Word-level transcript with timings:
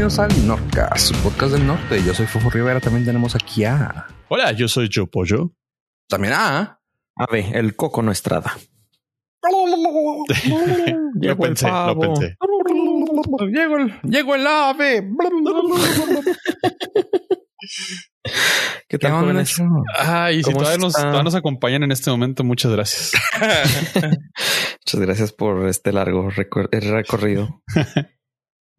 Bienvenidos 0.00 0.18
al 0.18 0.46
Nordcast, 0.46 1.08
su 1.08 1.14
podcast 1.22 1.52
del 1.52 1.66
norte. 1.66 2.02
Yo 2.02 2.14
soy 2.14 2.24
Fofo 2.24 2.48
Rivera. 2.48 2.80
También 2.80 3.04
tenemos 3.04 3.34
aquí 3.34 3.66
a. 3.66 4.06
Hola, 4.30 4.52
yo 4.52 4.66
soy 4.66 4.88
Joe 4.90 5.06
Pollo. 5.06 5.52
También 6.08 6.32
a. 6.32 6.80
A 7.16 7.26
ver, 7.30 7.54
el 7.54 7.76
Coco 7.76 8.00
no 8.00 8.10
estrada. 8.10 8.56
lo 11.20 11.36
pensé, 11.36 11.68
lo 11.68 11.98
pensé. 11.98 12.34
Llegó 13.52 13.76
el, 13.76 13.92
llegó 14.04 14.34
el 14.36 14.46
ave. 14.46 15.06
¿Qué 18.88 18.98
tal, 18.98 19.12
jóvenes? 19.12 19.62
Ay, 19.98 20.42
si 20.42 20.50
todavía 20.50 20.78
nos, 20.78 20.94
todavía 20.94 21.24
nos, 21.24 21.34
acompañan 21.34 21.82
en 21.82 21.92
este 21.92 22.10
momento, 22.10 22.42
muchas 22.42 22.72
gracias. 22.72 23.12
muchas 23.94 25.00
gracias 25.00 25.32
por 25.34 25.68
este 25.68 25.92
largo 25.92 26.30
recor 26.30 26.70
recorrido. 26.72 27.62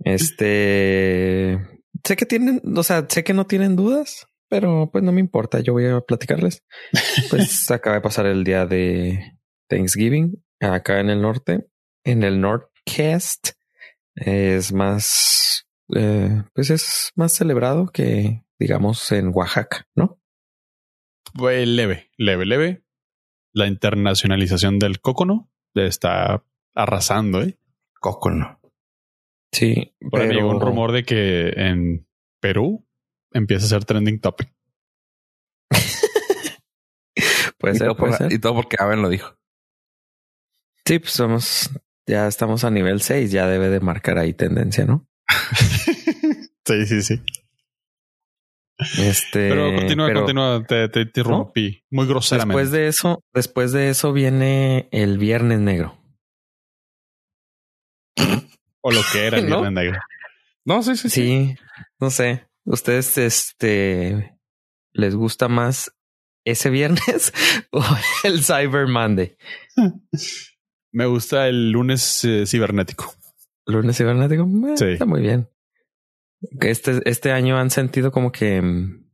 este 0.04 1.60
sé 2.04 2.16
que 2.16 2.26
tienen, 2.26 2.62
o 2.76 2.84
sea, 2.84 3.06
sé 3.08 3.24
que 3.24 3.34
no 3.34 3.46
tienen 3.46 3.76
dudas, 3.76 4.28
pero 4.50 4.90
pues 4.92 5.04
no 5.04 5.12
me 5.12 5.20
importa. 5.20 5.60
Yo 5.60 5.74
voy 5.74 5.88
a 5.88 6.02
platicarles. 6.02 6.64
Pues 7.30 7.70
acaba 7.72 7.96
de 7.96 8.02
pasar 8.02 8.26
el 8.26 8.44
día 8.44 8.66
de 8.66 9.38
Thanksgiving 9.68 10.44
acá 10.60 11.00
en 11.00 11.10
el 11.10 11.22
norte, 11.22 11.68
en 12.04 12.24
el 12.24 12.42
Nordcast. 12.42 13.50
Es 14.16 14.74
más, 14.74 15.66
eh, 15.96 16.44
pues 16.54 16.70
es 16.70 17.12
más 17.16 17.32
celebrado 17.32 17.88
que 17.88 18.44
digamos, 18.62 19.12
en 19.12 19.32
Oaxaca, 19.34 19.88
¿no? 19.96 20.22
Pues 21.34 21.68
leve, 21.68 22.12
leve, 22.16 22.46
leve. 22.46 22.84
La 23.54 23.66
internacionalización 23.66 24.78
del 24.78 25.02
cócono 25.02 25.50
está 25.74 26.44
arrasando, 26.76 27.42
¿eh? 27.42 27.58
Cócono. 28.00 28.61
Sí, 29.52 29.96
Por 30.00 30.22
pero... 30.22 30.34
llegó 30.34 30.50
un 30.50 30.62
rumor 30.62 30.92
de 30.92 31.04
que 31.04 31.50
en 31.56 32.08
Perú 32.40 32.88
empieza 33.32 33.66
a 33.66 33.70
ser 33.70 33.86
trending 33.86 34.20
topic. 34.20 34.54
puede 37.58 37.76
ser, 37.76 37.96
puede 37.96 38.14
ser. 38.14 38.32
Y 38.32 38.40
todo 38.40 38.56
porque 38.56 38.78
Aben 38.80 39.02
lo 39.02 39.10
dijo. 39.10 39.38
Sí, 40.86 41.00
pues 41.00 41.12
somos, 41.12 41.70
ya 42.08 42.28
estamos 42.28 42.64
a 42.64 42.72
nivel 42.72 43.02
6, 43.02 43.32
ya 43.32 43.48
debe 43.48 43.70
de 43.70 43.80
marcar 43.80 44.18
ahí 44.18 44.34
tendencia, 44.34 44.86
¿no? 44.86 45.08
sí, 46.66 46.86
sí, 46.86 47.02
sí. 47.02 47.22
Este, 48.98 49.50
pero 49.50 49.76
continúa, 49.76 50.12
continúa, 50.12 50.66
te, 50.66 50.90
te, 50.90 51.06
te 51.06 51.22
rompí 51.22 51.84
muy 51.92 52.08
groseramente. 52.08 52.60
Después 52.60 52.72
de 52.72 52.88
eso, 52.88 53.24
después 53.32 53.72
de 53.74 53.90
eso 53.90 54.12
viene 54.12 54.90
el 54.92 55.20
Viernes 55.20 55.60
Negro. 55.60 56.01
O 58.82 58.92
lo 58.92 59.02
que 59.12 59.26
era 59.28 59.38
el 59.38 59.46
Viernes 59.46 59.64
¿No? 59.74 59.82
Negro. 59.82 60.00
No, 60.66 60.84
sí, 60.84 60.96
sí, 60.96 61.10
sí. 61.10 61.22
Sí, 61.22 61.56
no 62.00 62.10
sé. 62.10 62.48
Ustedes, 62.66 63.18
este, 63.18 64.38
les 64.94 65.16
gusta 65.16 65.48
más 65.48 65.92
ese 66.46 66.70
viernes 66.70 67.34
o 67.72 67.84
el 68.24 68.44
Cyber 68.44 68.88
Monday. 68.88 69.36
Me 70.92 71.06
gusta 71.06 71.48
el 71.48 71.72
lunes 71.72 72.24
eh, 72.26 72.46
cibernético. 72.46 73.14
Lunes 73.66 73.98
cibernético, 73.98 74.44
eh, 74.44 74.78
Sí. 74.78 74.86
está 74.86 75.06
muy 75.06 75.22
bien. 75.22 75.50
Este, 76.60 77.02
este 77.06 77.32
año 77.32 77.58
han 77.58 77.70
sentido 77.70 78.12
como 78.12 78.32
que 78.32 78.62
mm, 78.62 79.08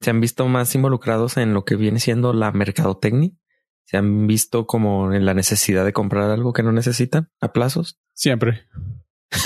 se 0.00 0.10
han 0.10 0.20
visto 0.20 0.46
más 0.48 0.74
involucrados 0.74 1.36
en 1.36 1.54
lo 1.54 1.64
que 1.64 1.76
viene 1.76 2.00
siendo 2.00 2.32
la 2.32 2.52
mercadotecnia. 2.52 3.30
Se 3.84 3.96
han 3.96 4.26
visto 4.26 4.66
como 4.66 5.12
en 5.12 5.24
la 5.24 5.34
necesidad 5.34 5.84
de 5.84 5.92
comprar 5.92 6.30
algo 6.30 6.52
que 6.52 6.62
no 6.62 6.72
necesitan 6.72 7.30
a 7.40 7.52
plazos. 7.52 7.98
Siempre. 8.14 8.66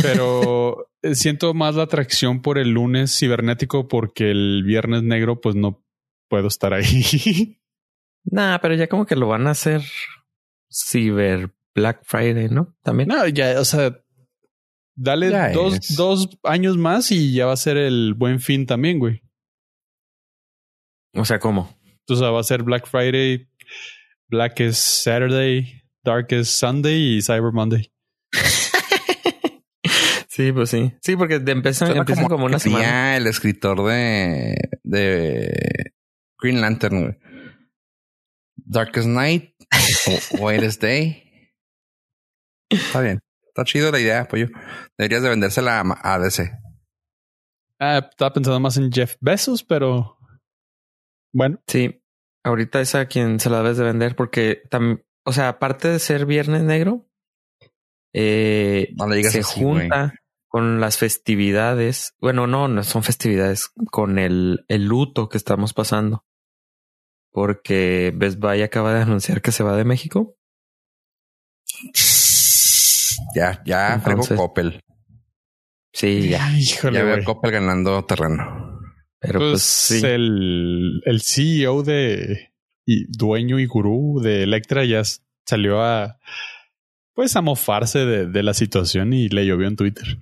Pero 0.03 0.91
eh, 1.03 1.15
siento 1.15 1.55
más 1.55 1.75
la 1.75 1.85
atracción 1.85 2.43
por 2.43 2.59
el 2.59 2.71
lunes 2.71 3.17
cibernético 3.19 3.89
porque 3.89 4.31
el 4.31 4.63
viernes 4.65 5.03
negro, 5.03 5.41
pues 5.41 5.55
no 5.55 5.85
puedo 6.29 6.49
estar 6.49 6.73
ahí. 6.75 7.59
Nah, 8.29 8.59
pero 8.59 8.75
ya 8.75 8.89
como 8.89 9.07
que 9.07 9.15
lo 9.15 9.29
van 9.29 9.47
a 9.47 9.51
hacer 9.53 9.83
ciber 10.69 11.55
Black 11.77 12.01
Friday, 12.05 12.49
¿no? 12.49 12.77
También. 12.83 13.09
no, 13.09 13.25
ya, 13.29 13.61
o 13.61 13.65
sea, 13.65 14.03
dale 14.97 15.31
Ya 15.31 15.53
dos, 15.53 15.75
es. 15.75 15.95
dos 15.95 16.29
años 16.43 16.77
más 16.77 17.13
y 17.13 17.33
ya 17.33 17.47
va 17.47 17.53
a 17.53 17.57
ser 17.57 17.77
el 17.77 18.15
buen 18.15 18.41
fin 18.41 18.67
también, 18.67 18.99
güey. 18.99 19.23
O 21.15 21.25
sea, 21.25 21.39
¿cómo? 21.39 21.79
O 22.09 22.17
sea, 22.17 22.31
va 22.31 22.41
a 22.41 22.43
ser 22.43 22.65
Black 22.65 22.89
Friday, 22.89 23.49
Black 24.29 24.59
is 24.59 24.77
Saturday, 24.77 25.85
Dark 26.03 26.27
is 26.33 26.49
Sunday 26.49 27.19
y 27.19 27.23
Cyber 27.23 27.53
Monday. 27.53 27.93
sí, 30.37 30.53
pues 30.53 30.69
sí. 30.69 30.93
Sí, 31.01 31.17
porque 31.17 31.39
de 31.39 31.53
empiezan, 31.53 31.97
empiezan 31.97 32.29
como, 32.29 32.45
una 32.45 32.59
que 32.59 32.65
tenía 32.65 32.79
semana. 32.79 33.17
el 33.17 33.27
escritor 33.27 33.83
de, 33.85 34.55
de 34.85 35.93
Green 36.39 36.61
Lantern, 36.61 37.01
güey. 37.01 37.19
Darkest 38.57 39.09
Night 39.09 39.55
o 40.07 40.45
Whitest 40.45 40.83
Day. 40.83 41.51
Está 42.69 43.01
bien. 43.01 43.21
Está 43.47 43.65
chido 43.65 43.91
la 43.91 43.99
idea, 43.99 44.29
pollo. 44.29 44.49
Deberías 44.99 45.23
de 45.23 45.31
vendérsela 45.31 45.81
a 45.81 46.15
a 46.15 46.19
DC. 46.19 46.53
Ah, 47.81 48.07
estaba 48.11 48.35
pensando 48.35 48.61
más 48.61 48.77
en 48.77 48.93
Jeff 48.93 49.17
Bezos, 49.21 49.65
pero 49.65 50.19
bueno, 51.33 51.63
Sí, 51.67 52.03
ahorita 52.45 52.83
es 52.83 52.95
a 52.95 53.07
quien 53.07 53.41
se 53.41 53.49
la 53.49 53.63
debes 53.63 53.79
de 53.79 53.85
vender 53.85 54.17
porque 54.17 54.63
también, 54.71 55.03
o 55.25 55.33
sea, 55.33 55.49
aparte 55.49 55.89
de 55.89 55.99
ser 55.99 56.27
Viernes 56.27 56.63
Negro, 56.63 57.09
eh, 58.15 58.93
No 58.97 59.07
le 59.09 59.17
digas 59.17 59.33
se 59.33 59.41
así, 59.41 59.63
junta 59.63 60.15
con 60.49 60.81
las 60.81 60.99
festividades. 60.99 62.15
Bueno, 62.21 62.47
no, 62.47 62.69
no 62.69 62.83
son 62.83 63.03
festividades, 63.03 63.69
con 63.91 64.19
el, 64.19 64.65
el 64.69 64.85
luto 64.87 65.29
que 65.29 65.37
estamos 65.39 65.73
pasando. 65.75 66.25
Porque 67.33 68.13
Best 68.17 68.39
Buy 68.39 68.63
acaba 68.63 68.95
de 68.95 69.03
anunciar 69.03 69.43
que 69.43 69.53
se 69.53 69.63
va 69.63 69.77
de 69.77 69.85
México. 69.85 70.37
Ya, 73.35 73.63
ya 73.65 74.01
fregó 74.03 74.23
Entonces- 74.23 74.37
Coppel. 74.39 74.81
Sí, 75.93 76.29
ya. 76.29 76.51
híjole, 76.59 76.99
Ya 76.99 77.05
veo 77.05 77.17
a. 77.17 77.25
Coppel 77.25 77.51
ganando 77.53 78.05
terreno. 78.05 78.81
Pero 79.19 79.39
Pues, 79.39 79.51
pues, 79.51 79.63
sí. 80.01 80.07
el, 80.07 81.01
el 81.07 81.23
CEO 81.23 81.83
de 81.83 82.53
y 82.87 83.07
dueño 83.17 83.59
y 83.59 83.67
gurú 83.67 84.21
de 84.23 84.43
Electra 84.43 84.85
ya 84.85 85.03
salió 85.47 85.83
a 85.83 86.19
pues 87.15 87.35
a 87.35 87.41
mofarse 87.41 88.01
de, 88.01 88.27
de 88.27 88.43
la 88.43 88.53
situación 88.53 89.15
y 89.15 89.29
le 89.31 89.47
llovió 89.47 89.67
en 89.67 89.77
Twitter. 89.77 90.19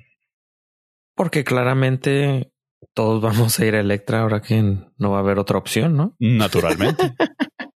Porque 1.14 1.44
claramente 1.44 2.52
todos 2.92 3.22
vamos 3.22 3.58
a 3.58 3.64
ir 3.64 3.75
a 3.75 3.80
Electra 3.80 4.20
ahora 4.20 4.42
que 4.42 4.62
no 4.62 5.10
va 5.10 5.19
a 5.19 5.20
haber 5.20 5.38
otra 5.38 5.58
opción, 5.58 5.97
¿no? 5.97 6.16
Naturalmente. 6.19 7.14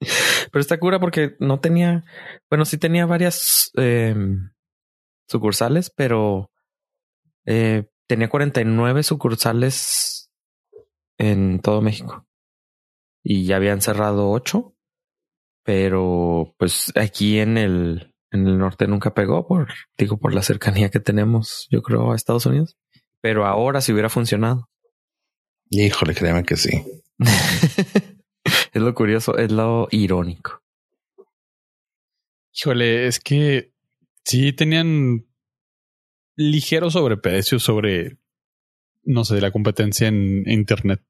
Pero 0.00 0.60
está 0.60 0.78
cura 0.78 1.00
porque 1.00 1.36
no 1.40 1.60
tenía, 1.60 2.04
bueno, 2.50 2.64
sí 2.64 2.78
tenía 2.78 3.06
varias 3.06 3.70
eh, 3.76 4.14
sucursales, 5.26 5.90
pero 5.90 6.50
eh, 7.46 7.88
tenía 8.06 8.28
49 8.28 9.02
sucursales 9.02 10.30
en 11.18 11.60
todo 11.60 11.80
México. 11.80 12.26
Y 13.24 13.46
ya 13.46 13.56
habían 13.56 13.80
cerrado 13.80 14.30
ocho, 14.30 14.76
pero 15.64 16.54
pues 16.58 16.92
aquí 16.94 17.38
en 17.40 17.58
el, 17.58 18.14
en 18.36 18.46
el 18.46 18.58
norte 18.58 18.86
nunca 18.86 19.14
pegó 19.14 19.46
por, 19.46 19.68
digo, 19.98 20.18
por 20.18 20.34
la 20.34 20.42
cercanía 20.42 20.90
que 20.90 21.00
tenemos, 21.00 21.66
yo 21.70 21.82
creo, 21.82 22.12
a 22.12 22.16
Estados 22.16 22.46
Unidos. 22.46 22.76
Pero 23.20 23.46
ahora 23.46 23.80
sí 23.80 23.92
hubiera 23.92 24.08
funcionado. 24.08 24.68
Híjole, 25.70 26.14
créeme 26.14 26.44
que 26.44 26.56
sí. 26.56 26.84
es 28.72 28.82
lo 28.82 28.94
curioso, 28.94 29.36
es 29.36 29.50
lo 29.50 29.88
irónico. 29.90 30.62
Híjole, 32.52 33.06
es 33.06 33.20
que 33.20 33.72
sí 34.24 34.52
tenían 34.52 35.26
ligero 36.36 36.90
sobreprecio 36.90 37.58
sobre, 37.58 38.18
no 39.04 39.24
sé, 39.24 39.40
la 39.40 39.50
competencia 39.50 40.08
en 40.08 40.48
internet. 40.48 41.02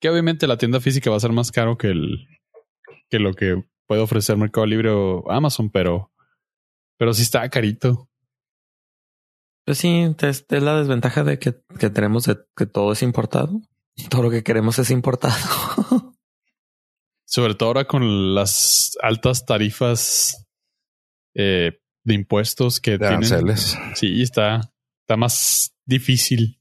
Que 0.00 0.10
obviamente 0.10 0.46
la 0.46 0.58
tienda 0.58 0.80
física 0.80 1.10
va 1.10 1.16
a 1.16 1.20
ser 1.20 1.32
más 1.32 1.52
caro 1.52 1.78
que 1.78 1.88
el 1.88 2.26
que 3.10 3.18
lo 3.18 3.32
que 3.34 3.62
puede 3.86 4.02
ofrecer 4.02 4.36
Mercado 4.36 4.66
Libre 4.66 4.90
o 4.90 5.30
Amazon, 5.30 5.70
pero 5.70 6.10
pero 6.98 7.12
sí 7.14 7.22
está 7.22 7.48
carito. 7.48 8.08
Pues 9.66 9.78
sí, 9.78 10.14
es, 10.20 10.44
es 10.48 10.62
la 10.62 10.76
desventaja 10.78 11.24
de 11.24 11.38
que, 11.38 11.54
que 11.78 11.90
tenemos 11.90 12.24
de 12.24 12.36
que 12.56 12.66
todo 12.66 12.92
es 12.92 13.02
importado. 13.02 13.60
Todo 14.10 14.24
lo 14.24 14.30
que 14.30 14.42
queremos 14.42 14.78
es 14.78 14.90
importado. 14.90 15.34
Sobre 17.26 17.54
todo 17.54 17.68
ahora 17.70 17.86
con 17.86 18.34
las 18.34 18.92
altas 19.02 19.46
tarifas 19.46 20.46
eh, 21.34 21.80
de 22.04 22.14
impuestos 22.14 22.80
que 22.80 22.92
De 22.92 22.98
tienen. 22.98 23.16
aranceles. 23.16 23.78
Sí, 23.94 24.20
está, 24.22 24.72
está 25.02 25.16
más 25.16 25.74
difícil. 25.84 26.60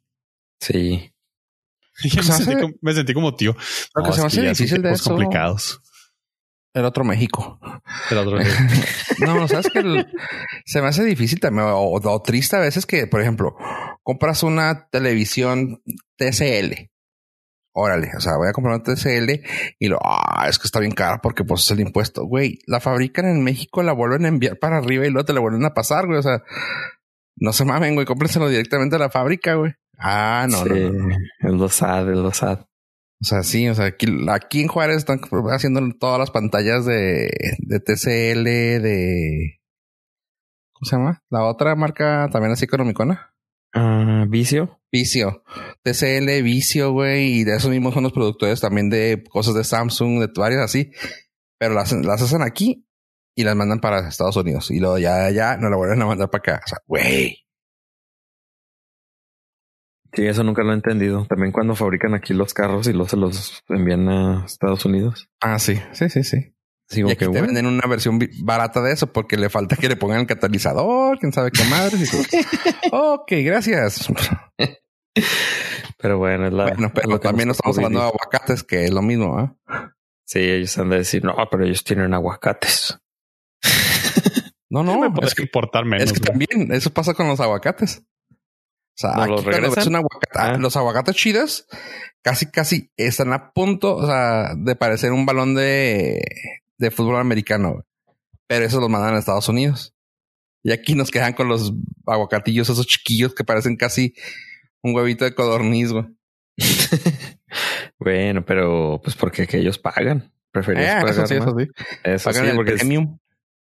sí. 0.62 1.10
Ya 2.06 2.22
me, 2.22 2.24
se 2.24 2.34
sentí 2.44 2.60
como, 2.60 2.74
me 2.82 2.94
sentí 2.94 3.14
como 3.14 3.36
tío. 3.36 3.56
Lo 3.94 4.02
que 4.04 4.10
No, 4.10 4.16
se 4.16 4.22
me 4.22 4.28
es 4.28 4.34
hace 4.34 4.36
ya 4.38 4.44
son 4.44 4.54
difícil 4.66 4.82
de 4.82 4.92
eso- 4.94 5.10
complicados. 5.12 5.80
El 6.74 6.86
otro 6.86 7.04
México. 7.04 7.60
El 8.10 8.18
otro- 8.18 8.40
No, 9.20 9.36
no, 9.40 9.48
sabes 9.48 9.70
que 9.72 9.80
el- 9.80 10.08
se 10.66 10.81
me 10.81 10.88
hace 10.88 11.04
difícil 11.04 11.40
también 11.40 11.68
o, 11.68 11.92
o 11.94 12.22
triste 12.22 12.56
a 12.56 12.60
veces 12.60 12.86
que, 12.86 13.06
por 13.08 13.22
ejemplo, 13.22 13.56
compras 14.02 14.44
una 14.44 14.88
televisión 14.90 15.81
TCL. 16.18 16.90
Órale, 17.75 18.12
o 18.16 18.20
sea, 18.20 18.38
voy 18.38 18.48
a 18.48 18.54
comprar 18.54 18.75
una 18.75 18.84
TCL 18.84 19.42
y 19.80 19.88
lo, 19.88 20.00
ah, 20.04 20.46
es 20.48 20.60
que 20.60 20.68
está 20.68 20.80
bien 20.80 20.92
cara 20.92 21.20
porque 21.24 21.44
pues 21.44 21.62
es 21.62 21.72
el 21.72 21.80
impuesto. 21.80 22.24
Güey, 22.25 22.60
la 22.68 22.80
fabrican 22.80 23.25
en 23.25 23.44
México, 23.44 23.81
la 23.81 23.94
vuelven 23.94 24.25
a 24.25 24.28
enviar 24.28 24.60
para 24.60 24.78
arriba 24.78 25.06
y 25.08 25.10
luego 25.10 25.25
te 25.25 25.34
la 25.34 25.40
vuelven 25.40 25.66
a 25.66 25.74
pasar, 25.74 26.06
güey. 26.06 26.20
O 26.20 26.22
sea, 26.22 26.44
no 27.36 27.52
se 27.52 27.66
mamen, 27.66 27.96
güey, 27.96 28.06
cómprenselo 28.06 28.48
directamente 28.48 28.96
a 28.96 29.00
la 29.00 29.10
fábrica, 29.10 29.56
güey. 29.56 29.74
Ah, 29.98 30.46
no, 30.50 30.64
no, 30.66 30.75
no, 30.92 31.16
Es 31.40 31.52
lo 31.52 31.70
sad, 31.70 32.10
es 32.12 32.18
lo. 32.18 32.31
O 33.24 33.25
sea, 33.25 33.42
sí, 33.42 33.70
o 33.70 33.74
sea, 33.74 33.86
aquí, 33.86 34.06
aquí 34.28 34.62
en 34.62 34.68
Juárez 34.68 34.98
están 34.98 35.22
haciendo 35.50 35.80
todas 35.98 36.20
las 36.20 36.30
pantallas 36.30 36.84
de, 36.86 37.31
de 37.60 37.80
TCL, 37.80 38.44
de... 38.44 39.62
¿Cómo 40.74 40.86
se 40.90 40.98
llama? 40.98 41.24
La 41.30 41.46
otra 41.46 41.74
marca 41.75 42.28
también 42.34 42.52
así 42.52 42.66
económica, 42.66 43.34
Ah, 43.74 44.25
Vicio. 44.28 44.81
Vicio. 44.92 45.46
TCL, 45.84 46.44
Vicio, 46.44 46.92
güey. 46.92 47.40
Y 47.40 47.44
de 47.46 47.56
esos 47.56 47.72
mismos 47.72 47.94
son 47.94 48.04
los 48.04 48.12
productores 48.12 48.60
también 48.60 48.90
de 48.90 49.24
cosas 49.30 49.56
de 49.56 49.64
Samsung, 49.64 50.20
de 50.20 50.30
varias 50.36 50.60
así. 50.60 50.92
Pero 51.58 51.75
las, 51.75 51.94
las 51.94 52.22
hacen 52.22 52.42
aquí 52.42 52.86
y 53.36 53.46
las 53.46 53.56
mandan 53.56 53.80
para 53.80 54.06
Estados 54.06 54.36
Unidos. 54.36 54.70
Y 54.70 54.81
luego 54.81 54.98
ya, 54.98 55.31
ya, 55.31 55.56
no 55.56 55.70
la 55.70 55.78
vuelven 55.78 56.02
a 56.02 56.08
mandar 56.08 56.30
para 56.30 56.40
acá. 56.42 56.62
O 56.66 56.68
sea, 56.68 56.80
güey. 56.88 57.38
Sí, 60.13 60.25
eso 60.27 60.44
nunca 60.44 60.63
lo 60.63 60.71
he 60.71 60.75
entendido. 60.75 61.25
También 61.27 61.51
cuando 61.51 61.75
fabrican 61.75 62.13
aquí 62.13 62.33
los 62.33 62.54
carros 62.54 62.88
y 62.88 62.94
los 62.94 63.10
se 63.10 63.18
los 63.18 63.63
envían 63.69 64.07
a 64.10 64.45
Estados 64.45 64.86
Unidos. 64.86 65.27
Ah, 65.42 65.57
sí, 65.60 65.80
sí, 65.92 66.10
sí, 66.10 66.24
sí. 66.24 66.54
Digo 66.92 67.10
y 67.10 67.12
aquí 67.13 67.19
que 67.19 67.25
te 67.25 67.30
bueno. 67.31 67.48
venden 67.48 67.65
una 67.65 67.88
versión 67.88 68.19
barata 68.44 68.81
de 68.81 68.92
eso 68.94 69.07
porque 69.12 69.38
le 69.38 69.50
falta 69.50 69.75
que 69.75 69.89
le 69.89 69.95
pongan 69.95 70.19
el 70.21 70.27
catalizador, 70.27 71.18
quién 71.18 71.31
sabe 71.33 71.50
qué 71.51 71.63
madre. 71.65 71.98
ok, 72.92 73.31
gracias. 73.44 74.07
Pero 75.98 76.18
bueno, 76.18 76.48
es 76.48 76.54
la. 76.54 76.63
Bueno, 76.65 76.92
pero 76.94 77.10
lo 77.10 77.19
que 77.19 77.27
también 77.27 77.48
no 77.48 77.51
nos 77.51 77.57
estamos 77.57 77.77
hablando 77.77 78.00
de 78.01 78.06
aguacates, 78.07 78.63
que 78.63 78.86
es 78.86 78.92
lo 78.92 79.01
mismo, 79.01 79.38
¿ah? 79.39 79.56
Sí, 80.25 80.39
ellos 80.39 80.77
han 80.77 80.89
de 80.89 80.98
decir, 80.98 81.24
no, 81.24 81.36
pero 81.50 81.65
ellos 81.65 81.83
tienen 81.83 82.13
aguacates. 82.13 83.00
No, 84.69 84.83
No, 84.83 85.06
es 85.21 85.36
que, 85.36 85.44
importar 85.44 85.86
menos. 85.86 86.06
es 86.06 86.13
que 86.13 86.19
güey. 86.19 86.48
también 86.48 86.71
eso 86.71 86.89
pasa 86.92 87.13
con 87.13 87.27
los 87.27 87.39
aguacates. 87.39 88.04
O 88.95 88.95
sea, 88.95 89.12
¿No 89.16 89.22
aquí 89.24 89.31
los 89.31 89.42
cuando 89.44 89.62
ves 89.62 89.69
regresan? 89.69 89.95
un 89.95 90.01
aguacate- 90.01 90.30
ah, 90.36 90.57
los 90.57 90.78
aguacates 90.78 91.16
chidos 91.16 91.68
casi, 92.22 92.45
casi 92.51 92.92
están 92.95 93.34
a 93.34 93.51
punto, 93.51 93.95
o 93.95 94.06
sea, 94.06 94.54
de 94.56 94.75
parecer 94.75 95.12
un 95.12 95.25
balón 95.25 95.56
de, 95.56 96.22
de 96.78 96.92
fútbol 96.92 97.18
americano. 97.18 97.72
güey. 97.74 97.84
Pero 98.48 98.66
esos 98.66 98.80
los 98.81 98.90
mandan 98.90 99.16
a 99.16 99.19
Estados 99.19 99.50
Unidos. 99.50 99.94
Y 100.63 100.72
aquí 100.72 100.95
nos 100.95 101.12
quedan 101.12 101.34
con 101.34 101.48
los 101.50 101.74
aguacatillos, 102.06 102.69
esos 102.69 102.86
chiquillos 102.88 103.34
que 103.34 103.44
parecen 103.44 103.75
casi 103.78 104.13
un 104.84 104.96
huevito 104.96 105.25
de 105.25 105.34
codorniz, 105.34 105.92
güey. 105.92 106.06
bueno, 108.00 108.46
pero 108.46 109.00
pues 109.04 109.16
porque 109.16 109.48
que 109.48 109.57
ellos 109.57 109.78
pagan. 109.80 110.31
Preferías 110.51 110.86
Eh, 110.98 111.01
pagar 111.01 111.10
eso 111.10 111.28
sí, 111.28 111.34
más. 111.39 111.48
eso 111.48 111.56
sí. 111.57 111.68
Eso 112.04 112.30
Pagan 112.30 112.44
sí, 112.44 112.50
el 112.51 112.56
porque 112.56 112.74
es- 112.74 112.80
premium. 112.80 113.18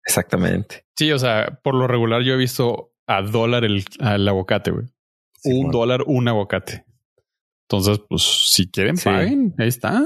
exactamente. 0.05 0.85
Sí, 0.97 1.11
o 1.11 1.19
sea, 1.19 1.59
por 1.63 1.73
lo 1.73 1.87
regular 1.87 2.21
yo 2.21 2.33
he 2.33 2.37
visto 2.37 2.91
a 3.07 3.21
dólar 3.21 3.63
el, 3.63 3.85
al 3.99 4.27
aguacate, 4.27 4.71
güey. 4.71 4.85
Sí, 5.41 5.51
un 5.51 5.63
bueno. 5.67 5.79
dólar, 5.79 6.03
un 6.05 6.27
aguacate. 6.27 6.85
Entonces, 7.69 7.99
pues, 8.09 8.21
si 8.23 8.69
quieren, 8.69 8.97
Sí. 8.97 9.05
paguen. 9.05 9.55
Ahí 9.57 9.67
está. 9.67 10.05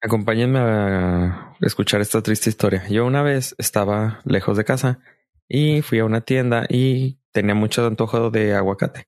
Acompáñenme 0.00 0.58
a 0.58 1.56
escuchar 1.60 2.00
esta 2.00 2.22
triste 2.22 2.50
historia. 2.50 2.86
Yo 2.88 3.06
una 3.06 3.22
vez 3.22 3.54
estaba 3.58 4.20
lejos 4.24 4.56
de 4.56 4.64
casa 4.64 5.00
y 5.48 5.82
fui 5.82 5.98
a 6.00 6.04
una 6.04 6.22
tienda 6.22 6.66
y 6.68 7.18
tenía 7.32 7.54
mucho 7.54 7.86
antojo 7.86 8.30
de 8.30 8.54
aguacate. 8.54 9.06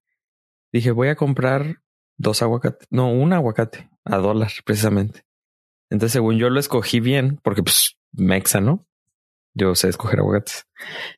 Dije, 0.72 0.90
voy 0.92 1.08
a 1.08 1.16
comprar 1.16 1.82
dos 2.16 2.42
aguacates. 2.42 2.86
No, 2.90 3.10
un 3.12 3.32
aguacate 3.32 3.90
a 4.04 4.18
dólar, 4.18 4.50
precisamente. 4.64 5.24
Entonces, 5.90 6.12
según 6.12 6.36
yo 6.38 6.50
lo 6.50 6.60
escogí 6.60 7.00
bien, 7.00 7.38
porque 7.42 7.62
pues 7.62 7.96
mexa, 8.12 8.60
¿no? 8.60 8.86
Yo 9.54 9.74
sé 9.74 9.88
escoger 9.88 10.20
aguacates. 10.20 10.66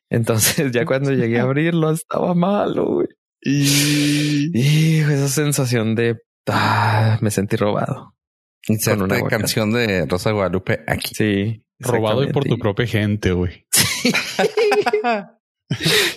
Entonces, 0.09 0.71
ya 0.71 0.85
cuando 0.85 1.11
llegué 1.11 1.39
a 1.39 1.43
abrirlo, 1.43 1.91
estaba 1.91 2.33
malo, 2.33 2.85
güey. 2.85 3.07
Y 3.49 4.51
Y 4.53 4.99
esa 4.99 5.29
sensación 5.29 5.95
de 5.95 6.17
ah, 6.49 7.17
me 7.21 7.31
sentí 7.31 7.55
robado. 7.55 8.13
Inserte 8.67 9.03
aguacate. 9.05 9.29
canción 9.29 9.71
de 9.71 10.05
Rosa 10.05 10.31
Guadalupe 10.31 10.83
aquí. 10.87 11.15
Sí. 11.15 11.63
robado 11.79 12.23
y 12.23 12.31
por 12.33 12.43
tu 12.43 12.57
propia 12.57 12.85
gente, 12.85 13.31
güey. 13.31 13.65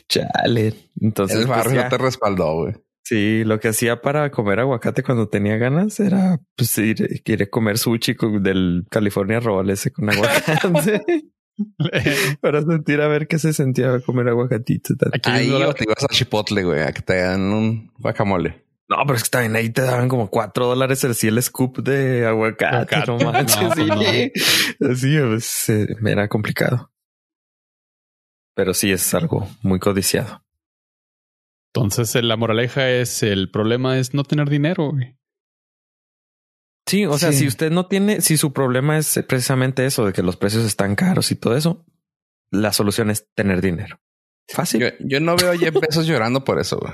Chale. 0.09 0.75
Entonces, 1.01 1.39
El 1.41 1.47
pues, 1.47 1.59
barrio 1.59 1.81
ya. 1.83 1.89
te 1.89 1.99
respaldó, 1.99 2.55
güey. 2.63 2.75
sí, 3.05 3.45
lo 3.45 3.59
que 3.61 3.69
hacía 3.69 4.01
para 4.01 4.31
comer 4.31 4.61
aguacate 4.61 5.03
cuando 5.03 5.29
tenía 5.29 5.57
ganas 5.57 5.99
era 6.01 6.41
pues 6.57 6.77
ir, 6.79 7.23
ir 7.25 7.43
a 7.43 7.47
comer 7.47 7.79
sushi 7.79 8.15
con- 8.15 8.43
del 8.43 8.85
California 8.91 9.41
Roll 9.41 9.71
ese 9.71 9.91
con 9.93 10.11
aguacate 10.11 11.03
para 12.41 12.63
sentir 12.63 13.01
a 13.01 13.09
ver 13.09 13.27
qué 13.29 13.39
se 13.39 13.53
sentía 13.53 14.01
comer 14.01 14.29
aguacatito. 14.29 14.95
Aquí 15.13 15.31
Ahí 15.31 15.49
la- 15.49 15.73
te 15.75 15.85
ibas 15.85 16.05
a 16.05 16.09
Chipotle, 16.09 16.65
güey, 16.65 16.83
a 16.83 16.93
que 16.93 17.03
te 17.03 17.21
hagan 17.23 17.43
un 17.53 17.93
guacamole. 17.99 18.65
No, 18.89 18.97
pero 19.07 19.15
es 19.17 19.23
que 19.23 19.31
también 19.31 19.55
ahí 19.55 19.71
te 19.71 19.83
daban 19.83 20.09
como 20.09 20.29
cuatro 20.29 20.67
dólares 20.67 21.05
el 21.05 21.15
el 21.29 21.43
scoop 21.43 21.79
de 21.79 22.27
aguacate. 22.27 22.77
Aguacate. 22.97 23.07
No 23.07 23.19
manches. 23.33 23.61
No, 23.63 23.69
pues 23.71 23.79
sí. 23.79 24.33
Así 24.85 25.19
pues, 25.19 25.69
eh, 25.69 25.87
me 26.01 26.11
era 26.11 26.29
complicado. 26.29 26.91
Pero 28.57 28.75
sí 28.75 28.91
es 28.91 29.15
algo 29.15 29.49
muy 29.63 29.79
codiciado. 29.79 30.43
Entonces, 31.73 32.17
la 32.25 32.37
moraleja 32.37 32.91
es 32.91 33.23
el 33.23 33.49
problema 33.51 33.97
es 33.99 34.13
no 34.13 34.25
tener 34.25 34.51
dinero, 34.51 34.91
güey. 34.91 35.17
Sí, 36.91 37.07
o 37.07 37.17
sea, 37.19 37.31
Sí. 37.33 37.39
si 37.41 37.47
usted 37.47 37.71
no 37.71 37.87
tiene, 37.87 38.21
si 38.21 38.37
su 38.37 38.53
problema 38.53 38.99
es 38.99 39.21
precisamente 39.29 39.87
eso 39.87 40.05
de 40.05 40.13
que 40.13 40.23
los 40.23 40.37
precios 40.37 40.65
están 40.65 40.97
caros 40.97 41.31
y 41.31 41.37
todo 41.37 41.57
eso, 41.57 41.87
la 42.51 42.73
solución 42.73 43.11
es 43.11 43.29
tener 43.35 43.61
dinero. 43.61 44.01
Fácil. 44.49 44.81
Yo, 44.81 44.89
yo 44.99 45.21
no 45.21 45.37
veo 45.37 45.53
a 45.53 45.57
Jeff 45.57 45.75
Bezos 45.81 46.07
llorando 46.07 46.43
por 46.43 46.59
eso, 46.59 46.79
güey. 46.79 46.93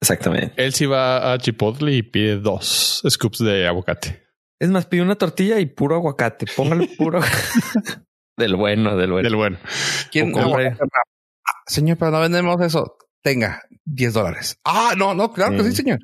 Exactamente. 0.00 0.54
Él 0.56 0.72
sí 0.72 0.86
va 0.86 1.32
a 1.32 1.38
Chipotle 1.38 1.92
y 1.92 2.02
pide 2.02 2.38
dos 2.38 3.02
scoops 3.08 3.40
de 3.40 3.66
aguacate. 3.68 4.22
Es 4.58 4.70
más, 4.70 4.86
pide 4.86 5.02
una 5.02 5.16
tortilla 5.16 5.58
y 5.60 5.66
puro 5.66 5.96
aguacate. 5.96 6.46
Póngale 6.56 6.88
puro 6.96 7.20
del 8.38 8.56
bueno, 8.56 8.96
del 8.96 9.10
bueno. 9.12 9.28
Del 9.28 9.36
bueno. 9.36 9.58
¿Quién 10.10 10.32
compre-? 10.32 10.76
Ah, 10.80 11.52
Señor, 11.66 11.98
pero 11.98 12.10
no 12.12 12.20
vendemos 12.20 12.58
eso. 12.62 12.96
Tenga 13.22 13.62
10 13.84 14.14
dólares. 14.14 14.56
Ah, 14.64 14.94
no, 14.96 15.14
no, 15.14 15.32
claro 15.32 15.56
que 15.58 15.64
Sí. 15.64 15.70
sí, 15.70 15.76
señor. 15.76 15.98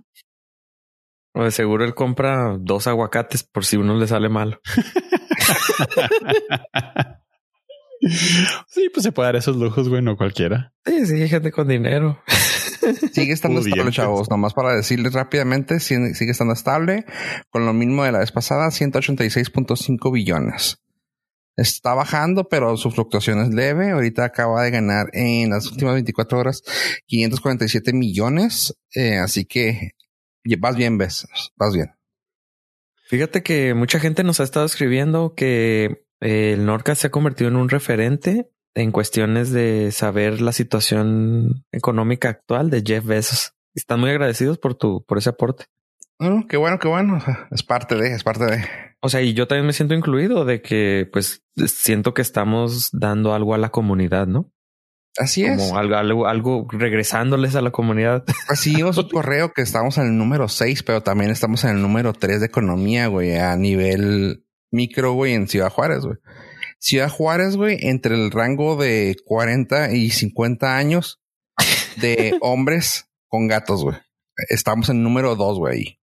O 1.39 1.45
de 1.45 1.53
seguro 1.53 1.85
él 1.85 1.95
compra 1.95 2.57
dos 2.59 2.89
aguacates 2.89 3.45
por 3.45 3.65
si 3.65 3.77
uno 3.77 3.95
le 3.95 4.09
sale 4.09 4.29
malo. 4.29 4.61
sí, 8.67 8.91
pues 8.93 9.05
se 9.05 9.13
puede 9.13 9.29
dar 9.29 9.37
esos 9.37 9.55
lujos, 9.55 9.89
güey, 9.89 10.03
no 10.03 10.17
cualquiera. 10.17 10.73
Sí, 10.85 11.07
sí, 11.07 11.29
gente 11.29 11.53
con 11.53 11.69
dinero. 11.69 12.21
Sigue 13.13 13.35
estando 13.35 13.61
estable, 13.61 13.93
chavos. 13.93 14.29
Nomás 14.29 14.53
para 14.53 14.75
decirles 14.75 15.13
rápidamente, 15.13 15.79
sigue 15.79 16.13
sigue 16.15 16.33
estando 16.33 16.55
estable 16.55 17.05
con 17.51 17.67
lo 17.67 17.73
mismo 17.73 18.03
de 18.03 18.11
la 18.11 18.19
vez 18.19 18.33
pasada, 18.33 18.67
186.5 18.71 20.13
billones. 20.13 20.81
Está 21.55 21.95
bajando, 21.95 22.49
pero 22.49 22.77
su 22.77 22.91
fluctuación 22.91 23.43
es 23.43 23.55
leve. 23.55 23.93
Ahorita 23.93 24.25
acaba 24.25 24.65
de 24.65 24.73
ganar 24.73 25.07
en 25.13 25.51
las 25.51 25.71
últimas 25.71 25.95
24 25.95 26.37
horas 26.37 26.65
547 27.07 27.93
millones. 27.93 28.75
Eh, 28.93 29.19
así 29.19 29.45
que 29.45 29.93
vas 30.57 30.77
bien, 30.77 30.99
ves, 30.99 31.27
vas 31.57 31.75
bien. 31.75 31.93
Fíjate 33.09 33.43
que 33.43 33.75
mucha 33.75 34.01
gente 34.01 34.23
nos 34.23 34.41
ha 34.41 34.45
estado 34.45 34.67
escribiendo 34.67 35.35
que 35.35 36.05
eh, 36.21 36.53
el 36.53 36.67
Norca 36.67 36.95
se 36.95 37.07
ha 37.07 37.11
convertido 37.11 37.49
en 37.49 37.57
un 37.57 37.69
referente 37.69 38.51
en 38.75 38.93
cuestiones 38.93 39.51
de 39.51 39.91
saber 39.93 40.41
la 40.41 40.53
situación 40.53 41.65
económica 41.73 42.29
actual 42.29 42.71
de 42.71 42.83
Jeff 42.87 43.05
Bezos. 43.05 43.55
Están 43.75 44.01
muy 44.01 44.11
agradecidos 44.11 44.59
por 44.59 44.75
tu, 44.75 45.05
por 45.05 45.19
ese 45.19 45.31
aporte. 45.31 45.67
Oh, 46.19 46.45
qué 46.49 46.57
bueno, 46.57 46.79
qué 46.79 46.89
bueno. 46.89 47.19
Es 47.51 47.63
parte 47.63 47.95
de, 47.95 48.13
es 48.13 48.25
parte 48.25 48.45
de. 48.45 48.65
O 49.01 49.09
sea, 49.09 49.23
y 49.23 49.35
yo 49.35 49.47
también 49.47 49.67
me 49.67 49.73
siento 49.73 49.95
incluido 49.95 50.45
de 50.45 50.61
que 50.61 51.09
pues 51.13 51.45
siento 51.67 52.13
que 52.13 52.23
estamos 52.23 52.91
dando 52.93 53.33
algo 53.33 53.55
a 53.55 53.59
la 53.59 53.71
comunidad, 53.71 54.27
¿no? 54.27 54.51
Así 55.19 55.45
es. 55.45 55.59
Como 55.59 55.77
algo, 55.77 55.97
algo, 55.97 56.27
algo 56.27 56.67
regresándoles 56.71 57.57
a 57.57 57.61
la 57.61 57.71
comunidad. 57.71 58.25
Recibimos 58.49 58.97
un 58.99 59.09
correo 59.09 59.53
que 59.53 59.63
estamos 59.63 59.99
en 59.99 60.07
el 60.07 60.17
número 60.17 60.49
6, 60.49 60.85
pero 60.85 61.03
también 61.03 61.31
estamos 61.31 61.65
en 61.65 61.77
el 61.77 61.83
número 61.83 62.13
3 62.13 62.41
de 62.41 62.47
economía, 62.47 63.09
güey, 63.09 63.37
a 63.37 63.57
nivel 63.57 64.45
micro, 64.71 65.13
güey, 65.13 65.35
en 65.35 65.49
Ciudad 65.49 65.71
Juárez, 65.71 66.05
güey. 66.05 66.19
Ciudad 66.79 67.11
Juárez, 67.11 67.57
güey, 67.57 67.79
entre 67.81 68.15
el 68.15 68.31
rango 68.31 68.77
de 68.77 69.17
40 69.25 69.93
y 69.95 70.11
50 70.11 70.77
años 70.77 71.21
de 71.97 72.37
hombres 72.41 73.11
con 73.27 73.49
gatos, 73.49 73.83
güey. 73.83 73.97
Estamos 74.49 74.89
en 74.89 74.99
el 74.99 75.03
número 75.03 75.35
2, 75.35 75.59
güey. 75.59 75.75
ahí. 75.75 75.99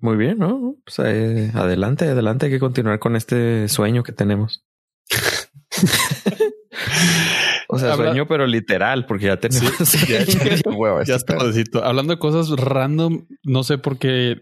Muy 0.00 0.16
bien, 0.16 0.38
¿no? 0.38 0.74
Pues 0.84 0.98
eh, 1.06 1.52
adelante, 1.54 2.06
adelante. 2.06 2.46
Hay 2.46 2.52
que 2.52 2.58
continuar 2.58 2.98
con 2.98 3.14
este 3.14 3.68
sueño 3.68 4.02
que 4.02 4.12
tenemos. 4.12 4.64
O 7.68 7.78
sea, 7.78 7.92
Habla- 7.94 8.06
sueño, 8.10 8.26
pero 8.26 8.46
literal, 8.46 9.06
porque 9.06 9.26
ya 9.26 9.38
tenemos. 9.38 9.62
ya, 10.08 10.22
ya- 10.24 10.70
Huevo, 10.70 11.02
ya 11.02 11.16
está. 11.16 11.36
Hablando 11.82 12.12
de 12.14 12.18
cosas 12.18 12.50
random, 12.50 13.26
no 13.44 13.62
sé 13.64 13.78
por 13.78 13.98
qué 13.98 14.40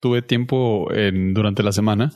tuve 0.00 0.22
tiempo 0.22 0.92
en, 0.92 1.32
durante 1.34 1.62
la 1.62 1.72
semana, 1.72 2.12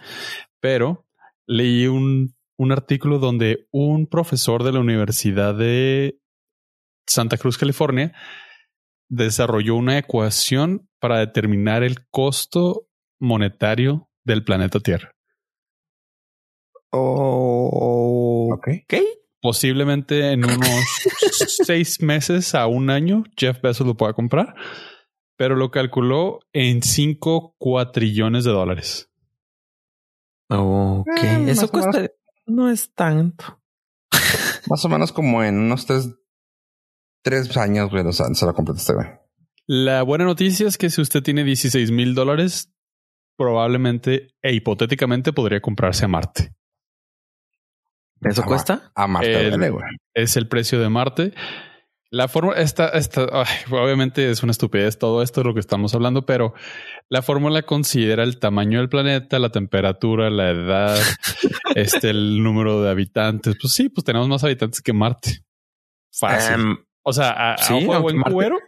pero 0.60 1.06
leí 1.46 1.86
un, 1.86 2.34
un 2.58 2.72
artículo 2.72 3.18
donde 3.18 3.66
un 3.70 4.06
profesor 4.06 4.62
de 4.64 4.72
la 4.72 4.80
Universidad 4.80 5.54
de 5.54 6.18
Santa 7.06 7.36
Cruz, 7.38 7.58
California, 7.58 8.12
desarrolló 9.08 9.74
una 9.76 9.98
ecuación 9.98 10.88
para 11.00 11.18
determinar 11.18 11.82
el 11.82 12.06
costo 12.10 12.86
monetario 13.18 14.08
del 14.24 14.44
planeta 14.44 14.78
Tierra. 14.80 15.12
Oh, 16.92 18.50
Ok. 18.52 18.68
ok. 18.84 18.94
Posiblemente 19.40 20.32
en 20.32 20.44
unos 20.44 20.68
seis 21.64 22.02
meses 22.02 22.54
a 22.54 22.66
un 22.66 22.90
año, 22.90 23.24
Jeff 23.36 23.60
Bezos 23.62 23.86
lo 23.86 23.96
pueda 23.96 24.12
comprar, 24.12 24.54
pero 25.36 25.56
lo 25.56 25.70
calculó 25.70 26.40
en 26.52 26.82
cinco 26.82 27.54
cuatrillones 27.58 28.44
de 28.44 28.50
dólares. 28.50 29.10
Ok. 30.48 31.08
Eh, 31.22 31.38
más 31.38 31.48
Eso 31.48 31.60
menos. 31.62 31.70
cuesta. 31.70 32.10
No 32.46 32.70
es 32.70 32.92
tanto. 32.94 33.62
Más 34.68 34.84
o 34.84 34.88
menos 34.88 35.12
como 35.12 35.42
en 35.44 35.56
unos 35.56 35.86
tres, 35.86 36.10
tres 37.22 37.56
años, 37.56 37.90
güey, 37.90 38.04
o 38.04 38.12
sea, 38.12 38.26
se 38.34 38.44
lo 38.44 38.52
completaste, 38.54 38.94
güey. 38.94 39.06
La 39.66 40.02
buena 40.02 40.24
noticia 40.24 40.66
es 40.66 40.76
que 40.76 40.90
si 40.90 41.00
usted 41.00 41.22
tiene 41.22 41.44
16 41.44 41.92
mil 41.92 42.14
dólares, 42.14 42.72
probablemente 43.36 44.34
e 44.42 44.52
hipotéticamente 44.52 45.32
podría 45.32 45.60
comprarse 45.60 46.04
a 46.04 46.08
Marte. 46.08 46.54
¿Eso 48.22 48.42
cuesta? 48.44 48.92
A 48.94 49.06
Marte, 49.06 49.40
El- 49.40 49.50
duele, 49.50 49.70
güey. 49.70 49.84
Es 50.14 50.36
el 50.36 50.48
precio 50.48 50.80
de 50.80 50.88
Marte. 50.88 51.32
La 52.12 52.26
fórmula, 52.26 52.58
esta, 52.60 52.88
esta, 52.88 53.26
ay, 53.32 53.46
obviamente 53.70 54.30
es 54.30 54.42
una 54.42 54.50
estupidez 54.50 54.98
todo 54.98 55.22
esto 55.22 55.42
de 55.42 55.46
lo 55.46 55.54
que 55.54 55.60
estamos 55.60 55.94
hablando, 55.94 56.26
pero 56.26 56.54
la 57.08 57.22
fórmula 57.22 57.62
considera 57.62 58.24
el 58.24 58.40
tamaño 58.40 58.80
del 58.80 58.88
planeta, 58.88 59.38
la 59.38 59.50
temperatura, 59.50 60.28
la 60.28 60.50
edad, 60.50 60.98
este, 61.76 62.10
el 62.10 62.42
número 62.42 62.82
de 62.82 62.90
habitantes. 62.90 63.54
Pues 63.60 63.72
sí, 63.74 63.88
pues 63.88 64.04
tenemos 64.04 64.26
más 64.28 64.42
habitantes 64.42 64.80
que 64.80 64.92
Marte. 64.92 65.44
Fácil. 66.12 66.54
Em, 66.56 66.76
o 67.04 67.12
sea, 67.12 67.52
a, 67.52 67.58
sí, 67.58 67.74
de 67.74 67.78
aunque 67.84 67.98
buen 67.98 68.16
Marte- 68.16 68.32
cubero, 68.32 68.58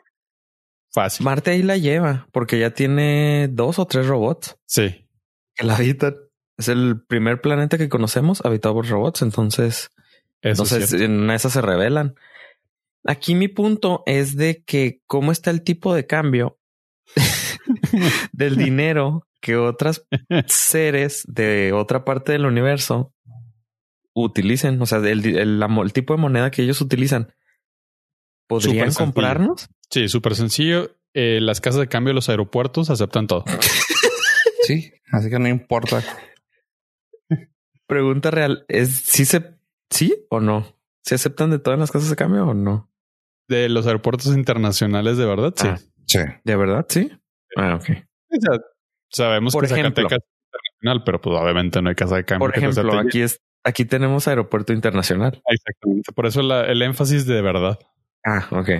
fácil. 0.92 1.24
Marte 1.24 1.50
ahí 1.50 1.62
la 1.64 1.76
lleva, 1.76 2.28
porque 2.32 2.60
ya 2.60 2.70
tiene 2.70 3.48
dos 3.50 3.80
o 3.80 3.86
tres 3.86 4.06
robots 4.06 4.56
sí. 4.66 5.08
que 5.56 5.66
la 5.66 5.74
habitan. 5.74 6.14
Es 6.58 6.68
el 6.68 7.02
primer 7.06 7.40
planeta 7.40 7.78
que 7.78 7.88
conocemos 7.88 8.44
habitado 8.44 8.74
por 8.74 8.88
robots, 8.88 9.22
entonces, 9.22 9.90
Eso 10.42 10.62
es 10.64 10.72
entonces 10.72 11.00
en 11.00 11.30
esa 11.30 11.50
se 11.50 11.60
revelan. 11.60 12.14
Aquí 13.04 13.34
mi 13.34 13.48
punto 13.48 14.02
es 14.06 14.36
de 14.36 14.62
que 14.64 15.00
cómo 15.06 15.32
está 15.32 15.50
el 15.50 15.62
tipo 15.62 15.94
de 15.94 16.06
cambio 16.06 16.58
del 18.32 18.56
dinero 18.56 19.26
que 19.40 19.56
otras 19.56 20.06
seres 20.46 21.24
de 21.26 21.72
otra 21.72 22.04
parte 22.04 22.32
del 22.32 22.46
universo 22.46 23.12
utilicen, 24.14 24.80
o 24.80 24.86
sea, 24.86 24.98
el, 24.98 25.92
tipo 25.92 26.14
de 26.14 26.20
moneda 26.20 26.50
que 26.50 26.62
ellos 26.62 26.80
utilizan. 26.80 27.34
¿Podrían 28.46 28.92
sencillo. 28.92 29.04
comprarnos? 29.04 29.68
Sí, 29.90 30.08
súper 30.08 30.36
sencillo. 30.36 30.96
Eh, 31.14 31.40
las 31.40 31.60
casas 31.60 31.80
de 31.80 31.88
cambio 31.88 32.10
de 32.10 32.16
los 32.16 32.28
aeropuertos 32.28 32.90
aceptan 32.90 33.26
todo. 33.26 33.44
Sí, 34.64 34.92
así 35.10 35.28
que 35.28 35.40
no 35.40 35.48
importa. 35.48 36.04
Pregunta 37.92 38.30
real, 38.30 38.64
¿es 38.68 38.90
si 38.90 39.24
se 39.24 39.56
sí 39.90 40.26
o 40.30 40.40
no? 40.40 40.76
¿Se 41.02 41.14
aceptan 41.14 41.50
de 41.50 41.58
todas 41.58 41.78
las 41.78 41.90
casas 41.90 42.10
de 42.10 42.16
cambio 42.16 42.46
o 42.46 42.54
no? 42.54 42.90
De 43.48 43.68
los 43.68 43.86
aeropuertos 43.86 44.26
internacionales, 44.34 45.16
de 45.18 45.26
verdad, 45.26 45.52
sí. 45.56 45.68
Ah. 45.68 45.78
Sí. 46.06 46.18
¿De 46.44 46.56
verdad? 46.56 46.86
Sí. 46.88 47.10
Ah, 47.56 47.74
ok. 47.76 47.84
O 47.90 48.40
sea, 48.40 48.60
sabemos 49.10 49.52
Por 49.52 49.66
que 49.66 49.72
ejemplo. 49.74 50.02
Zacatecas 50.02 50.18
es 50.24 50.46
internacional, 50.52 51.04
pero 51.04 51.20
pues 51.20 51.36
obviamente 51.40 51.82
no 51.82 51.88
hay 51.88 51.94
casa 51.94 52.16
de 52.16 52.24
cambio. 52.24 52.48
Por 52.48 52.56
ejemplo, 52.56 52.98
aquí 52.98 53.20
es 53.22 53.40
aquí 53.64 53.84
tenemos 53.84 54.26
aeropuerto 54.28 54.72
internacional. 54.72 55.40
Exactamente. 55.46 56.12
Por 56.12 56.26
eso 56.26 56.42
la- 56.42 56.64
el 56.66 56.82
énfasis 56.82 57.26
de 57.26 57.40
verdad. 57.42 57.78
Ah, 58.24 58.46
ok. 58.50 58.70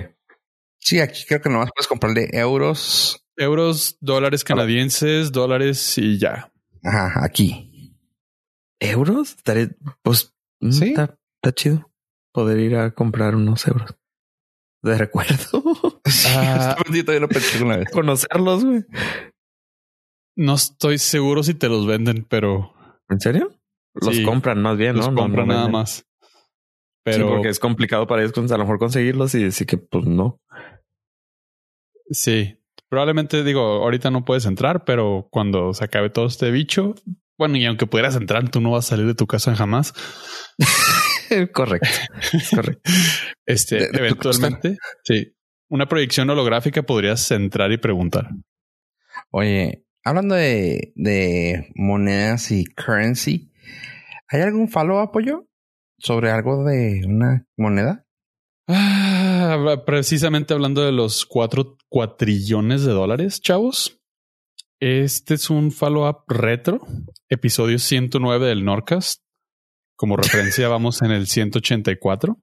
Sí, 0.79 0.99
aquí 0.99 1.23
creo 1.27 1.39
que 1.41 1.49
nomás 1.49 1.69
puedes 1.75 1.87
comprarle 1.87 2.29
euros. 2.33 3.25
Euros, 3.37 3.97
dólares 4.01 4.43
canadienses, 4.43 5.31
dólares 5.31 5.97
y 5.97 6.19
ya. 6.19 6.51
Ajá, 6.83 7.23
aquí. 7.23 7.71
¿Euros? 8.91 9.35
Estaré, 9.35 9.69
pues 10.01 10.33
mm, 10.61 10.71
Sí. 10.71 10.89
está, 10.89 11.17
está 11.41 11.53
chido 11.55 11.91
poder 12.33 12.59
ir 12.59 12.75
a 12.75 12.91
comprar 12.91 13.35
unos 13.35 13.65
euros. 13.67 13.95
De 14.83 14.97
recuerdo. 14.97 15.63
Ah. 16.35 16.75
Yo 16.93 17.01
todavía 17.05 17.21
lo 17.21 17.29
pensé 17.29 17.63
una 17.63 17.77
vez. 17.77 17.89
Conocerlos, 17.91 18.65
güey. 18.65 18.83
No 20.35 20.55
estoy 20.55 20.97
seguro 20.97 21.43
si 21.43 21.53
te 21.53 21.69
los 21.69 21.85
venden, 21.87 22.25
pero 22.29 22.73
¿En 23.09 23.19
serio? 23.19 23.51
Los 23.95 24.15
Sí. 24.15 24.23
compran 24.25 24.61
más 24.61 24.77
bien, 24.77 24.95
los 24.97 25.07
¿no? 25.07 25.11
No- 25.13 25.21
compran 25.21 25.47
no 25.47 25.53
nada 25.53 25.65
venden. 25.65 25.79
más. 25.79 26.05
Pero 27.05 27.17
Pero 27.17 27.29
porque 27.29 27.49
es 27.49 27.59
complicado 27.59 28.07
para 28.07 28.23
ellos 28.23 28.37
a 28.51 28.57
lo 28.57 28.63
mejor 28.63 28.79
conseguirlos 28.79 29.33
y 29.35 29.43
decir 29.43 29.67
que 29.67 29.77
pues 29.77 30.05
no. 30.05 30.39
sí, 32.09 32.57
probablemente 32.89 33.43
digo, 33.43 33.61
ahorita 33.61 34.09
no 34.11 34.25
puedes 34.25 34.45
entrar, 34.45 34.85
pero 34.85 35.27
cuando 35.31 35.73
se 35.73 35.83
acabe 35.85 36.09
todo 36.09 36.25
este 36.25 36.51
bicho, 36.51 36.95
bueno, 37.37 37.57
y 37.57 37.65
aunque 37.65 37.87
pudieras 37.87 38.15
entrar, 38.15 38.49
tú 38.49 38.61
no 38.61 38.71
vas 38.71 38.85
a 38.85 38.89
salir 38.89 39.05
de 39.07 39.15
tu 39.15 39.27
casa 39.27 39.55
jamás. 39.55 39.93
correcto. 41.53 41.87
correcto. 42.55 42.81
Este, 43.45 43.75
De- 43.75 43.81
de 43.87 43.91
tu 43.91 43.97
eventualmente, 43.97 44.77
sí, 45.03 45.35
una 45.69 45.87
proyección 45.87 46.29
holográfica 46.29 46.83
podrías 46.83 47.29
entrar 47.31 47.71
y 47.73 47.77
preguntar. 47.77 48.29
Oye, 49.31 49.83
hablando 50.05 50.35
de, 50.35 50.93
de 50.95 51.71
monedas 51.75 52.51
y 52.51 52.63
currency, 52.65 53.51
¿hay 54.29 54.41
algún 54.41 54.69
follow 54.69 54.99
apoyo 54.99 55.45
sobre 55.97 56.31
algo 56.31 56.63
de 56.63 57.01
una 57.05 57.45
moneda? 57.57 58.05
Ah, 58.69 59.83
precisamente 59.85 60.53
hablando 60.53 60.85
de 60.85 60.93
los 60.93 61.25
cuatro 61.25 61.75
cuatrillones 61.89 62.85
de 62.85 62.91
dólares, 62.93 63.41
chavos. 63.41 63.99
Este 64.85 65.35
es 65.35 65.49
un 65.49 65.71
follow-up 65.71 66.25
retro, 66.27 66.85
episodio 67.29 67.79
109 67.79 68.47
del 68.47 68.65
Norcast. 68.65 69.23
Como 69.95 70.17
referencia, 70.17 70.67
vamos 70.67 71.01
en 71.01 71.11
el 71.11 71.27
184. 71.27 72.37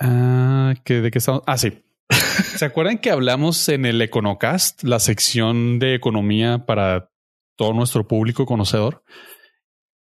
Ah, 0.00 0.74
¿que 0.84 1.00
¿de 1.00 1.10
qué 1.10 1.16
estamos? 1.16 1.40
Ah, 1.46 1.56
sí. 1.56 1.86
¿Se 2.10 2.66
acuerdan 2.66 2.98
que 2.98 3.10
hablamos 3.10 3.66
en 3.70 3.86
el 3.86 4.02
Econocast, 4.02 4.82
la 4.82 4.98
sección 4.98 5.78
de 5.78 5.94
economía 5.94 6.66
para 6.66 7.10
todo 7.56 7.72
nuestro 7.72 8.06
público 8.06 8.44
conocedor? 8.44 9.02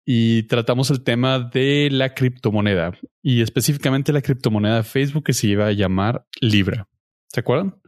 Y 0.06 0.44
tratamos 0.44 0.88
el 0.88 1.04
tema 1.04 1.40
de 1.40 1.90
la 1.92 2.14
criptomoneda 2.14 2.92
y 3.20 3.42
específicamente 3.42 4.14
la 4.14 4.22
criptomoneda 4.22 4.76
de 4.76 4.84
Facebook 4.84 5.24
que 5.24 5.34
se 5.34 5.48
iba 5.48 5.66
a 5.66 5.72
llamar 5.72 6.26
Libra. 6.40 6.88
¿Se 7.28 7.40
acuerdan? 7.40 7.82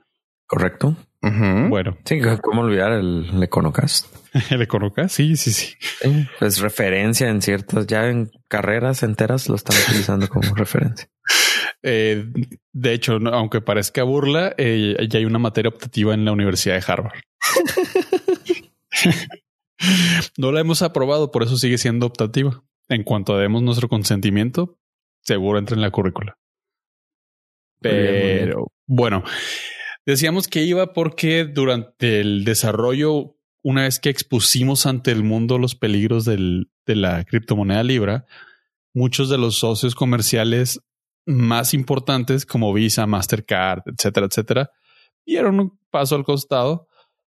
Correcto. 0.47 0.95
Bueno, 1.23 1.97
Sí, 2.05 2.21
¿cómo 2.43 2.63
olvidar 2.63 2.93
el, 2.93 3.29
el 3.33 3.43
Econocast? 3.43 4.07
el 4.51 4.63
Econocast, 4.63 5.17
sí, 5.17 5.37
sí, 5.37 5.53
sí. 5.53 5.75
Sí, 6.01 6.27
pues 6.39 6.61
referencia 6.61 7.29
en 7.29 7.43
ciertas, 7.43 7.87
ya 7.87 8.09
en 8.09 8.31
carreras 8.49 9.03
enteras 9.03 9.49
lo 9.49 9.57
están 9.57 9.77
utilizando 9.89 10.29
como 10.29 10.43
referencia. 10.55 11.09
Eh, 11.83 12.27
de 12.73 12.93
hecho, 12.93 13.19
no- 13.19 13.31
aunque 13.31 13.61
parezca 13.61 14.03
burla, 14.05 14.55
eh, 14.59 14.97
ya 15.09 15.19
hay 15.19 15.25
una 15.25 15.39
materia 15.39 15.69
optativa 15.71 16.15
en 16.15 16.25
la 16.25 16.33
Universidad 16.33 16.77
de 16.77 16.85
Harvard. 16.93 17.15
no 20.37 20.53
la 20.53 20.61
hemos 20.61 20.83
aprobado, 20.83 21.31
por 21.31 21.43
eso 21.43 21.57
sigue 21.57 21.79
siendo 21.79 22.07
optativa. 22.07 22.63
En 22.89 23.03
cuanto 23.03 23.37
demos 23.37 23.63
nuestro 23.63 23.89
consentimiento, 23.89 24.79
seguro 25.23 25.59
entra 25.59 25.75
en 25.75 25.83
la 25.83 25.91
currícula. 25.91 26.39
Muy 27.83 27.93
bien, 27.93 28.21
muy 28.21 28.33
bien. 28.33 28.45
Pero 28.49 28.67
bueno, 28.87 29.25
decíamos 30.07 30.49
que 30.49 30.63
iba 30.63 30.93
porque 30.93 31.45
durante 31.45 32.21
el 32.21 32.45
desarrollo, 32.45 33.37
una 33.63 33.83
vez 33.83 33.99
que 34.01 34.09
expusimos 34.11 34.87
ante 34.87 35.11
el 35.11 35.25
mundo 35.25 35.59
los 35.59 35.75
peligros 35.75 36.25
del- 36.25 36.71
de 36.87 36.97
la 36.97 37.25
criptomoneda 37.25 37.83
Libra, 37.83 38.27
muchos 38.95 39.29
de 39.29 39.39
los 39.39 39.59
socios 39.59 39.95
comerciales 39.95 40.81
más 41.27 41.75
importantes 41.75 42.47
como 42.47 42.73
Visa, 42.73 43.07
Mastercard, 43.07 43.83
etcétera, 43.87 44.27
etcétera, 44.27 44.71
dieron 45.27 45.59
un 45.59 45.79
paso 45.91 46.15
al 46.15 46.25
costado, 46.25 46.87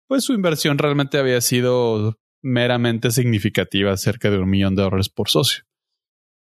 pues 0.07 0.23
su 0.23 0.33
inversión 0.33 0.77
realmente 0.77 1.17
había 1.17 1.41
sido 1.41 2.19
meramente 2.43 3.09
significativa, 3.09 3.97
cerca 3.97 4.29
de 4.29 4.37
un 4.37 4.49
millón 4.49 4.75
de 4.75 4.83
dólares 4.83 5.09
por 5.09 5.29
socio. 5.29 5.63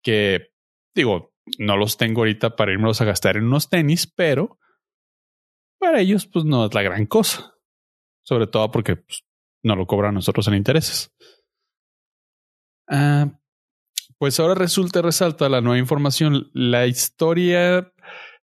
Que 0.03 0.47
digo, 0.95 1.31
no 1.59 1.77
los 1.77 1.97
tengo 1.97 2.21
ahorita 2.21 2.55
para 2.55 2.71
irmelos 2.71 2.99
a 3.01 3.05
gastar 3.05 3.37
en 3.37 3.45
unos 3.45 3.69
tenis, 3.69 4.07
pero 4.07 4.57
para 5.83 5.99
ellos, 5.99 6.27
pues 6.27 6.45
no 6.45 6.65
es 6.65 6.73
la 6.73 6.81
gran 6.81 7.05
cosa. 7.05 7.55
Sobre 8.23 8.47
todo 8.47 8.71
porque 8.71 8.95
pues, 8.95 9.23
no 9.63 9.75
lo 9.75 9.85
cobran 9.85 10.13
nosotros 10.13 10.47
en 10.47 10.55
intereses. 10.55 11.11
Ah, 12.87 13.39
Pues 14.17 14.39
ahora 14.39 14.55
resulta, 14.55 15.01
resalta 15.01 15.49
la 15.49 15.61
nueva 15.61 15.77
información. 15.77 16.49
La 16.53 16.87
historia 16.87 17.91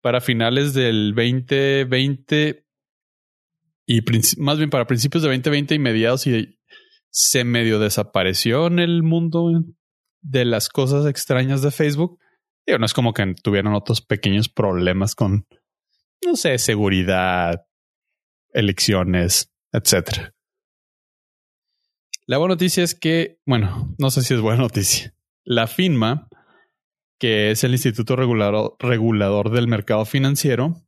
para 0.02 0.22
finales 0.22 0.74
del 0.74 1.16
2020 1.16 2.68
y 3.86 4.02
más 4.38 4.58
bien 4.58 4.70
para 4.70 4.88
principios 4.88 5.24
de 5.24 5.30
2020 5.30 5.76
y 5.76 5.80
mediados 5.80 6.28
y 6.28 6.60
se 7.10 7.44
medio 7.44 7.80
desapareció 7.80 8.68
en 8.68 8.80
el 8.80 9.04
mundo 9.04 9.52
de 10.22 10.46
las 10.46 10.70
cosas 10.70 11.06
extrañas 11.06 11.62
de 11.62 11.72
Facebook. 11.72 12.20
Digo, 12.66 12.80
no 12.80 12.86
es 12.86 12.94
como 12.94 13.14
que 13.14 13.36
tuvieron 13.42 13.74
otros 13.74 14.02
pequeños 14.02 14.50
problemas 14.50 15.16
con, 15.16 15.48
no 16.26 16.36
sé, 16.36 16.58
seguridad, 16.58 17.66
elecciones, 18.52 19.52
etcétera. 19.72 20.34
La 22.26 22.38
buena 22.38 22.54
noticia 22.54 22.84
es 22.84 22.96
que, 22.96 23.40
bueno, 23.46 23.96
no 23.98 24.10
sé 24.10 24.22
si 24.22 24.34
es 24.34 24.40
buena 24.40 24.62
noticia. 24.62 25.14
La 25.44 25.68
FINMA, 25.68 26.30
que 27.20 27.52
es 27.52 27.64
el 27.64 27.72
Instituto 27.72 28.16
Regulador, 28.16 28.76
Regulador 28.80 29.50
del 29.50 29.68
Mercado 29.68 30.06
Financiero, 30.06 30.82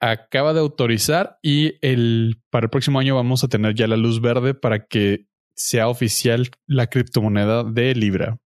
acaba 0.00 0.52
de 0.52 0.60
autorizar 0.60 1.38
y 1.42 1.74
el, 1.80 2.42
para 2.50 2.66
el 2.66 2.70
próximo 2.70 2.98
año 2.98 3.14
vamos 3.14 3.44
a 3.44 3.48
tener 3.48 3.74
ya 3.74 3.86
la 3.86 3.96
luz 3.96 4.20
verde 4.20 4.54
para 4.54 4.86
que 4.86 5.26
sea 5.54 5.88
oficial 5.88 6.50
la 6.66 6.88
criptomoneda 6.88 7.64
de 7.64 7.94
Libra. 7.94 8.38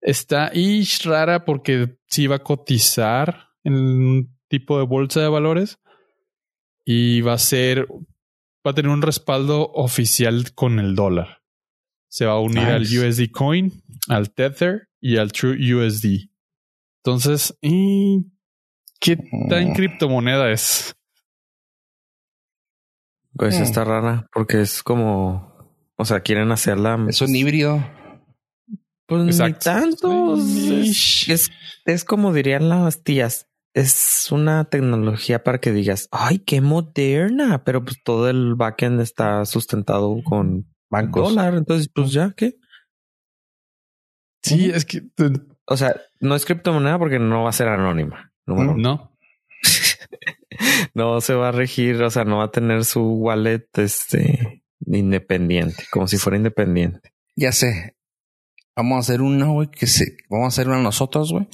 Está 0.00 0.50
y 0.52 0.84
rara 1.04 1.44
porque 1.44 1.96
sí 2.08 2.26
va 2.26 2.36
a 2.36 2.42
cotizar 2.42 3.50
en 3.62 4.31
tipo 4.52 4.76
de 4.78 4.84
bolsa 4.84 5.22
de 5.22 5.28
valores 5.28 5.78
y 6.84 7.22
va 7.22 7.32
a 7.32 7.38
ser, 7.38 7.86
va 7.88 8.72
a 8.72 8.74
tener 8.74 8.90
un 8.90 9.00
respaldo 9.00 9.72
oficial 9.72 10.52
con 10.54 10.78
el 10.78 10.94
dólar. 10.94 11.42
Se 12.10 12.26
va 12.26 12.32
a 12.32 12.40
unir 12.40 12.64
al 12.64 12.82
USD 12.82 13.30
Coin, 13.32 13.72
al 14.08 14.34
Tether 14.34 14.90
y 15.00 15.16
al 15.16 15.32
True 15.32 15.56
USD. 15.56 16.28
Entonces, 17.02 17.56
¿y 17.62 18.26
qué 19.00 19.16
tan 19.48 19.70
mm. 19.70 19.72
criptomoneda 19.72 20.52
es? 20.52 20.94
Pues 23.32 23.58
mm. 23.58 23.62
está 23.62 23.84
rara 23.84 24.28
porque 24.34 24.60
es 24.60 24.82
como, 24.82 25.50
o 25.96 26.04
sea, 26.04 26.20
quieren 26.20 26.52
hacerla. 26.52 27.02
Es 27.08 27.22
un 27.22 27.34
híbrido. 27.34 27.82
Pues 29.06 29.24
ni 29.24 29.54
tanto. 29.54 30.36
Es, 30.36 31.50
es, 31.86 32.04
como 32.04 32.34
dirían 32.34 32.68
las 32.68 33.02
tías. 33.02 33.48
Es 33.74 34.30
una 34.30 34.64
tecnología 34.64 35.42
para 35.42 35.58
que 35.58 35.72
digas, 35.72 36.08
ay, 36.10 36.40
qué 36.40 36.60
moderna, 36.60 37.64
pero 37.64 37.84
pues 37.84 38.02
todo 38.04 38.28
el 38.28 38.54
backend 38.54 39.00
está 39.00 39.44
sustentado 39.46 40.14
con 40.24 40.66
bancos. 40.90 41.30
Dólar. 41.30 41.54
Entonces, 41.54 41.88
pues 41.92 42.12
ya, 42.12 42.34
¿qué? 42.36 42.56
Sí, 44.42 44.70
es 44.70 44.84
que. 44.84 45.02
O 45.66 45.76
sea, 45.76 45.96
no 46.20 46.34
es 46.34 46.44
criptomoneda 46.44 46.98
porque 46.98 47.18
no 47.18 47.44
va 47.44 47.50
a 47.50 47.54
ser 47.54 47.68
anónima. 47.68 48.32
No. 48.46 49.10
no 50.94 51.20
se 51.20 51.34
va 51.34 51.48
a 51.48 51.52
regir, 51.52 52.02
o 52.02 52.10
sea, 52.10 52.24
no 52.24 52.38
va 52.38 52.44
a 52.44 52.50
tener 52.50 52.84
su 52.84 53.00
wallet 53.00 53.66
este 53.74 54.62
independiente, 54.86 55.84
como 55.90 56.08
si 56.08 56.18
fuera 56.18 56.36
independiente. 56.36 57.12
Ya 57.36 57.52
sé. 57.52 57.96
Vamos 58.76 58.96
a 58.96 59.00
hacer 59.00 59.22
una, 59.22 59.46
güey, 59.46 59.68
que 59.68 59.86
se, 59.86 60.16
vamos 60.28 60.46
a 60.46 60.48
hacer 60.48 60.68
una 60.68 60.82
nosotros, 60.82 61.32
güey. 61.32 61.46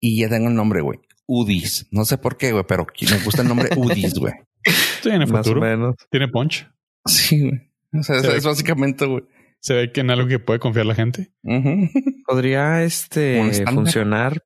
Y 0.00 0.20
ya 0.20 0.28
tengo 0.28 0.48
el 0.48 0.54
nombre, 0.54 0.80
güey. 0.80 1.00
Udis. 1.28 1.86
No 1.90 2.04
sé 2.04 2.18
por 2.18 2.36
qué, 2.38 2.52
güey, 2.52 2.64
pero 2.66 2.86
me 3.10 3.18
gusta 3.18 3.42
el 3.42 3.48
nombre 3.48 3.68
Udis, 3.76 4.14
güey. 4.14 4.32
Tiene 5.02 5.26
futuro. 5.26 5.60
menos. 5.60 5.94
Tiene 6.10 6.28
punch. 6.28 6.68
Sí, 7.04 7.42
güey. 7.42 7.70
O 7.92 8.02
sea, 8.02 8.16
es 8.16 8.44
básicamente, 8.44 9.06
güey. 9.06 9.24
Se 9.60 9.74
ve 9.74 9.92
que 9.92 10.00
en 10.00 10.10
algo 10.10 10.26
que 10.26 10.38
puede 10.38 10.58
confiar 10.58 10.86
la 10.86 10.94
gente. 10.94 11.32
Podría 12.26 12.82
este 12.82 13.64
funcionar 13.66 14.42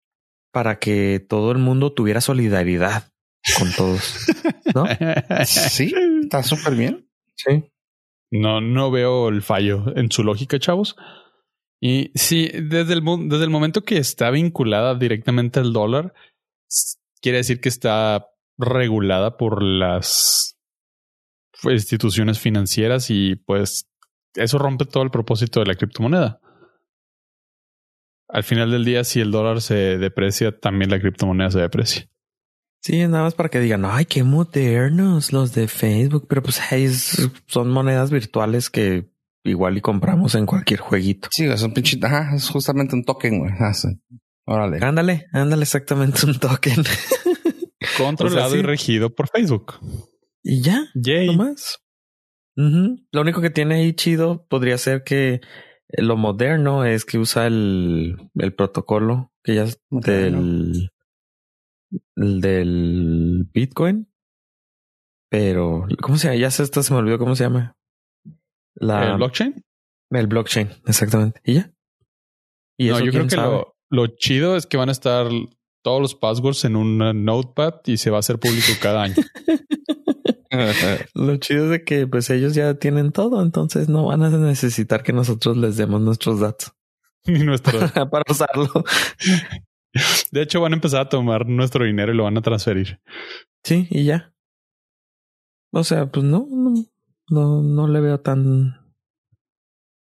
para 0.52 0.78
que 0.78 1.24
todo 1.26 1.52
el 1.52 1.58
mundo 1.58 1.92
tuviera 1.92 2.20
solidaridad 2.20 3.12
con 3.58 3.72
todos. 3.72 4.26
¿No? 4.74 4.84
sí, 5.46 5.94
está 6.22 6.42
súper 6.42 6.74
bien. 6.74 7.08
Sí. 7.36 7.64
No, 8.30 8.60
no 8.60 8.90
veo 8.90 9.28
el 9.28 9.42
fallo 9.42 9.84
en 9.96 10.10
su 10.10 10.24
lógica, 10.24 10.58
chavos. 10.58 10.96
Y 11.80 12.12
sí, 12.14 12.48
desde 12.48 12.94
el, 12.94 13.02
desde 13.28 13.44
el 13.44 13.50
momento 13.50 13.82
que 13.82 13.98
está 13.98 14.30
vinculada 14.30 14.94
directamente 14.94 15.60
al 15.60 15.72
dólar, 15.72 16.14
quiere 17.20 17.38
decir 17.38 17.60
que 17.60 17.68
está 17.68 18.26
regulada 18.58 19.36
por 19.36 19.62
las 19.62 20.58
instituciones 21.64 22.38
financieras 22.38 23.10
y 23.10 23.36
pues 23.36 23.88
eso 24.34 24.58
rompe 24.58 24.84
todo 24.84 25.02
el 25.02 25.10
propósito 25.10 25.60
de 25.60 25.66
la 25.66 25.74
criptomoneda. 25.74 26.40
Al 28.28 28.44
final 28.44 28.70
del 28.70 28.84
día, 28.84 29.04
si 29.04 29.20
el 29.20 29.30
dólar 29.30 29.60
se 29.60 29.98
deprecia, 29.98 30.58
también 30.58 30.90
la 30.90 31.00
criptomoneda 31.00 31.50
se 31.50 31.60
deprecia. 31.60 32.08
Sí, 32.80 32.98
nada 33.06 33.24
más 33.24 33.34
para 33.34 33.48
que 33.48 33.60
digan, 33.60 33.84
ay, 33.84 34.06
qué 34.06 34.24
modernos 34.24 35.32
los 35.32 35.54
de 35.54 35.68
Facebook, 35.68 36.26
pero 36.28 36.42
pues 36.42 36.60
son 37.46 37.70
monedas 37.70 38.10
virtuales 38.10 38.70
que 38.70 39.12
igual 39.44 39.76
y 39.76 39.80
compramos 39.80 40.34
en 40.34 40.46
cualquier 40.46 40.80
jueguito. 40.80 41.28
Sí, 41.30 41.44
es 41.44 41.62
un 41.62 41.74
pinche, 41.74 41.98
ajá, 42.02 42.34
es 42.34 42.48
justamente 42.48 42.96
un 42.96 43.04
token, 43.04 43.38
güey. 43.38 43.52
Órale. 44.44 44.78
Ándale, 44.82 45.26
ándale 45.32 45.62
exactamente 45.62 46.26
un 46.26 46.38
token. 46.38 46.82
Controlado 47.98 48.56
y 48.56 48.62
regido 48.62 49.14
por 49.14 49.28
Facebook. 49.28 49.74
Y 50.42 50.62
ya, 50.62 50.86
Yay. 50.94 51.26
no 51.28 51.34
más. 51.34 51.78
Lo 52.54 53.20
único 53.20 53.40
que 53.40 53.50
tiene 53.50 53.76
ahí 53.76 53.94
chido 53.94 54.46
podría 54.46 54.76
ser 54.76 55.04
que 55.04 55.40
lo 55.88 56.16
moderno 56.16 56.84
es 56.84 57.04
que 57.04 57.18
usa 57.18 57.46
el, 57.46 58.30
el 58.34 58.54
protocolo 58.54 59.32
que 59.42 59.54
ya 59.54 59.64
es 59.64 59.80
del, 59.90 60.90
del 62.16 63.48
Bitcoin. 63.52 64.08
Pero, 65.30 65.86
¿cómo 66.02 66.18
se 66.18 66.28
llama? 66.28 66.40
Ya 66.40 66.50
se, 66.50 66.66
se 66.66 66.92
me 66.92 66.98
olvidó 66.98 67.18
cómo 67.18 67.34
se 67.34 67.44
llama. 67.44 67.76
La, 68.74 69.12
¿El 69.12 69.16
blockchain? 69.16 69.64
El 70.10 70.26
blockchain, 70.26 70.68
exactamente. 70.86 71.40
¿Y 71.44 71.54
ya? 71.54 71.72
¿Y 72.76 72.88
no, 72.88 73.00
yo 73.00 73.12
creo 73.12 73.26
que 73.26 73.36
lo, 73.36 73.76
lo, 73.92 74.06
chido 74.08 74.56
es 74.56 74.66
que 74.66 74.76
van 74.76 74.88
a 74.88 74.92
estar 74.92 75.28
todos 75.82 76.00
los 76.00 76.14
passwords 76.14 76.64
en 76.64 76.76
un 76.76 77.24
notepad 77.24 77.74
y 77.86 77.98
se 77.98 78.10
va 78.10 78.16
a 78.16 78.20
hacer 78.20 78.38
público 78.38 78.72
cada 78.80 79.02
año. 79.02 79.16
lo 81.14 81.36
chido 81.36 81.64
es 81.64 81.70
de 81.70 81.84
que 81.84 82.06
pues 82.06 82.30
ellos 82.30 82.54
ya 82.54 82.74
tienen 82.74 83.12
todo, 83.12 83.42
entonces 83.42 83.88
no 83.88 84.06
van 84.06 84.22
a 84.22 84.30
necesitar 84.30 85.02
que 85.02 85.12
nosotros 85.12 85.56
les 85.56 85.76
demos 85.76 86.00
nuestros 86.00 86.40
datos. 86.40 86.72
para 88.10 88.24
usarlo. 88.28 88.68
De 90.30 90.42
hecho, 90.42 90.60
van 90.60 90.72
a 90.72 90.76
empezar 90.76 91.02
a 91.02 91.08
tomar 91.08 91.46
nuestro 91.46 91.84
dinero 91.84 92.12
y 92.12 92.16
lo 92.16 92.24
van 92.24 92.36
a 92.36 92.42
transferir. 92.42 93.00
Sí, 93.62 93.86
y 93.90 94.04
ya. 94.04 94.34
O 95.72 95.84
sea, 95.84 96.10
pues 96.10 96.24
no, 96.24 96.46
no, 96.50 96.74
no, 97.28 97.62
no 97.62 97.88
le 97.88 98.00
veo 98.00 98.20
tan 98.20 98.81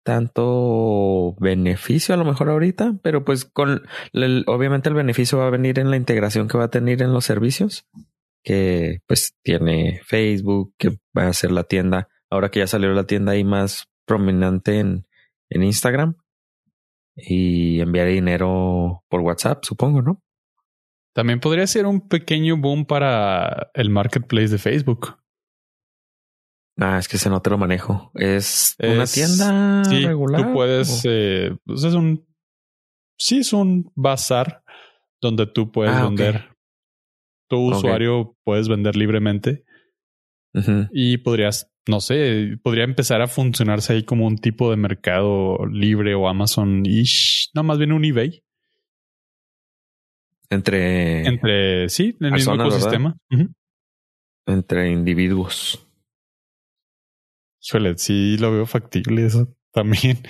tanto 0.04 1.34
beneficio 1.40 2.14
a 2.14 2.18
lo 2.18 2.24
mejor 2.24 2.50
ahorita, 2.50 2.94
pero 3.02 3.24
pues 3.24 3.44
con 3.44 3.82
obviamente 4.46 4.88
el 4.88 4.94
beneficio 4.94 5.38
va 5.38 5.48
a 5.48 5.50
venir 5.50 5.78
en 5.78 5.90
la 5.90 5.96
integración 5.96 6.46
que 6.46 6.58
va 6.58 6.64
a 6.64 6.70
tener 6.70 7.02
en 7.02 7.12
los 7.12 7.24
servicios, 7.24 7.86
que 8.44 9.00
pues 9.06 9.34
tiene 9.42 10.00
Facebook, 10.04 10.74
que 10.78 10.98
va 11.16 11.26
a 11.26 11.32
ser 11.32 11.50
la 11.50 11.64
tienda, 11.64 12.08
ahora 12.30 12.50
que 12.50 12.60
ya 12.60 12.66
salió 12.66 12.92
la 12.92 13.06
tienda 13.06 13.32
ahí 13.32 13.42
más 13.42 13.88
prominente 14.04 14.78
en, 14.78 15.06
en 15.48 15.62
Instagram 15.62 16.16
y 17.16 17.80
enviar 17.80 18.08
dinero 18.08 19.04
por 19.08 19.22
WhatsApp, 19.22 19.64
supongo, 19.64 20.02
¿no? 20.02 20.22
También 21.14 21.40
podría 21.40 21.66
ser 21.66 21.86
un 21.86 22.08
pequeño 22.08 22.56
boom 22.56 22.86
para 22.86 23.70
el 23.74 23.88
marketplace 23.88 24.48
de 24.48 24.58
Facebook. 24.58 25.16
Ah, 26.76 26.98
es 26.98 27.08
que 27.08 27.16
ese 27.16 27.30
no 27.30 27.40
te 27.40 27.50
lo 27.50 27.58
manejo. 27.58 28.10
Es, 28.14 28.76
una 28.80 29.06
tienda 29.06 29.84
sí, 29.84 30.04
regular. 30.04 30.42
Tú 30.42 30.52
puedes, 30.52 31.02
eh, 31.04 31.56
pues 31.64 31.84
es 31.84 31.94
un, 31.94 32.26
sí, 33.16 33.38
es 33.38 33.52
un 33.52 33.90
bazar 33.94 34.64
donde 35.20 35.46
tú 35.46 35.70
puedes 35.70 35.94
ah, 35.94 36.04
vender. 36.04 36.50
Tu 37.48 37.56
usuario 37.56 38.36
puedes 38.42 38.68
vender 38.68 38.96
libremente 38.96 39.64
y 40.92 41.18
podrías, 41.18 41.70
no 41.86 42.00
sé, 42.00 42.58
podría 42.62 42.84
empezar 42.84 43.20
a 43.20 43.28
funcionarse 43.28 43.92
ahí 43.92 44.02
como 44.04 44.26
un 44.26 44.38
tipo 44.38 44.70
de 44.70 44.76
mercado 44.76 45.66
libre 45.66 46.14
o 46.14 46.28
Amazon-ish, 46.28 47.50
no, 47.54 47.62
más 47.62 47.78
bien 47.78 47.92
un 47.92 48.04
eBay. 48.04 48.42
Entre. 50.50 51.26
Entre, 51.26 51.88
sí, 51.88 52.16
en 52.20 52.26
el 52.26 52.32
mismo 52.32 52.54
ecosistema. 52.54 53.16
Entre 54.46 54.90
individuos. 54.90 55.86
Híjole, 57.66 57.96
sí 57.96 58.36
lo 58.38 58.52
veo 58.52 58.66
factible 58.66 59.26
eso 59.26 59.48
también. 59.72 60.22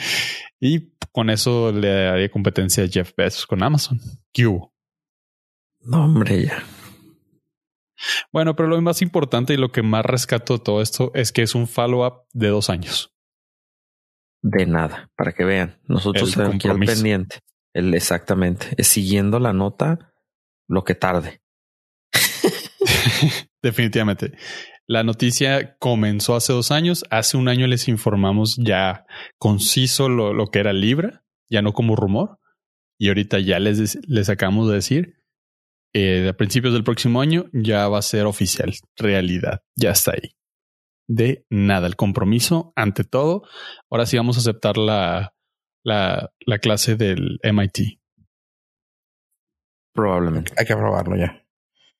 Y 0.60 0.94
con 1.12 1.28
eso 1.28 1.72
le 1.72 2.08
haría 2.08 2.30
competencia 2.30 2.84
a 2.84 2.88
Jeff 2.88 3.12
Bezos 3.14 3.46
con 3.46 3.62
Amazon. 3.62 4.00
¿Qué 4.32 4.46
hubo? 4.46 4.72
No, 5.80 6.06
hombre, 6.06 6.46
ya. 6.46 6.62
Bueno, 8.32 8.56
pero 8.56 8.68
lo 8.68 8.80
más 8.80 9.02
importante 9.02 9.52
y 9.52 9.58
lo 9.58 9.70
que 9.70 9.82
más 9.82 10.06
rescato 10.06 10.54
de 10.54 10.64
todo 10.64 10.80
esto 10.80 11.10
es 11.14 11.32
que 11.32 11.42
es 11.42 11.54
un 11.54 11.68
follow-up 11.68 12.22
de 12.32 12.48
dos 12.48 12.70
años. 12.70 13.14
De 14.40 14.64
nada, 14.64 15.10
para 15.16 15.32
que 15.32 15.44
vean. 15.44 15.78
Nosotros 15.86 16.34
al 16.38 16.52
compromiso. 16.52 16.94
pendiente. 16.94 17.40
El, 17.74 17.92
exactamente. 17.92 18.68
Es 18.78 18.88
siguiendo 18.88 19.38
la 19.38 19.52
nota 19.52 20.14
lo 20.66 20.84
que 20.84 20.94
tarde. 20.94 21.42
Definitivamente. 23.62 24.32
La 24.86 25.02
noticia 25.02 25.76
comenzó 25.78 26.36
hace 26.36 26.52
dos 26.52 26.70
años. 26.70 27.04
Hace 27.10 27.36
un 27.36 27.48
año 27.48 27.66
les 27.66 27.88
informamos 27.88 28.56
ya 28.58 29.06
conciso 29.38 30.08
lo, 30.08 30.34
lo 30.34 30.46
que 30.48 30.58
era 30.58 30.72
Libra, 30.72 31.24
ya 31.48 31.62
no 31.62 31.72
como 31.72 31.96
rumor. 31.96 32.38
Y 32.98 33.08
ahorita 33.08 33.38
ya 33.40 33.58
les, 33.58 33.98
les 34.06 34.28
acabamos 34.28 34.68
de 34.68 34.74
decir, 34.74 35.24
eh, 35.94 36.28
a 36.28 36.32
principios 36.32 36.74
del 36.74 36.84
próximo 36.84 37.20
año 37.20 37.46
ya 37.52 37.88
va 37.88 37.98
a 37.98 38.02
ser 38.02 38.26
oficial, 38.26 38.72
realidad, 38.96 39.62
ya 39.76 39.90
está 39.90 40.12
ahí. 40.12 40.36
De 41.08 41.46
nada, 41.50 41.86
el 41.86 41.96
compromiso 41.96 42.72
ante 42.76 43.04
todo. 43.04 43.42
Ahora 43.90 44.06
sí 44.06 44.16
vamos 44.16 44.36
a 44.36 44.40
aceptar 44.40 44.76
la, 44.76 45.34
la, 45.84 46.30
la 46.46 46.58
clase 46.58 46.96
del 46.96 47.38
MIT. 47.42 48.00
Probablemente. 49.94 50.52
Hay 50.56 50.66
que 50.66 50.74
probarlo 50.74 51.16
ya. 51.16 51.43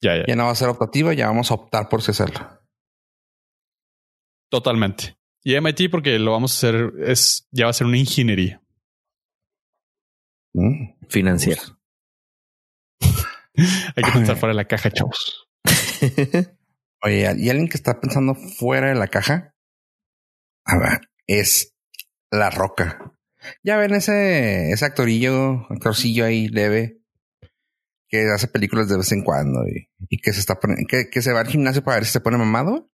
Ya, 0.05 0.17
ya, 0.19 0.25
Ya 0.29 0.37
no 0.37 0.45
va 0.45 0.51
a 0.51 0.55
ser 0.55 0.69
optativa, 0.69 1.15
ya 1.15 1.27
vamos 1.29 1.51
a 1.51 1.55
optar 1.55 1.89
por 1.89 2.03
si 2.03 2.11
hacerlo. 2.11 2.61
totalmente. 4.51 5.17
Y 5.43 5.55
MIT 5.57 5.91
porque 5.91 6.19
lo 6.19 6.33
vamos 6.33 6.53
a 6.53 6.57
hacer, 6.57 6.93
es, 7.01 7.49
ya 7.51 7.65
va 7.65 7.71
a 7.71 7.75
ser 7.75 7.87
una 7.87 7.99
ingeniería. 7.99 8.63
Mm. 10.55 10.95
Financiera. 11.09 11.63
Hay 13.97 14.05
que 14.05 14.13
pensar 14.13 14.37
fuera 14.37 14.53
de 14.53 14.57
la 14.57 14.67
caja, 14.67 14.91
chavos. 14.91 15.49
Oye, 17.03 17.21
y 17.39 17.51
alguien 17.51 17.69
que 17.69 17.77
está 17.77 18.01
pensando 18.01 18.35
fuera 18.35 18.89
de 18.89 18.95
la 18.95 19.09
caja, 19.09 19.55
a 20.67 20.79
ver, 20.79 21.11
es 21.27 21.75
La 22.31 22.51
Roca. 22.51 23.13
Ya 23.63 23.77
ven 23.77 23.95
ese, 23.95 24.71
ese 24.71 24.85
actorillo, 24.85 25.67
actorcillo 25.71 26.25
ahí 26.25 26.49
leve, 26.49 27.04
que 28.15 28.31
hace 28.31 28.47
películas 28.47 28.89
de 28.89 28.97
vez 28.97 29.11
en 29.11 29.25
cuando 29.25 29.65
y, 29.67 30.19
que 30.19 30.33
se 30.33 30.39
está 30.39 30.57
que, 30.89 31.33
va 31.33 31.41
al 31.41 31.49
gimnasio 31.49 31.83
para 31.83 31.97
ver 31.97 32.05
si 32.05 32.13
se 32.13 32.21
pone 32.21 32.39
mamado. 32.39 32.89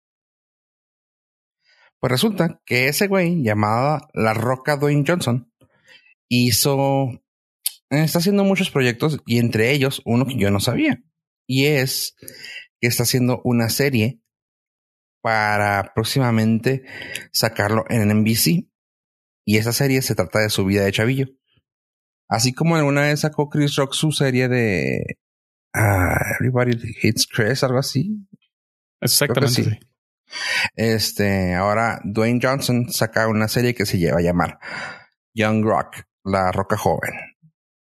Pues 2.01 2.11
resulta 2.11 2.63
que 2.65 2.89
ese 2.89 3.07
güey 3.07 3.43
llamado 3.43 4.01
La 4.15 4.33
Roca 4.33 4.77
Dwayne 4.77 5.05
Johnson 5.07 5.53
hizo, 6.31 7.11
está 7.91 8.21
haciendo 8.21 8.45
muchos 8.45 8.71
proyectos 8.71 9.19
y 9.27 9.39
entre 9.39 9.73
ellos 9.73 10.01
uno 10.07 10.25
que 10.25 10.39
yo 10.39 10.51
no 10.51 10.59
sabía 10.59 11.03
y 11.47 11.67
es 11.67 12.17
que 12.81 12.89
está 12.89 13.03
haciendo 13.03 13.43
una 13.45 13.69
serie 13.69 14.23
para 15.21 15.93
próximamente 15.95 16.85
sacarlo 17.31 17.85
en 17.91 18.09
NBC. 18.09 18.71
Y 19.45 19.59
esa 19.59 19.75
serie 19.75 20.01
se 20.01 20.15
trata 20.15 20.39
de 20.39 20.49
su 20.49 20.65
vida 20.65 20.83
de 20.83 20.93
chavillo. 20.93 21.27
Así 22.31 22.53
como 22.53 22.77
alguna 22.77 23.03
vez 23.03 23.21
sacó 23.21 23.49
Chris 23.49 23.75
Rock 23.75 23.93
su 23.93 24.13
serie 24.13 24.47
de 24.47 25.19
ah, 25.75 26.37
Everybody 26.39 26.77
Hates 27.03 27.27
Chris, 27.27 27.65
algo 27.65 27.79
así. 27.79 28.25
Exactamente. 29.01 29.81
Este, 30.77 31.55
ahora 31.57 32.01
Dwayne 32.05 32.39
Johnson 32.41 32.89
saca 32.93 33.27
una 33.27 33.49
serie 33.49 33.75
que 33.75 33.85
se 33.85 33.99
lleva 33.99 34.19
a 34.19 34.23
llamar 34.23 34.61
Young 35.35 35.65
Rock, 35.65 36.05
la 36.23 36.53
roca 36.53 36.77
joven. 36.77 37.11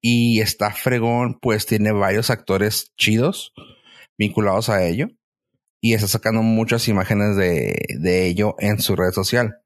Y 0.02 0.42
está 0.42 0.72
fregón, 0.72 1.38
pues 1.40 1.68
tiene 1.68 1.92
varios 1.92 2.32
actores 2.32 2.92
chidos 2.98 3.54
vinculados 4.18 4.70
a 4.70 4.84
ello. 4.84 5.10
Y 5.80 5.94
está 5.94 6.08
sacando 6.08 6.42
muchas 6.42 6.88
imágenes 6.88 7.36
de, 7.36 7.76
de 8.00 8.26
ello 8.26 8.56
en 8.58 8.82
su 8.82 8.96
red 8.96 9.12
social. 9.12 9.60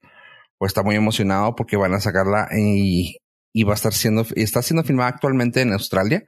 Pues 0.58 0.72
está 0.72 0.84
muy 0.84 0.96
emocionado 0.96 1.56
porque 1.56 1.78
van 1.78 1.94
a 1.94 2.02
sacarla 2.02 2.50
y, 2.52 3.18
y 3.58 3.64
va 3.64 3.72
a 3.72 3.76
estar 3.76 3.92
siendo, 3.92 4.24
está 4.36 4.62
siendo 4.62 4.84
filmada 4.84 5.10
actualmente 5.10 5.62
en 5.62 5.74
Australia. 5.74 6.24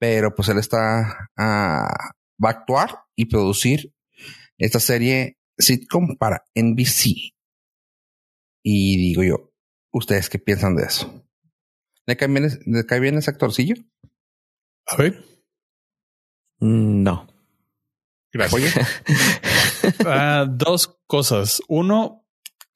Pero 0.00 0.34
pues 0.34 0.48
él 0.48 0.58
está, 0.58 1.30
ah, 1.36 2.10
va 2.44 2.48
a 2.48 2.52
actuar 2.52 3.04
y 3.14 3.26
producir 3.26 3.94
esta 4.58 4.80
serie 4.80 5.38
sitcom 5.56 6.16
para 6.16 6.42
NBC. 6.56 7.32
Y 8.64 8.96
digo 8.96 9.22
yo, 9.22 9.52
¿ustedes 9.92 10.28
qué 10.28 10.40
piensan 10.40 10.74
de 10.74 10.82
eso? 10.82 11.24
¿Le 12.06 12.16
cae 12.16 12.26
bien, 12.26 12.48
le 12.66 12.86
cae 12.86 12.98
bien 12.98 13.18
ese 13.18 13.30
actorcillo? 13.30 13.76
A 14.88 14.96
ver. 14.96 15.24
Mm, 16.58 17.04
No. 17.04 17.28
Gracias. 18.32 18.54
Oye, 18.54 18.70
Ah, 20.06 20.44
dos 20.50 20.98
cosas. 21.06 21.62
Uno, 21.68 22.26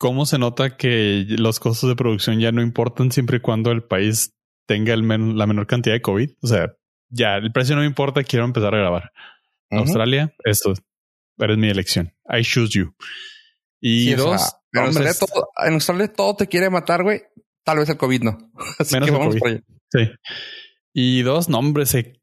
cómo 0.03 0.27
se 0.27 0.37
nota 0.37 0.77
que 0.77 1.25
los 1.29 1.61
costos 1.61 1.89
de 1.89 1.95
producción 1.95 2.41
ya 2.41 2.51
no 2.51 2.61
importan 2.61 3.13
siempre 3.13 3.37
y 3.37 3.41
cuando 3.41 3.71
el 3.71 3.85
país 3.85 4.35
tenga 4.67 4.93
el 4.95 5.05
men- 5.05 5.39
la 5.39 5.47
menor 5.47 5.69
cantidad 5.69 5.95
de 5.95 6.03
COVID. 6.03 6.29
O 6.43 6.47
sea, 6.49 6.73
ya 7.09 7.37
el 7.37 7.53
precio 7.53 7.77
no 7.77 7.83
me 7.83 7.87
importa, 7.87 8.25
quiero 8.25 8.45
empezar 8.45 8.75
a 8.75 8.79
grabar. 8.79 9.13
ujú. 9.71 9.83
Australia, 9.83 10.35
esto, 10.45 10.75
eres 11.39 11.57
mi 11.57 11.69
elección. 11.69 12.13
I 12.29 12.43
choose 12.43 12.77
you. 12.77 12.97
Y 13.81 14.07
Sí, 14.07 14.15
o 14.15 14.17
dos, 14.17 14.41
sea, 14.43 14.51
en, 14.73 14.87
Australia 14.87 15.13
todo, 15.21 15.49
en 15.67 15.73
Australia 15.75 16.13
todo 16.13 16.35
te 16.35 16.47
quiere 16.49 16.69
matar, 16.69 17.05
güey. 17.05 17.23
Tal 17.65 17.79
vez 17.79 17.89
el 17.89 17.97
COVID 17.97 18.23
no. 18.23 18.39
Así 18.81 18.95
Menos 18.97 19.09
que 19.09 19.15
el 19.15 19.19
vamos 19.21 19.35
COVID. 19.37 19.41
por 19.41 19.49
allá. 19.51 19.63
Sí. 19.91 20.11
Y 20.95 21.23
dos 21.23 21.49
nombres 21.49 21.91
se, 21.91 22.21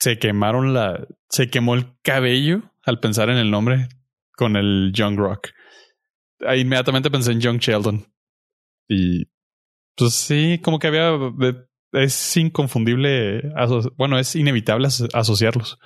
se 0.00 0.18
quemaron 0.18 0.74
la, 0.74 1.06
se 1.30 1.50
quemó 1.50 1.74
el 1.76 1.86
cabello 2.02 2.62
al 2.84 2.98
pensar 2.98 3.30
en 3.30 3.36
el 3.36 3.48
nombre 3.52 3.88
con 4.36 4.56
el 4.56 4.90
Young 4.92 5.16
Rock. 5.18 5.50
Ahí 6.46 6.60
inmediatamente 6.60 7.10
pensé 7.10 7.32
en 7.32 7.40
Young 7.40 7.58
Sheldon. 7.58 8.06
Y 8.88 9.24
pues 9.96 10.14
sí, 10.14 10.60
como 10.62 10.78
que 10.78 10.88
había, 10.88 11.12
es 11.92 12.36
inconfundible, 12.36 13.42
bueno, 13.96 14.18
es 14.18 14.34
inevitable 14.36 14.88
aso- 14.88 15.08
asociarlos. 15.12 15.78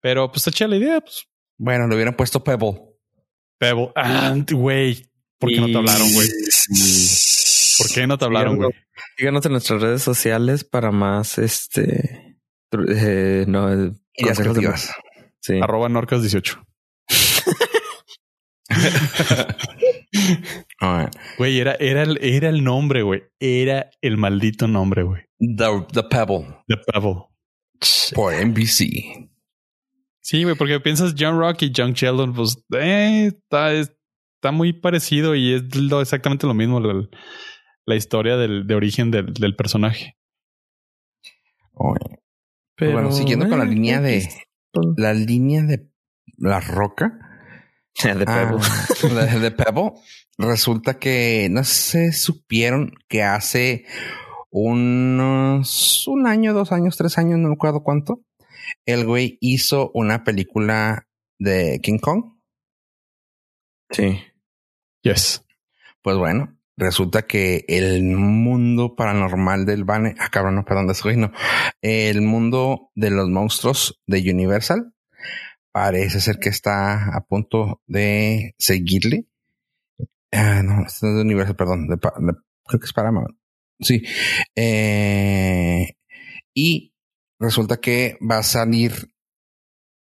Pero 0.00 0.28
pues 0.28 0.38
está 0.46 0.50
chida 0.50 0.68
la 0.68 0.76
idea, 0.76 1.00
pues 1.00 1.26
Bueno, 1.58 1.86
le 1.88 1.94
hubieran 1.94 2.14
puesto 2.16 2.44
Pebble. 2.44 2.80
Pebble. 3.58 3.90
Ah, 3.96 4.34
güey. 4.52 5.10
¿Por 5.38 5.50
qué 5.50 5.60
no 5.60 5.66
te 5.66 5.76
hablaron, 5.76 6.12
güey? 6.12 6.28
¿Por 7.78 7.90
qué 7.92 8.06
no 8.06 8.18
te 8.18 8.24
hablaron, 8.24 8.56
güey? 8.56 8.70
Síganos 9.16 9.44
en 9.46 9.52
nuestras 9.52 9.80
redes 9.82 10.02
sociales 10.02 10.64
para 10.64 10.90
más 10.92 11.38
este 11.38 12.38
eh, 12.88 13.44
no, 13.48 13.66
consejos 13.66 13.94
de- 14.38 14.42
creativas. 14.42 14.92
Sí. 15.40 15.58
Arroba 15.62 15.88
Norcas 15.88 16.20
18. 16.22 16.62
Güey, 21.38 21.58
era, 21.58 21.74
era, 21.80 22.02
el, 22.02 22.18
era 22.22 22.48
el 22.48 22.62
nombre, 22.62 23.02
güey. 23.02 23.22
Era 23.40 23.90
el 24.02 24.16
maldito 24.16 24.68
nombre, 24.68 25.02
güey. 25.02 25.22
The, 25.38 25.86
the 25.92 26.02
Pebble 26.02 26.46
The 26.68 26.76
Pebble. 26.92 27.22
por 28.14 28.34
NBC. 28.34 29.30
Sí, 30.20 30.44
güey, 30.44 30.56
porque 30.56 30.80
piensas 30.80 31.14
John 31.18 31.38
Rock 31.38 31.62
y 31.62 31.72
John 31.74 31.92
Sheldon, 31.92 32.34
pues 32.34 32.64
eh, 32.78 33.26
está, 33.26 33.72
está 33.72 34.52
muy 34.52 34.72
parecido 34.72 35.34
y 35.34 35.54
es 35.54 35.74
lo, 35.74 36.00
exactamente 36.00 36.46
lo 36.46 36.54
mismo, 36.54 36.80
la, 36.80 37.06
la 37.86 37.94
historia 37.94 38.36
del, 38.36 38.66
de 38.66 38.74
origen 38.74 39.10
del, 39.10 39.32
del 39.34 39.56
personaje. 39.56 40.16
Pues 42.76 42.92
bueno, 42.92 43.12
siguiendo 43.12 43.48
con 43.48 43.58
la 43.58 43.64
eh, 43.64 43.68
línea 43.68 44.00
de 44.00 44.18
X, 44.18 44.38
pues, 44.72 44.86
la 44.96 45.12
línea 45.12 45.62
de 45.62 45.88
la 46.38 46.60
roca. 46.60 47.18
de 48.02 48.24
Ah, 48.26 48.50
Pebble. 49.00 49.14
de, 49.32 49.40
de 49.40 49.50
Pebble. 49.50 49.92
Resulta 50.36 50.98
que 50.98 51.48
no 51.50 51.62
sé, 51.64 52.12
supieron 52.12 52.92
que 53.08 53.22
hace 53.22 53.84
unos 54.50 56.06
un 56.08 56.26
año, 56.26 56.54
dos 56.54 56.72
años, 56.72 56.96
tres 56.96 57.18
años, 57.18 57.38
no 57.38 57.48
me 57.48 57.54
acuerdo 57.54 57.82
cuánto. 57.82 58.20
El 58.86 59.04
güey 59.04 59.38
hizo 59.40 59.90
una 59.94 60.24
película 60.24 61.06
de 61.38 61.80
King 61.82 61.98
Kong. 61.98 62.36
Sí. 63.90 64.20
Yes. 65.02 65.44
Pues 66.02 66.16
bueno, 66.16 66.56
resulta 66.76 67.22
que 67.22 67.64
el 67.68 68.02
mundo 68.02 68.96
paranormal 68.96 69.66
del 69.66 69.84
Bane, 69.84 70.14
ah, 70.18 70.30
cabrón, 70.30 70.56
no, 70.56 70.64
perdón, 70.64 70.86
de 70.86 71.16
no. 71.16 71.32
El 71.82 72.22
mundo 72.22 72.90
de 72.94 73.10
los 73.10 73.28
monstruos 73.28 74.00
de 74.06 74.20
Universal 74.30 74.93
parece 75.74 76.20
ser 76.20 76.38
que 76.38 76.50
está 76.50 77.16
a 77.16 77.26
punto 77.26 77.82
de 77.88 78.54
seguirle. 78.58 79.26
Ah, 80.30 80.62
no, 80.62 80.86
es 80.86 81.00
de 81.00 81.20
Universal, 81.20 81.56
perdón, 81.56 81.88
creo 81.88 82.80
que 82.80 82.86
es 82.86 82.92
Paramount. 82.92 83.36
Sí. 83.80 84.04
Eh, 84.54 85.96
y 86.54 86.94
resulta 87.40 87.78
que 87.78 88.16
va 88.22 88.38
a 88.38 88.42
salir 88.44 88.92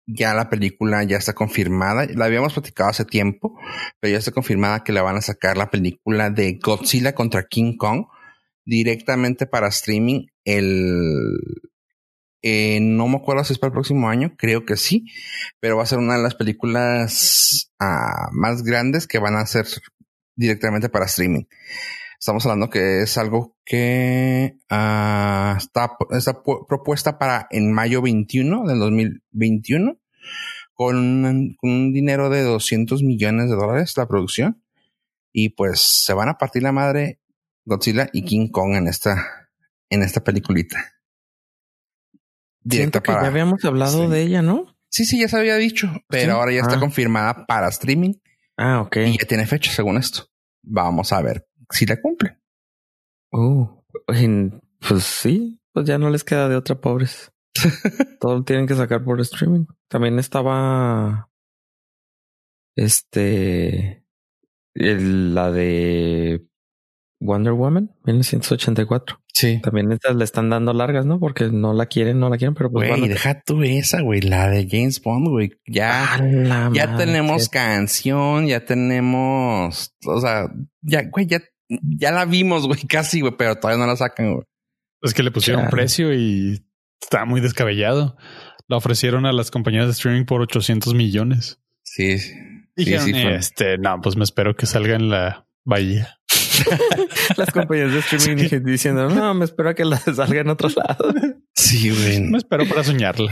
ya 0.06 0.34
la 0.34 0.50
película, 0.50 1.04
ya 1.04 1.16
está 1.16 1.32
confirmada. 1.32 2.06
La 2.14 2.26
habíamos 2.26 2.52
platicado 2.52 2.90
hace 2.90 3.06
tiempo, 3.06 3.58
pero 3.98 4.12
ya 4.12 4.18
está 4.18 4.30
confirmada 4.30 4.84
que 4.84 4.92
la 4.92 5.00
van 5.00 5.16
a 5.16 5.22
sacar 5.22 5.56
la 5.56 5.70
película 5.70 6.28
de 6.28 6.58
Godzilla 6.62 7.14
contra 7.14 7.44
King 7.44 7.78
Kong 7.78 8.04
directamente 8.66 9.46
para 9.46 9.68
streaming 9.68 10.26
el 10.44 11.38
eh, 12.42 12.80
no 12.80 13.08
me 13.08 13.16
acuerdo 13.16 13.44
si 13.44 13.52
es 13.52 13.58
para 13.58 13.68
el 13.68 13.74
próximo 13.74 14.08
año, 14.08 14.34
creo 14.36 14.64
que 14.66 14.76
sí, 14.76 15.06
pero 15.60 15.76
va 15.76 15.84
a 15.84 15.86
ser 15.86 15.98
una 15.98 16.16
de 16.16 16.22
las 16.22 16.34
películas 16.34 17.70
ah, 17.78 18.28
más 18.32 18.62
grandes 18.62 19.06
que 19.06 19.18
van 19.18 19.36
a 19.36 19.46
ser 19.46 19.66
directamente 20.36 20.88
para 20.88 21.06
streaming. 21.06 21.44
Estamos 22.18 22.44
hablando 22.46 22.70
que 22.70 23.02
es 23.02 23.18
algo 23.18 23.56
que 23.64 24.56
ah, 24.70 25.56
está, 25.58 25.90
está 26.10 26.42
pu- 26.42 26.66
propuesta 26.68 27.18
para 27.18 27.46
en 27.50 27.72
mayo 27.72 28.00
21 28.02 28.64
del 28.66 28.78
2021 28.78 29.98
con 30.74 30.96
un, 30.96 31.54
con 31.56 31.70
un 31.70 31.92
dinero 31.92 32.30
de 32.30 32.42
200 32.42 33.02
millones 33.02 33.50
de 33.50 33.56
dólares 33.56 33.96
la 33.96 34.06
producción. 34.06 34.62
Y 35.32 35.50
pues 35.50 35.80
se 35.80 36.12
van 36.12 36.28
a 36.28 36.38
partir 36.38 36.62
la 36.62 36.72
madre 36.72 37.18
Godzilla 37.64 38.08
y 38.12 38.22
King 38.24 38.48
Kong 38.48 38.74
en 38.74 38.86
esta, 38.86 39.48
en 39.90 40.02
esta 40.02 40.22
peliculita. 40.22 40.92
Directa 42.64 42.98
Siento 42.98 43.02
que 43.02 43.12
para- 43.12 43.22
ya 43.22 43.28
habíamos 43.28 43.64
hablado 43.64 44.08
de 44.08 44.22
ella, 44.22 44.42
¿no? 44.42 44.66
Sí, 44.88 45.04
sí, 45.04 45.20
ya 45.20 45.28
se 45.28 45.38
había 45.38 45.56
dicho, 45.56 45.90
pero 46.08 46.24
¿Sí? 46.24 46.30
ahora 46.30 46.52
ya 46.52 46.60
está 46.60 46.76
Ah. 46.76 46.80
confirmada 46.80 47.46
para 47.46 47.68
streaming 47.68 48.14
Ah, 48.56 48.82
ok. 48.82 48.96
y 49.06 49.18
ya 49.18 49.26
tiene 49.26 49.46
fecha 49.46 49.70
según 49.72 49.96
esto. 49.96 50.26
Vamos 50.62 51.12
a 51.12 51.22
ver 51.22 51.46
si 51.70 51.86
la 51.86 52.00
cumple. 52.00 52.38
Uh, 53.32 53.66
pues 54.86 55.04
sí, 55.04 55.58
pues 55.72 55.86
ya 55.86 55.96
no 55.98 56.10
les 56.10 56.22
queda 56.24 56.48
de 56.48 56.56
otra, 56.56 56.80
pobres. 56.80 57.32
Todo 58.20 58.36
lo 58.36 58.44
tienen 58.44 58.66
que 58.66 58.74
sacar 58.74 59.02
por 59.04 59.20
streaming. 59.20 59.64
También 59.88 60.18
estaba 60.18 61.30
este 62.76 64.04
el- 64.74 65.34
la 65.34 65.50
de 65.50 66.46
Wonder 67.20 67.52
Woman 67.52 67.94
1984. 68.04 69.21
Sí. 69.32 69.60
También 69.62 69.90
estas 69.92 70.14
le 70.14 70.24
están 70.24 70.50
dando 70.50 70.72
largas, 70.74 71.06
¿no? 71.06 71.18
Porque 71.18 71.48
no 71.50 71.72
la 71.72 71.86
quieren, 71.86 72.20
no 72.20 72.28
la 72.28 72.36
quieren, 72.36 72.54
pero 72.54 72.70
pues 72.70 72.88
Güey, 72.88 73.08
deja 73.08 73.40
tú 73.40 73.62
esa, 73.62 74.02
güey, 74.02 74.20
la 74.20 74.48
de 74.48 74.68
James 74.70 75.00
Bond, 75.00 75.28
güey. 75.28 75.52
Ya, 75.66 76.14
¡A 76.14 76.22
la 76.22 76.70
ya 76.72 76.86
madre! 76.86 77.06
tenemos 77.06 77.48
canción, 77.48 78.46
ya 78.46 78.64
tenemos, 78.64 79.94
o 80.06 80.20
sea, 80.20 80.50
ya, 80.82 81.04
güey, 81.10 81.26
ya, 81.26 81.40
ya 81.68 82.12
la 82.12 82.26
vimos, 82.26 82.66
güey, 82.66 82.80
casi, 82.88 83.20
güey, 83.20 83.34
pero 83.36 83.56
todavía 83.56 83.82
no 83.82 83.90
la 83.90 83.96
sacan, 83.96 84.34
güey. 84.34 84.44
Es 85.00 85.14
que 85.14 85.22
le 85.22 85.30
pusieron 85.30 85.68
precio 85.68 86.12
y 86.14 86.64
está 87.00 87.24
muy 87.24 87.40
descabellado. 87.40 88.16
La 88.68 88.76
ofrecieron 88.76 89.26
a 89.26 89.32
las 89.32 89.50
compañías 89.50 89.86
de 89.86 89.92
streaming 89.92 90.24
por 90.24 90.40
800 90.42 90.94
millones. 90.94 91.58
Sí, 91.82 92.18
sí. 92.18 92.32
Dijeron, 92.76 93.04
sí, 93.04 93.12
este, 93.14 93.78
no, 93.78 94.00
pues 94.00 94.16
me 94.16 94.24
espero 94.24 94.54
que 94.54 94.66
salga 94.66 94.94
en 94.94 95.10
la 95.10 95.46
bahía. 95.64 96.20
Las 97.36 97.50
compañías 97.50 97.92
de 97.92 97.98
streaming 98.00 98.42
dije- 98.42 98.60
diciendo, 98.60 99.08
no, 99.08 99.34
me 99.34 99.44
espero 99.44 99.70
a 99.70 99.74
que 99.74 99.84
la 99.84 99.96
salga 99.98 100.40
en 100.40 100.48
otro 100.48 100.68
lado. 100.74 101.12
Sí, 101.54 101.90
güey. 101.90 102.20
Me 102.20 102.38
espero 102.38 102.66
para 102.66 102.84
soñarla. 102.84 103.30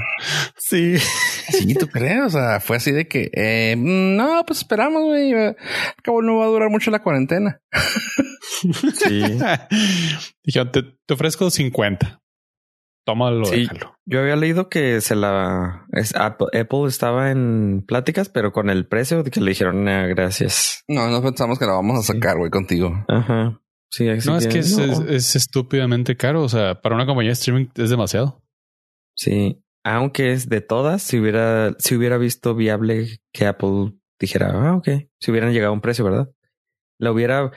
Sí. 0.56 0.96
Sí, 0.98 1.74
tú 1.74 1.88
crees, 1.88 2.20
o 2.26 2.30
sea, 2.30 2.60
fue 2.60 2.76
así 2.76 2.92
de 2.92 3.08
que, 3.08 3.30
eh, 3.34 3.74
no, 3.76 4.44
pues 4.46 4.60
esperamos, 4.60 5.02
güey. 5.04 5.32
Al 5.32 5.56
cabo 6.02 6.22
no 6.22 6.36
va 6.36 6.44
a 6.44 6.48
durar 6.48 6.70
mucho 6.70 6.90
la 6.90 7.02
cuarentena. 7.02 7.60
Sí. 8.94 9.22
Dijeron, 10.44 10.70
te, 10.72 10.82
te 11.06 11.14
ofrezco 11.14 11.50
50. 11.50 12.20
Tómalo, 13.06 13.44
Sí. 13.46 13.60
déjalo. 13.62 13.94
Yo 14.06 14.20
había 14.20 14.36
leído 14.36 14.68
que 14.68 15.00
se 15.00 15.16
la 15.16 15.86
es 15.92 16.14
Apple, 16.14 16.48
Apple 16.58 16.86
estaba 16.86 17.30
en 17.30 17.82
pláticas, 17.86 18.28
pero 18.28 18.52
con 18.52 18.68
el 18.70 18.86
precio 18.86 19.22
de 19.22 19.30
que 19.30 19.40
le 19.40 19.50
dijeron 19.50 19.84
"Nah, 19.84 20.06
gracias. 20.06 20.84
No, 20.88 21.08
no 21.08 21.22
pensamos 21.22 21.58
que 21.58 21.64
la 21.66 21.72
vamos 21.72 21.98
a 21.98 22.12
sacar, 22.12 22.36
güey, 22.38 22.50
contigo. 22.50 23.04
Ajá. 23.08 23.60
Sí, 23.92 24.04
No, 24.26 24.36
es 24.36 24.46
que 24.46 24.58
es, 24.60 24.76
no. 24.78 24.84
es- 24.84 25.00
es 25.00 25.36
estúpidamente 25.36 26.16
caro. 26.16 26.42
O 26.42 26.48
sea, 26.48 26.80
para 26.80 26.94
una 26.94 27.06
compañía 27.06 27.30
de 27.30 27.34
streaming 27.34 27.66
es 27.74 27.90
demasiado. 27.90 28.42
Sí. 29.16 29.62
Aunque 29.82 30.32
es 30.32 30.48
de 30.48 30.60
todas, 30.60 31.02
si 31.02 31.18
hubiera, 31.18 31.74
si 31.78 31.96
hubiera 31.96 32.18
visto 32.18 32.54
viable 32.54 33.20
que 33.32 33.46
Apple 33.46 33.94
dijera, 34.20 34.50
ah, 34.52 34.76
ok, 34.76 34.88
si 35.18 35.30
hubieran 35.30 35.52
llegado 35.52 35.70
a 35.70 35.74
un 35.74 35.80
precio, 35.80 36.04
¿verdad? 36.04 36.30
La 36.98 37.10
hubiera, 37.10 37.50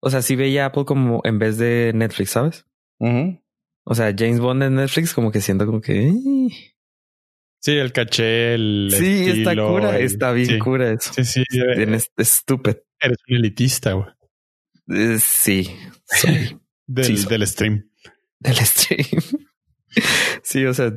o 0.00 0.08
sea, 0.10 0.22
si 0.22 0.36
veía 0.36 0.66
Apple 0.66 0.84
como 0.84 1.20
en 1.24 1.38
vez 1.40 1.58
de 1.58 1.90
Netflix, 1.94 2.30
¿sabes? 2.30 2.64
Ujú. 3.00 3.42
O 3.90 3.94
sea, 3.94 4.14
James 4.16 4.38
Bond 4.40 4.62
en 4.64 4.74
Netflix, 4.74 5.14
como 5.14 5.32
que 5.32 5.40
siento 5.40 5.64
como 5.64 5.80
que. 5.80 6.08
"Eh". 6.08 6.74
Sí, 7.60 7.72
el 7.72 7.90
caché, 7.92 8.54
el 8.54 8.90
Sí, 8.92 9.24
está 9.30 9.50
estilo, 9.52 9.68
cura, 9.70 9.96
el- 9.98 10.04
está 10.04 10.32
bien 10.32 10.46
sí. 10.48 10.58
cura 10.58 10.92
eso. 10.92 11.12
Sí, 11.14 11.24
sí, 11.24 11.42
Tienes 11.74 12.10
estúpido. 12.16 12.76
eres 13.00 13.16
un 13.28 13.36
elitista, 13.36 13.92
güey. 13.94 14.06
Eh, 14.88 15.18
Sí, 15.18 15.70
soy 16.04 16.60
Del, 16.86 17.04
Sí, 17.04 17.16
soy. 17.18 17.30
del 17.30 17.46
stream. 17.46 17.90
del 18.40 18.56
stream. 18.56 19.06
sí, 20.42 20.64
o 20.66 20.74
sea, 20.74 20.92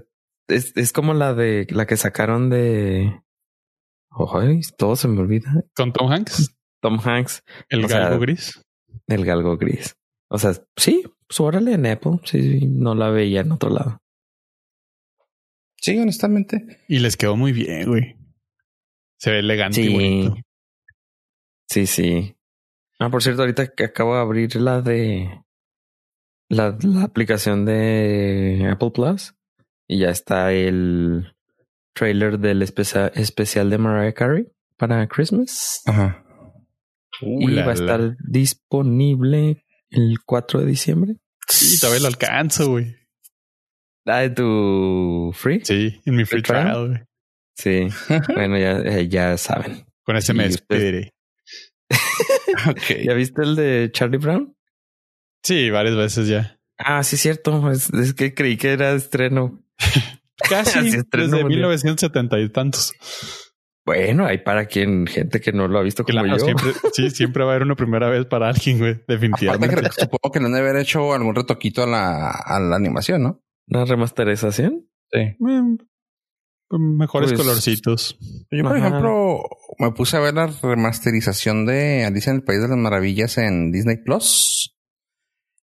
es, 0.48 0.74
es 0.76 0.94
como 0.94 1.14
la 1.14 1.34
de 1.34 1.66
la 1.70 1.86
que 1.88 1.98
sacaron 1.98 2.50
de. 2.50 3.22
Ay, 4.34 4.62
todo 4.78 4.96
se 4.96 5.08
me 5.08 5.20
olvida. 5.22 5.50
Con 5.76 5.94
Tom 5.94 6.12
Hanks, 6.12 6.56
Tom 6.82 7.00
Hanks, 7.04 7.44
el 7.70 7.86
O 7.86 7.88
sea, 7.90 8.02
galgo 8.02 8.20
gris. 8.20 8.62
el 9.08 9.26
galgo 9.26 9.58
gris. 9.58 9.96
O 10.30 10.38
sea, 10.38 10.54
sí, 10.78 11.04
pues 11.32 11.40
órale 11.40 11.72
en 11.76 11.86
Apple. 11.86 12.20
Sí, 12.26 12.60
sí, 12.60 12.66
no 12.68 12.94
la 12.94 13.10
veía 13.10 13.40
en 13.40 13.54
otro 13.54 13.70
lado. 13.70 13.98
Sí, 15.78 15.98
honestamente. 15.98 16.80
Y 16.90 17.00
les 17.00 17.16
quedó 17.16 17.38
muy 17.38 17.54
bien, 17.54 17.88
güey. 17.88 18.18
Se 19.18 19.32
ve 19.32 19.40
elegante 19.40 19.80
y 19.82 19.86
Sí. 19.88 19.94
bonito. 19.94 20.36
Sí, 21.70 21.88
sí. 21.88 22.36
Ah, 23.00 23.10
por 23.10 23.24
cierto, 23.24 23.44
ahorita 23.44 23.74
que 23.74 23.86
acabo 23.86 24.14
de 24.16 24.22
abrir 24.22 24.56
la 24.58 24.82
de 24.82 25.42
la, 26.50 26.78
la 26.84 27.04
aplicación 27.04 27.64
de 27.66 28.68
Apple 28.70 28.92
Plus 28.92 29.34
y 29.88 30.00
ya 30.00 30.10
está 30.10 30.52
el 30.52 31.34
trailer 31.94 32.40
del 32.40 32.62
especia- 32.62 33.12
especial 33.16 33.70
de 33.70 33.78
Mariah 33.78 34.14
Carey 34.14 34.48
para 34.78 35.08
Christmas. 35.08 35.82
Ajá. 35.86 36.26
Uh, 37.22 37.42
y 37.50 37.54
la, 37.54 37.66
va 37.66 37.72
a 37.72 37.76
la. 37.76 37.82
estar 37.82 38.18
disponible 38.20 39.64
el 39.92 40.18
4 40.26 40.62
de 40.62 40.66
diciembre. 40.66 41.16
Sí, 41.48 41.80
todavía 41.80 42.02
lo 42.02 42.08
alcanzo, 42.08 42.70
güey. 42.70 42.96
Ah, 44.06 44.20
de 44.20 44.32
tu 44.32 45.32
free. 45.36 45.64
Sí, 45.64 46.02
en 46.06 46.16
mi 46.16 46.26
free 46.26 46.42
trial, 46.42 46.88
güey. 46.88 47.02
Sí. 47.56 47.88
bueno, 48.34 48.58
ya, 48.58 48.80
eh, 48.80 49.08
ya 49.08 49.38
saben. 49.38 49.86
Con 50.04 50.16
ese 50.16 50.34
me 50.34 50.46
despediré. 50.46 51.14
ok. 52.70 53.04
¿Ya 53.04 53.14
viste 53.14 53.44
el 53.44 53.56
de 53.56 53.90
Charlie 53.94 54.18
Brown? 54.18 54.56
Sí, 55.44 55.70
varias 55.70 55.96
veces 55.96 56.28
ya. 56.28 56.60
Ah, 56.78 57.04
sí, 57.04 57.16
es 57.16 57.22
cierto. 57.22 57.70
Es, 57.72 57.92
es 57.94 58.14
que 58.14 58.34
creí 58.34 58.58
que 58.58 58.72
era 58.72 58.94
estreno. 58.94 59.64
Casi 60.50 60.80
estreno 60.80 61.28
desde 61.28 61.44
mundial. 61.44 61.62
1970 61.62 62.40
y 62.40 62.50
tantos. 62.50 62.94
Bueno, 63.86 64.26
hay 64.28 64.38
para 64.40 64.66
quien, 64.68 65.08
gente 65.08 65.42
que 65.42 65.52
no 65.52 65.68
lo 65.68 65.80
ha 65.80 65.82
visto 65.84 66.04
como 66.04 66.22
Claro, 66.22 66.38
yo. 66.38 66.46
siempre, 66.46 66.72
sí, 66.94 67.10
siempre 67.10 67.44
va 67.44 67.52
a 67.52 67.56
haber 67.56 67.66
una 67.66 67.76
primera 67.76 68.10
vez 68.10 68.26
para 68.28 68.50
alguien, 68.50 68.78
güey. 68.78 68.92
Aparte 68.92 69.14
Definitivamente. 69.14 69.82
que 69.82 70.02
supongo 70.02 70.32
que 70.32 70.40
le 70.40 70.46
han 70.46 70.54
de 70.54 70.60
haber 70.60 70.76
hecho 70.78 71.14
algún 71.14 71.34
retoquito 71.36 71.84
a 71.84 71.88
la, 71.88 72.30
a 72.30 72.60
la 72.60 72.76
animación, 72.76 73.24
¿no? 73.24 73.42
Una 73.68 73.86
remasterización. 73.86 74.88
Sí. 75.12 75.36
Mm, 75.40 75.78
mejores 76.98 77.32
Pues- 77.34 77.42
colorcitos. 77.42 78.18
Yo, 78.52 78.64
por 78.64 78.78
Ajá. 78.78 78.88
ejemplo, 78.88 79.42
me 79.80 79.92
puse 79.92 80.18
a 80.18 80.20
ver 80.20 80.34
la 80.36 80.48
remasterización 80.48 81.66
de 81.66 82.06
Alicia 82.06 82.30
en 82.32 82.38
el 82.38 82.44
País 82.44 82.62
de 82.62 82.68
las 82.68 82.78
Maravillas 82.78 83.38
en 83.38 83.72
Disney 83.72 83.98
Plus. 83.98 84.78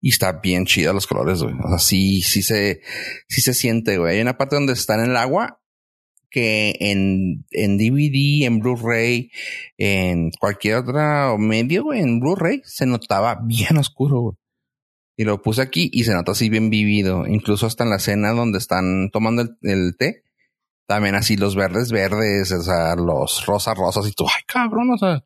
Y 0.01 0.11
está 0.11 0.33
bien 0.43 0.67
chida 0.67 0.93
los 0.93 1.07
colores, 1.07 1.43
güey. 1.43 1.55
O 1.65 1.69
sea, 1.69 1.79
sí, 1.79 2.21
sí 2.23 2.43
se, 2.43 2.83
sí 3.29 3.41
se 3.41 3.55
siente, 3.55 3.97
güey. 3.99 4.17
Hay 4.17 4.23
una 4.23 4.37
parte 4.37 4.55
donde 4.57 4.75
está 4.75 4.95
en 5.03 5.11
el 5.11 5.17
agua 5.17 5.63
que 6.35 6.75
en, 6.81 7.47
en 7.53 7.79
DVD, 7.79 8.45
en 8.45 8.59
Blu-ray, 8.59 9.31
en 9.79 10.33
cualquier 10.33 10.79
otro 10.79 11.39
medio, 11.39 11.85
güey, 11.85 12.01
en 12.01 12.19
Blu-ray 12.19 12.61
se 12.65 12.87
notaba 12.87 13.39
bien 13.41 13.77
oscuro. 13.77 14.37
Y 15.17 15.23
lo 15.23 15.41
puse 15.43 15.63
aquí 15.63 15.89
y 15.93 16.03
se 16.03 16.13
nota 16.13 16.33
así 16.33 16.49
bien 16.49 16.71
vivido. 16.71 17.25
Incluso 17.25 17.67
hasta 17.67 17.85
en 17.85 17.91
la 17.91 17.97
escena 17.97 18.33
donde 18.33 18.59
están 18.59 19.11
tomando 19.13 19.43
el, 19.43 19.57
el 19.63 19.97
té, 19.97 20.25
también 20.89 21.15
así 21.15 21.37
los 21.37 21.55
verdes 21.55 21.93
verdes, 21.93 22.51
o 22.51 22.63
sea, 22.63 22.97
los 22.97 23.47
rosas 23.47 23.79
rosas 23.79 24.09
y 24.09 24.13
tú, 24.13 24.27
ay 24.27 24.43
cabrón, 24.45 24.91
o 24.91 24.99
sea, 24.99 25.25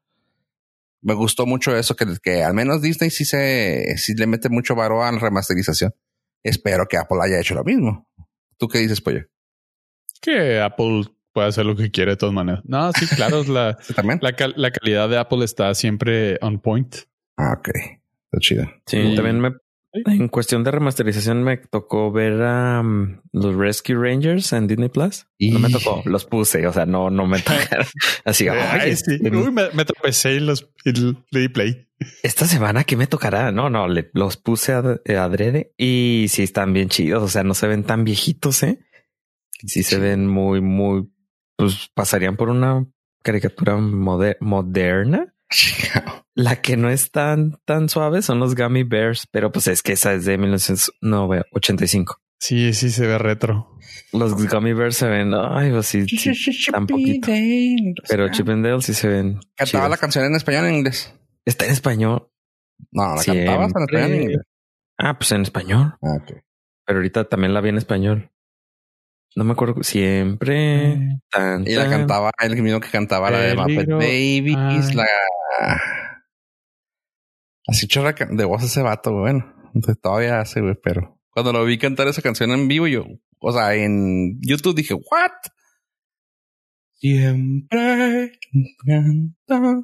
me 1.00 1.14
gustó 1.14 1.46
mucho 1.46 1.74
eso 1.74 1.96
que, 1.96 2.04
que 2.22 2.44
al 2.44 2.52
menos 2.52 2.82
Disney 2.82 3.08
sí 3.08 3.24
se, 3.24 3.96
sí 3.96 4.14
le 4.14 4.26
mete 4.26 4.50
mucho 4.50 4.74
varo 4.74 5.02
a 5.02 5.10
la 5.10 5.18
remasterización. 5.18 5.94
Espero 6.42 6.86
que 6.86 6.98
Apple 6.98 7.18
haya 7.22 7.40
hecho 7.40 7.54
lo 7.54 7.64
mismo. 7.64 8.06
¿Tú 8.58 8.68
qué 8.68 8.80
dices, 8.80 9.00
pollo? 9.00 9.22
Que 10.20 10.60
Apple 10.60 11.04
puede 11.32 11.48
hacer 11.48 11.66
lo 11.66 11.76
que 11.76 11.90
quiere 11.90 12.12
de 12.12 12.16
todas 12.16 12.34
maneras. 12.34 12.62
No, 12.64 12.90
sí, 12.92 13.06
claro, 13.14 13.44
la, 13.44 13.78
la, 14.20 14.32
cal- 14.32 14.54
la 14.56 14.70
calidad 14.70 15.08
de 15.08 15.18
Apple 15.18 15.44
está 15.44 15.74
siempre 15.74 16.38
on 16.40 16.58
point. 16.60 16.94
Ah, 17.36 17.54
ok. 17.58 17.68
Está 17.68 18.38
chido. 18.40 18.64
Sí, 18.86 18.98
Y- 18.98 19.14
también 19.14 19.40
me. 19.40 19.52
En 20.04 20.28
cuestión 20.28 20.64
de 20.64 20.70
remasterización, 20.70 21.42
me 21.42 21.56
tocó 21.56 22.12
ver 22.12 22.42
a 22.42 22.80
um, 22.80 23.20
los 23.32 23.54
Rescue 23.56 23.94
Rangers 23.96 24.52
en 24.52 24.66
Disney 24.66 24.90
Plus. 24.90 25.26
No 25.40 25.58
me 25.60 25.70
Y- 25.70 25.72
tocó, 25.72 26.02
los 26.04 26.26
puse, 26.26 26.66
o 26.66 26.72
sea, 26.74 26.84
no, 26.84 27.08
no 27.08 27.26
me 27.26 27.38
tocaron. 27.40 27.86
Así, 28.26 28.48
Ay, 28.48 28.58
"Ay, 28.80 28.96
sí. 28.96 29.18
Uy, 29.22 29.50
me, 29.50 29.70
me 29.72 29.84
tropecé 29.86 30.34
y 30.34 30.40
los 30.40 30.68
y 30.84 30.92
le 31.30 31.40
di 31.40 31.48
play. 31.48 31.88
esta 32.22 32.44
semana 32.46 32.84
qué 32.84 32.96
me 32.96 33.06
tocará. 33.06 33.50
No, 33.50 33.70
no, 33.70 33.88
le, 33.88 34.10
los 34.12 34.36
puse 34.36 34.72
ad- 34.74 35.00
eh, 35.06 35.16
adrede 35.16 35.72
y 35.78 36.26
sí 36.28 36.42
están 36.42 36.74
bien 36.74 36.90
chidos. 36.90 37.22
O 37.22 37.28
sea, 37.28 37.42
no 37.42 37.54
se 37.54 37.66
ven 37.66 37.82
tan 37.82 38.04
viejitos, 38.04 38.62
eh. 38.64 38.78
Sí 39.66 39.82
se 39.82 39.98
ven 39.98 40.26
muy, 40.26 40.60
muy, 40.60 41.08
pues 41.56 41.90
pasarían 41.94 42.36
por 42.36 42.48
una 42.50 42.86
caricatura 43.22 43.76
moder- 43.76 44.36
moderna. 44.40 45.34
La 46.34 46.60
que 46.62 46.76
no 46.76 46.88
es 46.88 47.10
tan, 47.10 47.58
tan 47.64 47.88
suave 47.88 48.22
son 48.22 48.38
los 48.38 48.54
Gummy 48.54 48.84
Bears, 48.84 49.26
pero 49.32 49.50
pues 49.50 49.66
es 49.66 49.82
que 49.82 49.92
esa 49.94 50.12
es 50.14 50.24
de 50.24 50.38
1985. 50.38 52.16
Sí, 52.40 52.72
sí 52.72 52.90
se 52.90 53.06
ve 53.06 53.18
retro. 53.18 53.76
Los 54.12 54.34
Gummy 54.34 54.72
Bears 54.72 54.96
se 54.96 55.08
ven, 55.08 55.32
ay, 55.34 55.70
pues 55.72 55.86
sí, 55.86 56.06
sí 56.06 56.70
tan 56.70 56.86
poquito. 56.86 57.28
Pero 58.08 58.28
Chip 58.30 58.48
and 58.48 58.64
Dale 58.64 58.80
sí 58.82 58.94
se 58.94 59.08
ven. 59.08 59.40
Cantaba 59.56 59.66
chidos. 59.66 59.90
la 59.90 59.96
canción 59.96 60.24
en 60.26 60.34
español 60.36 60.64
o 60.64 60.68
en 60.68 60.74
inglés. 60.76 61.12
Está 61.44 61.64
en 61.64 61.72
español. 61.72 62.28
No, 62.92 63.16
la 63.16 63.24
cantabas 63.24 63.72
en 63.74 63.82
español 63.82 63.88
en 63.90 64.06
Siempre. 64.06 64.22
inglés. 64.22 64.40
Ah, 64.98 65.18
pues 65.18 65.32
en 65.32 65.42
español. 65.42 65.94
Ah, 66.02 66.16
ok. 66.22 66.32
Pero 66.86 66.98
ahorita 66.98 67.24
también 67.24 67.52
la 67.54 67.60
vi 67.60 67.70
en 67.70 67.78
español. 67.78 68.30
No 69.36 69.44
me 69.44 69.52
acuerdo. 69.52 69.82
Siempre. 69.82 71.20
Tan, 71.30 71.66
Y 71.66 71.74
la 71.74 71.82
tan. 71.82 71.90
cantaba 71.90 72.30
el 72.42 72.60
mismo 72.62 72.80
que 72.80 72.88
cantaba 72.90 73.30
la 73.30 73.40
de 73.40 73.54
Muppet. 73.54 73.88
Babies, 73.88 74.94
la. 74.94 75.06
Así 77.66 77.86
chorra 77.86 78.14
de 78.14 78.44
voz 78.44 78.62
ese 78.64 78.82
vato, 78.82 79.12
güey. 79.12 79.22
bueno. 79.34 79.54
Entonces 79.74 80.00
todavía 80.00 80.40
hace, 80.40 80.60
güey, 80.60 80.74
pero 80.82 81.20
cuando 81.30 81.52
lo 81.52 81.64
vi 81.64 81.78
cantar 81.78 82.08
esa 82.08 82.22
canción 82.22 82.50
en 82.50 82.66
vivo, 82.66 82.86
yo, 82.86 83.04
o 83.38 83.52
sea, 83.52 83.74
en 83.74 84.40
YouTube 84.40 84.74
dije, 84.74 84.94
¿what? 84.94 85.30
Siempre 86.94 88.32
canta. 88.84 89.82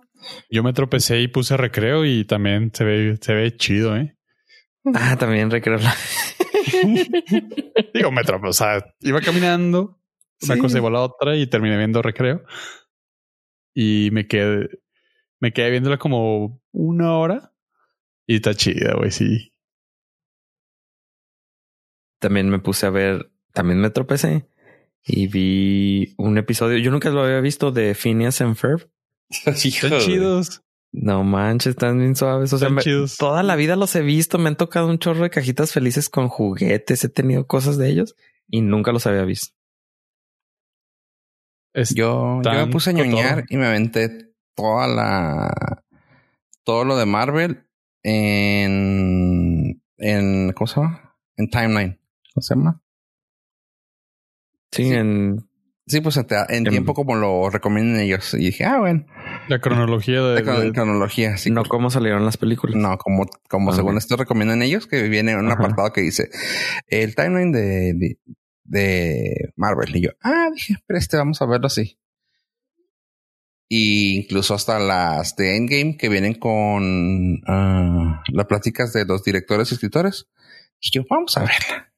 Yo 0.50 0.62
me 0.64 0.72
tropecé 0.72 1.20
y 1.20 1.28
puse 1.28 1.57
recreo 1.57 2.04
y 2.04 2.24
también 2.24 2.72
se 2.74 2.85
ve, 2.85 3.18
se 3.20 3.35
ve 3.35 3.57
chido, 3.57 3.96
¿eh? 3.96 4.16
Ah, 4.92 5.16
también 5.18 5.50
recreo 5.50 5.78
la. 5.78 5.94
Digo, 7.94 8.10
me 8.12 8.22
tropecé, 8.24 8.48
o 8.48 8.52
sea, 8.52 8.94
iba 9.00 9.20
caminando, 9.20 9.98
una 10.42 10.54
Sí. 10.54 10.60
cosa 10.60 10.78
igual 10.78 10.96
a 10.96 10.98
la 10.98 11.04
otra 11.04 11.36
y 11.36 11.46
terminé 11.46 11.76
viendo 11.78 12.02
recreo. 12.02 12.44
Y 13.74 14.10
me 14.12 14.26
quedé, 14.26 14.68
me 15.40 15.52
quedé 15.52 15.70
viéndola 15.70 15.98
como 15.98 16.60
una 16.72 17.16
hora 17.16 17.52
y 18.26 18.36
está 18.36 18.54
chida, 18.54 18.94
güey, 18.94 19.10
sí. 19.10 19.52
También 22.20 22.48
me 22.50 22.58
puse 22.58 22.86
a 22.86 22.90
ver. 22.90 23.30
También 23.52 23.80
me 23.80 23.90
tropecé 23.90 24.48
y 25.04 25.28
vi 25.28 26.14
un 26.18 26.36
episodio. 26.38 26.78
Yo 26.78 26.90
nunca 26.90 27.10
lo 27.10 27.22
había 27.22 27.40
visto 27.40 27.70
de 27.70 27.94
Phineas 27.94 28.40
and 28.40 28.56
Ferb. 28.56 28.90
Están 29.28 29.54
chidos. 30.00 30.63
No 30.96 31.24
manches, 31.24 31.70
están 31.70 31.98
bien 31.98 32.14
suaves. 32.14 32.52
O 32.52 32.59
sea, 32.59 32.68
me- 32.70 32.83
toda 33.18 33.42
la 33.42 33.57
vida 33.57 33.74
los 33.74 33.94
he 33.96 34.00
visto. 34.00 34.38
Me 34.38 34.48
han 34.48 34.57
tocado 34.57 34.87
un 34.88 34.98
chorro 35.00 35.24
de 35.24 35.30
cajitas 35.30 35.72
felices 35.72 36.09
con 36.09 36.28
juguetes. 36.28 37.02
He 37.02 37.09
tenido 37.09 37.48
cosas 37.48 37.78
de 37.78 37.88
ellos 37.90 38.14
y 38.48 38.61
nunca 38.61 38.92
los 38.92 39.04
había 39.09 39.24
visto. 39.24 39.48
Es- 41.72 41.94
Yo, 41.94 42.40
yo 42.42 42.52
me 42.52 42.66
puse 42.68 42.90
a 42.90 42.92
ñoñar 42.92 43.44
y 43.48 43.57
me 43.57 43.66
aventé 43.66 44.33
toda 44.54 44.87
la. 44.87 45.83
Todo 46.62 46.85
lo 46.85 46.96
de 46.96 47.07
Marvel 47.07 47.66
en. 48.04 49.83
en 49.98 50.52
¿Cómo 50.52 50.66
se 50.68 50.80
llama? 50.80 51.16
En 51.37 51.50
timeline. 51.50 52.00
¿Cómo 52.35 52.42
se 52.42 52.54
llama? 52.54 52.80
Sí, 54.70 54.85
Sí. 54.85 54.92
en 54.94 55.48
Sí, 55.87 56.00
pues 56.00 56.16
en, 56.16 56.26
en 56.30 56.46
En- 56.48 56.64
tiempo 56.64 56.94
como 56.94 57.14
lo 57.16 57.50
recomiendan 57.50 58.00
ellos. 58.00 58.33
Y 58.35 58.38
dije, 58.46 58.64
ah, 58.64 58.78
bueno, 58.78 59.04
la 59.48 59.61
cronología 59.61 60.22
de, 60.22 60.35
la 60.35 60.40
cron- 60.42 60.62
de- 60.62 60.72
cronología. 60.72 61.37
Sí, 61.37 61.50
no 61.50 61.64
cómo 61.64 61.90
salieron 61.90 62.24
las 62.24 62.37
películas. 62.37 62.76
no, 62.76 62.96
como, 62.98 63.26
como 63.48 63.72
Ah, 63.72 63.76
según 63.76 63.96
esto 63.98 64.16
recomiendan 64.16 64.62
ellos, 64.62 64.87
que 64.87 65.02
viene 65.09 65.37
un 65.37 65.46
Ajá. 65.46 65.54
apartado 65.54 65.92
que 65.92 66.00
dice 66.02 66.30
el 66.88 67.14
timeline 67.14 67.52
de, 67.52 67.94
de, 67.94 68.18
de 68.64 69.52
Marvel. 69.57 69.94
Y 69.96 70.02
yo, 70.02 70.11
ah, 70.22 70.48
dije, 70.54 70.76
pero 70.87 70.98
este 70.98 71.16
vamos 71.16 71.40
a 71.42 71.46
verlo 71.46 71.66
así. 71.66 71.98
Y 73.68 74.18
incluso 74.20 74.54
hasta 74.54 74.78
las 74.78 75.37
de 75.37 75.57
Endgame 75.57 75.96
que 75.96 76.09
vienen 76.09 76.35
con 76.35 77.40
ah, 77.46 78.22
las 78.33 78.46
pláticas 78.46 78.92
de 78.92 79.04
los 79.07 79.24
directores 79.24 79.70
y 79.70 79.74
escritores. 79.74 80.28
Y 80.80 80.90
yo, 80.92 81.02
vamos 81.09 81.37
a 81.37 81.40
verla. 81.40 81.92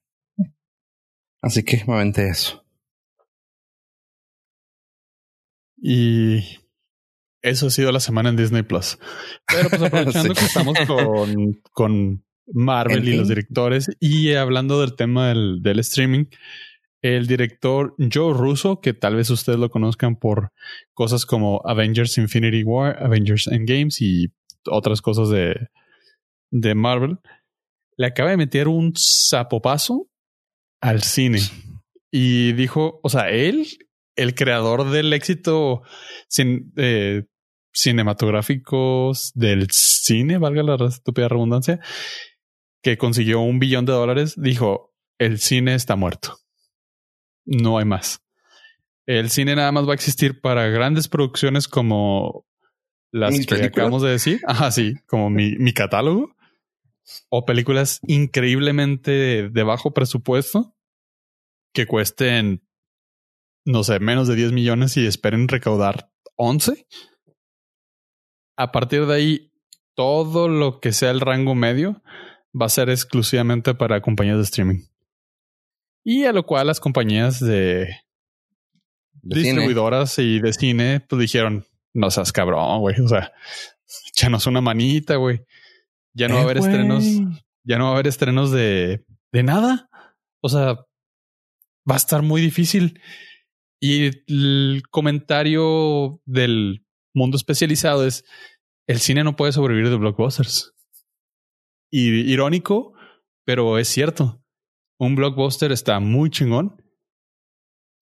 Así 1.42 1.62
que 1.64 1.84
me 1.86 1.94
aventé 1.94 2.28
eso. 2.28 2.64
Y 5.78 6.58
eso 7.48 7.66
ha 7.66 7.70
sido 7.70 7.92
la 7.92 8.00
semana 8.00 8.28
en 8.30 8.36
Disney 8.36 8.62
Plus. 8.62 8.98
Pero 9.46 9.68
pues 9.70 9.82
aprovechando 9.82 10.34
Sí. 10.34 10.40
que 10.40 10.46
estamos 10.46 10.76
con, 10.86 11.60
con 11.72 12.24
Marvel 12.52 13.08
y 13.08 13.16
los 13.16 13.28
directores 13.28 13.86
y 14.00 14.34
hablando 14.34 14.80
del 14.80 14.94
tema 14.96 15.28
del, 15.28 15.60
del 15.62 15.78
streaming, 15.80 16.26
el 17.02 17.26
director 17.26 17.94
Joe 17.98 18.32
Russo, 18.34 18.80
que 18.80 18.92
tal 18.94 19.16
vez 19.16 19.30
ustedes 19.30 19.58
lo 19.58 19.70
conozcan 19.70 20.16
por 20.16 20.52
cosas 20.92 21.24
como 21.26 21.60
Avengers 21.64 22.18
Infinity 22.18 22.62
War, 22.64 23.02
Avengers 23.02 23.46
Endgames 23.46 24.00
y 24.00 24.32
otras 24.68 25.00
cosas 25.02 25.28
de, 25.28 25.54
de 26.50 26.74
Marvel, 26.74 27.18
le 27.96 28.06
acaba 28.06 28.30
de 28.30 28.36
meter 28.36 28.66
un 28.68 28.92
zapopazo 28.96 30.08
al 30.80 31.02
cine. 31.02 31.40
Y 32.10 32.52
dijo, 32.52 32.98
o 33.02 33.08
sea, 33.08 33.30
él, 33.30 33.66
el 34.16 34.34
creador 34.34 34.90
del 34.90 35.12
éxito 35.12 35.82
cin- 36.28 36.72
eh, 36.76 37.24
cinematográfico 37.76 39.12
del 39.34 39.68
cine, 39.70 40.38
valga 40.38 40.62
la 40.62 40.88
estúpida 40.88 41.28
redundancia, 41.28 41.78
que 42.82 42.96
consiguió 42.96 43.40
un 43.40 43.58
billón 43.58 43.84
de 43.84 43.92
dólares, 43.92 44.34
dijo, 44.36 44.94
el 45.18 45.38
cine 45.38 45.74
está 45.74 45.94
muerto. 45.94 46.38
No 47.44 47.78
hay 47.78 47.84
más. 47.84 48.22
El 49.04 49.30
cine 49.30 49.54
nada 49.54 49.72
más 49.72 49.86
va 49.86 49.92
a 49.92 49.94
existir 49.94 50.40
para 50.40 50.68
grandes 50.68 51.06
producciones 51.08 51.68
como 51.68 52.46
las 53.12 53.32
¿Mis 53.32 53.46
que 53.46 53.62
acabamos 53.62 54.02
de 54.02 54.10
decir. 54.10 54.40
Ajá, 54.46 54.70
sí, 54.70 54.94
como 55.06 55.28
mi, 55.28 55.56
mi 55.56 55.72
catálogo. 55.72 56.34
O 57.28 57.44
películas 57.44 58.00
increíblemente 58.06 59.48
de 59.50 59.62
bajo 59.62 59.92
presupuesto 59.92 60.74
que 61.72 61.86
cuesten, 61.86 62.66
no 63.64 63.84
sé, 63.84 64.00
menos 64.00 64.28
de 64.28 64.34
10 64.34 64.52
millones 64.52 64.96
y 64.96 65.06
esperen 65.06 65.46
recaudar 65.46 66.10
11. 66.36 66.86
A 68.56 68.72
partir 68.72 69.06
de 69.06 69.14
ahí, 69.14 69.52
todo 69.94 70.48
lo 70.48 70.80
que 70.80 70.92
sea 70.92 71.10
el 71.10 71.20
rango 71.20 71.54
medio 71.54 72.02
va 72.58 72.66
a 72.66 72.70
ser 72.70 72.88
exclusivamente 72.90 73.74
para 73.74 74.00
compañías 74.00 74.36
de 74.38 74.42
streaming. 74.44 74.80
Y 76.04 76.24
a 76.24 76.32
lo 76.32 76.44
cual 76.46 76.68
las 76.68 76.80
compañías 76.80 77.40
de, 77.40 77.86
De 79.22 79.36
cine. 79.36 79.42
distribuidoras 79.42 80.18
y 80.18 80.40
de 80.40 80.52
cine 80.52 81.00
pues 81.00 81.20
dijeron, 81.20 81.66
no 81.92 82.10
seas 82.10 82.32
cabrón, 82.32 82.80
güey. 82.80 83.00
O 83.00 83.08
sea, 83.08 83.32
échanos 84.08 84.46
una 84.46 84.60
manita, 84.60 85.16
güey. 85.16 85.40
Ya 86.14 86.28
no 86.28 86.34
va 86.36 86.40
a 86.40 86.42
Eh, 86.42 86.44
haber 86.46 86.58
estrenos, 86.58 87.04
ya 87.64 87.78
no 87.78 87.84
va 87.84 87.90
a 87.90 87.94
haber 87.94 88.06
estrenos 88.06 88.50
de, 88.52 89.04
de 89.32 89.42
nada. 89.42 89.88
O 90.40 90.48
sea, 90.48 90.74
va 91.88 91.94
a 91.94 91.96
estar 91.96 92.22
muy 92.22 92.40
difícil. 92.40 93.00
Y 93.80 94.10
el 94.32 94.82
comentario 94.90 96.20
del 96.24 96.85
mundo 97.16 97.36
especializado 97.36 98.06
es 98.06 98.24
el 98.86 99.00
cine 99.00 99.24
no 99.24 99.34
puede 99.34 99.52
sobrevivir 99.52 99.90
de 99.90 99.96
blockbusters. 99.96 100.74
Y 101.90 102.30
irónico, 102.30 102.92
pero 103.44 103.78
es 103.78 103.88
cierto. 103.88 104.42
Un 104.98 105.16
blockbuster 105.16 105.72
está 105.72 105.98
muy 106.00 106.30
chingón. 106.30 106.82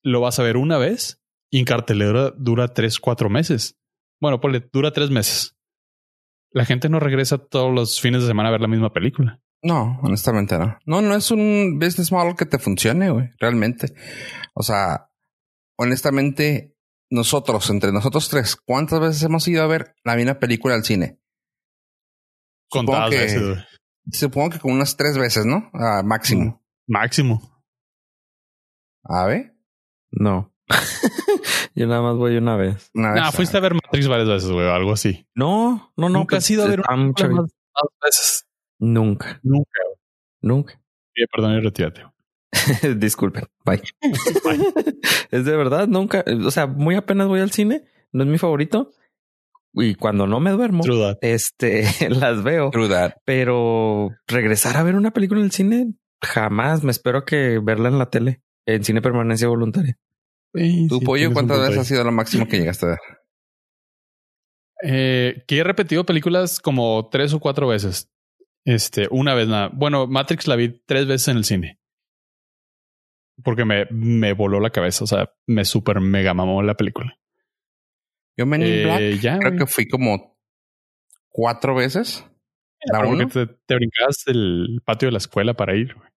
Lo 0.03 0.20
vas 0.20 0.38
a 0.38 0.42
ver 0.42 0.57
una 0.57 0.79
vez 0.79 1.22
y 1.50 1.59
en 1.59 1.64
cartelera 1.64 2.33
dura 2.37 2.74
tres, 2.74 2.98
cuatro 2.98 3.31
meses. 3.31 3.79
Bueno, 4.20 4.40
ponle, 4.40 4.68
dura 4.72 4.92
tres 4.92 5.11
meses. 5.11 5.57
La 6.50 6.64
gente 6.64 6.88
no 6.88 7.00
regresa 7.00 7.38
todos 7.38 7.74
los 7.74 8.00
fines 8.00 8.22
de 8.22 8.29
semana 8.29 8.48
a 8.48 8.53
ver 8.53 8.61
la 8.61 8.68
misma 8.68 8.92
película. 8.92 9.40
No, 9.62 9.98
honestamente 10.03 10.59
no. 10.59 10.79
No, 10.85 11.00
no 11.00 11.16
es 11.16 11.31
un 11.31 11.79
business 11.81 12.12
model 12.12 12.37
que 12.37 12.46
te 12.46 12.59
funcione, 12.59 13.11
güey. 13.11 13.31
Realmente. 13.38 13.94
O 14.55 14.62
sea, 14.62 15.11
honestamente, 15.77 16.73
nosotros, 17.10 17.68
entre 17.70 17.92
nosotros 17.92 18.28
tres, 18.28 18.56
¿cuántas 18.56 19.00
veces 19.00 19.22
hemos 19.22 19.46
ido 19.48 19.62
a 19.62 19.66
ver 19.66 19.94
la 20.04 20.16
misma 20.16 20.38
película 20.38 20.74
al 20.74 20.84
cine? 20.84 21.20
Supongo 22.70 22.92
Contadas 22.92 23.10
que- 23.10 23.18
veces, 23.18 23.42
güey. 23.42 23.64
Supongo 24.12 24.50
que 24.50 24.58
con 24.58 24.72
unas 24.72 24.96
tres 24.96 25.16
veces, 25.16 25.46
¿no? 25.46 25.70
Ah, 25.72 26.02
máximo. 26.04 26.62
Máximo. 26.87 27.62
A 29.04 29.24
ver. 29.26 29.54
No. 30.10 30.52
Yo 31.74 31.87
nada 31.87 32.02
más 32.02 32.16
voy 32.16 32.37
una 32.37 32.56
vez. 32.56 32.90
Una 32.94 33.12
vez, 33.12 33.22
Ah, 33.24 33.33
fuiste 33.33 33.56
a 33.56 33.60
ver 33.60 33.74
Matrix 33.74 34.06
varias 34.08 34.29
veces, 34.29 34.50
güey, 34.50 34.66
o 34.66 34.72
algo 34.72 34.92
así. 34.92 35.26
No, 35.35 35.92
no, 35.96 36.08
no. 36.08 36.18
Nunca 36.20 36.37
has 36.37 36.50
ido 36.50 36.64
a 36.64 36.68
ver 36.68 36.81
una 36.81 36.96
más, 36.96 37.14
más 37.29 37.50
veces. 38.02 38.46
Nunca, 38.79 39.40
Nunca. 39.42 39.81
nunca. 40.42 40.81
Pide 41.14 41.26
perdón 41.35 41.52
y 41.54 41.60
retírate. 41.60 42.02
Disculpen. 42.96 43.44
Bye. 43.65 43.83
es 45.31 45.44
de 45.44 45.56
verdad, 45.56 45.88
nunca. 45.88 46.25
O 46.44 46.50
sea, 46.50 46.67
muy 46.67 46.94
apenas 46.94 47.29
voy 47.29 47.40
al 47.40 47.50
cine. 47.50 47.85
No 48.12 48.25
es 48.25 48.29
mi 48.29 48.38
favorito. 48.38 48.92
Y 49.73 49.96
cuando 49.96 50.27
no 50.27 50.38
me 50.38 50.52
duermo, 50.52 50.85
este, 51.21 51.85
las 52.08 52.44
veo. 52.44 52.71
Pero 53.25 54.10
regresar 54.29 54.77
a 54.77 54.85
ver 54.85 54.94
una 54.94 55.12
película 55.12 55.40
en 55.40 55.46
el 55.46 55.52
cine, 55.52 55.94
jamás. 56.23 56.85
Me 56.85 56.92
espero 56.92 57.25
que 57.25 57.58
verla 57.58 57.88
en 57.88 57.98
la 57.98 58.10
tele. 58.10 58.42
En 58.67 58.85
cine 58.85 59.02
permanencia 59.02 59.48
voluntaria. 59.48 59.98
Sí, 60.54 60.87
¿Tu 60.88 61.00
sí, 61.00 61.04
pollo 61.04 61.33
cuántas 61.33 61.58
veces 61.58 61.79
ha 61.79 61.85
sido 61.85 62.04
lo 62.04 62.12
máximo 62.12 62.46
que 62.46 62.58
llegaste 62.58 62.87
a 62.87 62.88
ver? 62.90 62.98
Eh, 64.83 65.44
que 65.48 65.58
he 65.58 65.65
repetido 65.65 66.06
películas 66.06 66.60
como 66.60 67.08
tres 67.10 67.35
o 67.35 67.40
cuatro 67.40 67.67
veces. 67.67 68.08
Este, 68.65 69.08
una 69.10 69.35
vez 69.35 69.48
nada. 69.48 69.71
Bueno, 69.75 70.06
Matrix 70.06 70.46
la 70.46 70.56
vi 70.56 70.81
tres 70.87 71.06
veces 71.06 71.29
en 71.29 71.37
el 71.38 71.44
cine. 71.44 71.81
Porque 73.42 73.64
me, 73.64 73.87
me 73.90 74.32
voló 74.32 74.60
la 74.60 74.70
cabeza. 74.70 75.04
O 75.04 75.06
sea, 75.06 75.30
me 75.46 75.64
super 75.64 76.00
mega 76.00 76.35
mamó 76.35 76.62
la 76.62 76.74
película. 76.74 77.18
Yo 78.37 78.46
Men 78.46 78.62
in 78.62 78.68
Eh, 78.68 78.82
Black 78.85 79.20
ya, 79.20 79.38
creo 79.38 79.56
que 79.56 79.66
fui 79.66 79.88
como 79.88 80.38
cuatro 81.30 81.74
veces. 81.74 82.24
La 82.92 83.00
uno. 83.06 83.26
te, 83.28 83.46
te 83.46 83.74
brincabas 83.76 84.24
del 84.26 84.80
patio 84.85 85.08
de 85.08 85.12
la 85.12 85.18
escuela 85.18 85.54
para 85.54 85.74
ir. 85.76 85.94
güey. 85.94 86.08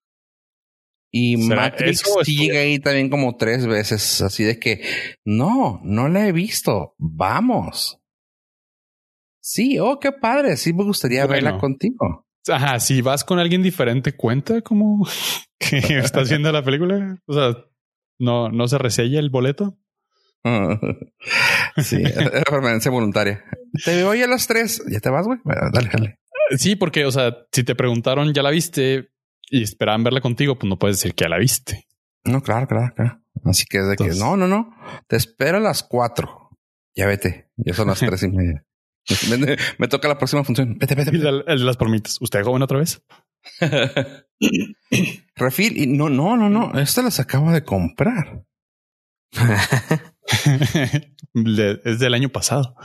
Y 1.09 1.37
¿Será 1.41 1.61
Matrix 1.61 2.03
sí 2.23 2.35
llegué 2.37 2.57
ahí 2.57 2.79
también 2.79 3.09
como 3.09 3.37
tres 3.37 3.65
veces. 3.65 4.21
Así 4.21 4.43
de 4.43 4.59
que 4.59 4.83
no, 5.25 5.79
no 5.83 6.09
la 6.09 6.27
he 6.27 6.31
visto. 6.33 6.93
Vamos. 6.97 7.99
Sí, 9.39 9.79
oh, 9.79 9.99
qué 9.99 10.11
padre. 10.11 10.57
Sí, 10.57 10.73
me 10.73 10.83
gustaría 10.83 11.25
Bueno. 11.25 11.45
verla 11.45 11.59
contigo. 11.59 12.25
Ajá, 12.49 12.79
si 12.79 13.01
vas 13.01 13.23
con 13.23 13.39
alguien 13.39 13.63
diferente, 13.63 14.13
cuenta 14.15 14.61
como 14.61 15.07
que 15.59 15.77
estás 15.99 16.29
viendo 16.29 16.51
la 16.51 16.63
película. 16.63 17.17
O 17.25 17.33
sea, 17.33 17.55
no, 18.19 18.49
no 18.49 18.67
se 18.67 18.77
resella 18.77 19.19
el 19.19 19.29
boleto. 19.29 19.77
sí, 21.77 21.97
era 22.03 22.41
permanencia 22.43 22.89
voluntaria. 22.91 23.43
Te 23.83 23.95
veo 23.95 24.09
hoy 24.09 24.21
a 24.21 24.27
las 24.27 24.47
tres. 24.47 24.81
Ya 24.89 24.99
te 24.99 25.09
vas, 25.09 25.25
güey. 25.25 25.39
Bueno, 25.43 25.61
dale, 25.73 25.89
dale. 25.91 26.19
Sí, 26.57 26.75
porque, 26.75 27.05
o 27.05 27.11
sea, 27.11 27.35
si 27.51 27.63
te 27.63 27.75
preguntaron, 27.75 28.33
ya 28.33 28.41
la 28.43 28.49
viste 28.51 29.09
y 29.49 29.63
esperaban 29.63 30.03
verla 30.03 30.21
contigo, 30.21 30.57
pues 30.57 30.69
no 30.69 30.79
puedes 30.79 30.97
decir 30.97 31.13
que 31.15 31.25
ya 31.25 31.29
la 31.29 31.37
viste. 31.37 31.85
No, 32.23 32.41
claro, 32.41 32.67
claro, 32.67 32.93
claro. 32.95 33.21
Así 33.45 33.65
que 33.65 33.79
es 33.79 33.85
de 33.85 33.91
Entonces- 33.91 34.17
que 34.17 34.23
no, 34.23 34.37
no, 34.37 34.47
no. 34.47 34.75
Te 35.07 35.15
espero 35.17 35.57
a 35.57 35.61
las 35.61 35.83
cuatro. 35.83 36.49
Ya 36.95 37.05
vete. 37.07 37.49
Ya 37.57 37.73
son 37.73 37.87
las 37.87 37.99
tres 37.99 38.23
y 38.23 38.29
media. 38.29 38.65
Me, 39.29 39.55
me 39.77 39.87
toca 39.87 40.07
la 40.07 40.17
próxima 40.17 40.43
función. 40.43 40.77
Vete, 40.77 40.95
vete, 40.95 41.09
Y 41.11 41.17
vete. 41.19 41.29
el, 41.29 41.43
el 41.47 41.59
de 41.59 41.65
las 41.65 41.77
palmitas. 41.77 42.17
¿Usted 42.21 42.43
joven 42.43 42.61
otra 42.61 42.79
vez? 42.79 43.01
Refil. 45.35 45.77
Y 45.77 45.87
no, 45.87 46.09
no, 46.09 46.35
no, 46.37 46.49
no. 46.49 46.77
Esta 46.79 47.01
las 47.01 47.19
acabo 47.19 47.51
de 47.51 47.63
comprar. 47.63 48.43
Es 51.33 51.99
del 51.99 52.13
año 52.13 52.29
pasado. 52.29 52.75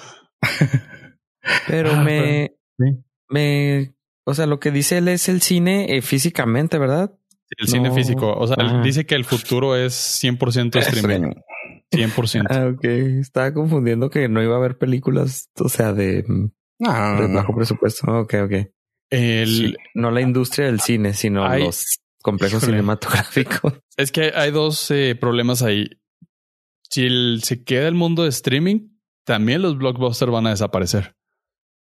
Pero 1.67 1.91
Ah, 1.93 2.03
me, 2.05 2.53
sí. 2.79 3.03
me, 3.29 3.95
o 4.25 4.35
sea, 4.35 4.47
lo 4.47 4.61
que 4.61 4.71
dice 4.71 4.99
él 4.99 5.09
es 5.09 5.29
el 5.29 5.41
cine 5.43 5.97
eh, 5.97 6.03
físicamente, 6.03 6.79
¿verdad? 6.79 7.13
El 7.59 7.69
cine 7.69 7.91
físico. 7.93 8.33
O 8.33 8.47
sea, 8.47 8.57
él 8.61 8.83
dice 8.83 9.05
que 9.07 9.15
el 9.15 9.25
futuro 9.25 9.77
es 9.77 9.95
100% 10.23 10.77
streaming. 10.79 11.33
100%. 11.93 12.47
Ah, 12.51 12.69
ok. 12.75 12.85
Estaba 13.21 13.53
confundiendo 13.55 14.11
que 14.11 14.29
no 14.29 14.43
iba 14.43 14.55
a 14.55 14.59
haber 14.59 14.79
películas, 14.79 15.51
o 15.59 15.69
sea, 15.69 15.93
de, 15.93 16.25
No, 16.79 16.89
bajo 17.35 17.55
presupuesto. 17.55 18.07
Ok, 18.21 18.35
ok. 18.45 18.53
El, 19.11 19.49
Sí, 19.49 19.75
No 19.95 20.11
la 20.11 20.21
industria 20.23 20.67
del 20.67 20.81
cine, 20.81 21.13
sino 21.15 21.45
Hay- 21.47 21.65
los 21.65 22.01
complejos 22.23 22.63
Híjole. 22.63 22.79
cinematográficos. 22.79 23.75
Es 23.97 24.11
que 24.11 24.33
hay 24.35 24.51
dos 24.51 24.91
eh, 24.91 25.15
problemas 25.21 25.63
ahí. 25.63 25.91
Si 26.89 27.05
el- 27.05 27.41
se 27.45 27.63
queda 27.63 27.89
el 27.89 27.95
mundo 27.95 28.23
de 28.23 28.31
streaming, 28.31 28.89
también 29.27 29.61
los 29.63 29.77
blockbusters 29.77 30.33
van 30.33 30.47
a 30.47 30.51
desaparecer. 30.51 31.15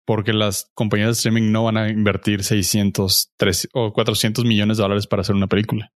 Porque 0.05 0.33
las 0.33 0.69
compañías 0.75 1.07
de 1.07 1.13
streaming 1.13 1.51
no 1.53 1.63
van 1.63 1.77
a 1.77 1.87
invertir 1.89 2.43
600 2.43 3.31
300 3.37 3.69
o 3.73 3.93
400 3.93 4.43
millones 4.43 4.75
de 4.77 4.83
dólares 4.83 5.07
para 5.07 5.21
hacer 5.21 5.33
una 5.35 5.47
película. 5.47 5.93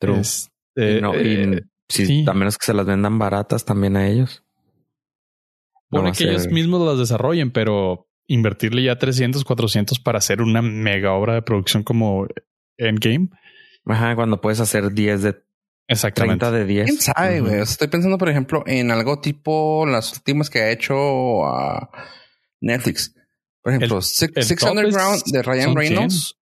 True. 0.00 0.20
Es- 0.20 0.50
Y 0.76 0.82
eh, 0.82 1.00
no, 1.00 1.14
y 1.14 1.34
eh, 1.34 1.62
si, 1.90 2.06
sí. 2.06 2.24
a 2.26 2.32
menos 2.34 2.56
que 2.58 2.66
se 2.66 2.74
las 2.74 2.86
vendan 2.86 3.18
baratas 3.18 3.64
también 3.64 3.96
a 3.96 4.08
ellos. 4.08 4.42
No 5.90 6.00
pone 6.00 6.10
a 6.10 6.12
que 6.12 6.24
ellos 6.24 6.48
mismos 6.48 6.86
las 6.86 6.98
desarrollen, 6.98 7.50
pero 7.52 8.08
invertirle 8.26 8.84
ya 8.84 8.96
300, 8.98 9.44
400 9.44 9.98
para 9.98 10.18
hacer 10.18 10.40
una 10.40 10.62
mega 10.62 11.12
obra 11.14 11.34
de 11.34 11.42
producción 11.42 11.82
como 11.82 12.26
Endgame. 12.76 13.28
Ajá, 13.86 14.14
cuando 14.14 14.40
puedes 14.40 14.60
hacer 14.60 14.92
10 14.92 15.22
de 15.22 15.42
Exactamente. 15.88 16.46
30 16.46 16.58
de 16.58 16.64
10. 16.64 16.86
¿Quién 16.86 17.00
sabe, 17.00 17.40
güey? 17.40 17.60
Estoy 17.60 17.88
pensando, 17.88 18.16
por 18.18 18.28
ejemplo, 18.28 18.62
en 18.66 18.92
algo 18.92 19.20
tipo 19.20 19.84
las 19.86 20.12
últimas 20.12 20.48
que 20.48 20.60
ha 20.60 20.70
hecho 20.70 21.44
ah, 21.46 21.90
Netflix. 22.60 23.12
Por 23.62 23.72
ejemplo, 23.72 23.96
El- 23.96 24.02
Six, 24.04 24.32
el 24.36 24.42
Six 24.44 24.60
top 24.60 24.70
Underground 24.70 25.16
es- 25.16 25.32
de 25.32 25.42
Ryan 25.42 25.74
Reynolds. 25.74 26.36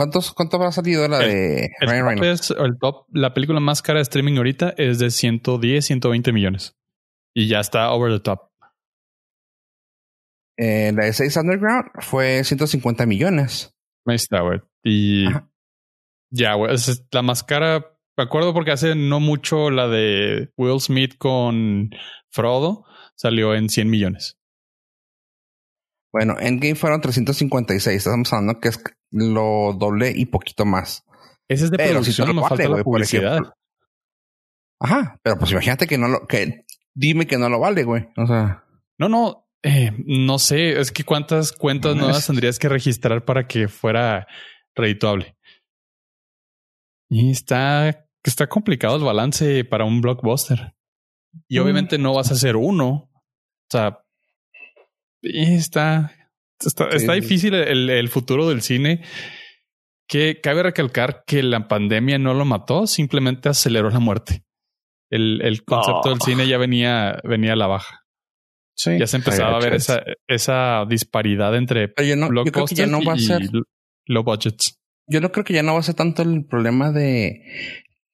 ¿Cuántos, 0.00 0.32
¿Cuánto 0.32 0.56
habrá 0.56 0.72
salido 0.72 1.06
la 1.08 1.18
El- 1.22 1.28
de 1.30 1.56
El 1.78 1.88
Ryan 1.88 2.00
top 2.04 2.08
Reynolds? 2.08 2.40
es 2.40 2.56
el 2.58 2.78
top, 2.80 3.06
la 3.12 3.34
película 3.34 3.60
más 3.60 3.82
cara 3.82 3.98
de 3.98 4.04
streaming 4.04 4.38
ahorita 4.38 4.72
es 4.78 4.98
de 4.98 5.10
110, 5.10 5.84
120 5.84 6.32
millones. 6.32 6.74
Y 7.34 7.48
ya 7.48 7.60
está 7.60 7.92
over 7.92 8.10
the 8.10 8.20
top. 8.20 8.48
Eh, 10.58 10.92
la 10.94 11.04
de 11.04 11.12
Six 11.12 11.36
Underground 11.36 11.90
fue 12.00 12.42
150 12.44 13.04
millones. 13.04 13.74
Ahí 14.06 14.16
está, 14.16 14.40
güey. 14.40 14.60
Y 14.82 15.26
Ajá. 15.26 15.50
ya, 16.32 16.54
güey. 16.54 16.74
Es 16.74 17.06
la 17.12 17.20
más 17.20 17.42
cara. 17.44 17.86
Me 18.16 18.24
acuerdo 18.24 18.54
porque 18.54 18.72
hace 18.72 18.94
no 18.94 19.20
mucho 19.20 19.70
la 19.70 19.86
de 19.88 20.50
Will 20.56 20.80
Smith 20.80 21.16
con 21.18 21.90
Frodo 22.30 22.84
salió 23.16 23.54
en 23.54 23.68
100 23.68 23.90
millones. 23.90 24.38
Bueno, 26.10 26.36
Endgame 26.40 26.74
fueron 26.74 27.02
356. 27.02 27.96
Estamos 27.98 28.32
hablando 28.32 28.60
que 28.60 28.68
es 28.68 28.82
lo 29.10 29.72
doble 29.78 30.12
y 30.14 30.26
poquito 30.26 30.64
más. 30.64 31.04
Ese 31.48 31.64
es 31.64 31.70
de 31.70 31.76
Pero 31.78 31.88
si 32.04 32.12
producción, 32.14 32.28
te 32.28 32.34
lo 32.68 32.70
vale, 32.72 32.84
por 32.84 33.02
ejemplo. 33.02 33.52
Ajá, 34.80 35.18
pero 35.22 35.38
pues 35.38 35.50
imagínate 35.52 35.86
que 35.86 35.98
no 35.98 36.08
lo, 36.08 36.26
que 36.26 36.64
dime 36.94 37.26
que 37.26 37.36
no 37.38 37.48
lo 37.48 37.58
vale, 37.60 37.84
güey. 37.84 38.08
O 38.16 38.26
sea, 38.26 38.64
No, 38.98 39.08
no, 39.08 39.48
eh, 39.62 39.92
no 40.06 40.38
sé. 40.38 40.78
Es 40.80 40.92
que 40.92 41.04
cuántas 41.04 41.52
cuentas 41.52 41.94
No, 41.94 42.02
nuevas 42.02 42.20
es- 42.20 42.26
tendrías 42.26 42.58
que 42.58 42.68
registrar 42.68 43.24
para 43.24 43.46
que 43.46 43.68
fuera 43.68 44.26
redituable. 44.74 45.36
Y 47.10 47.30
está, 47.30 48.06
está 48.22 48.46
complicado 48.48 48.96
el 48.96 49.02
balance 49.04 49.64
para 49.64 49.84
un 49.84 50.00
blockbuster. 50.00 50.74
Y 51.48 51.58
Mm. 51.58 51.62
obviamente 51.62 51.98
no 51.98 52.14
vas 52.14 52.30
a 52.30 52.34
hacer 52.34 52.56
uno. 52.56 53.10
O 53.12 53.70
sea, 53.70 53.98
y 55.22 55.54
está, 55.54 56.12
está, 56.68 56.90
Sí, 56.90 56.96
está 56.98 57.14
sí. 57.14 57.20
difícil 57.20 57.54
el, 57.54 57.90
el 57.90 58.08
futuro 58.08 58.48
del 58.48 58.62
cine. 58.62 59.02
Que 60.08 60.40
cabe 60.40 60.64
recalcar 60.64 61.22
que 61.26 61.42
la 61.42 61.68
pandemia 61.68 62.18
no 62.18 62.34
lo 62.34 62.44
mató, 62.44 62.86
simplemente 62.88 63.48
aceleró 63.48 63.90
la 63.90 64.00
muerte. 64.00 64.42
El, 65.08 65.40
el 65.42 65.64
concepto 65.64 66.00
Oh. 66.04 66.10
del 66.10 66.20
cine 66.20 66.48
ya 66.48 66.58
venía, 66.58 67.20
venía 67.24 67.52
a 67.52 67.56
la 67.56 67.66
baja. 67.68 68.00
sí. 68.74 68.98
Ya 68.98 69.06
se 69.06 69.18
empezaba 69.18 69.56
a 69.56 69.60
ver 69.60 69.74
esa, 69.74 70.02
esa 70.26 70.84
disparidad 70.88 71.54
entre 71.56 71.92
yo, 71.98 72.16
no, 72.16 72.26
yo 72.44 72.50
creo 72.50 72.66
que 72.66 72.74
ya 72.74 72.86
blockbusters 72.86 72.90
no 72.90 73.04
va 73.04 73.12
a 73.12 73.16
y 73.16 73.20
ser. 73.20 73.42
low 74.06 74.24
budgets. 74.24 74.80
Yo 75.06 75.20
no 75.20 75.30
creo 75.32 75.44
que 75.44 75.54
ya 75.54 75.62
no 75.62 75.74
va 75.74 75.80
a 75.80 75.82
ser 75.84 75.94
tanto 75.96 76.22
el 76.22 76.44
problema 76.46 76.90
de 76.92 77.42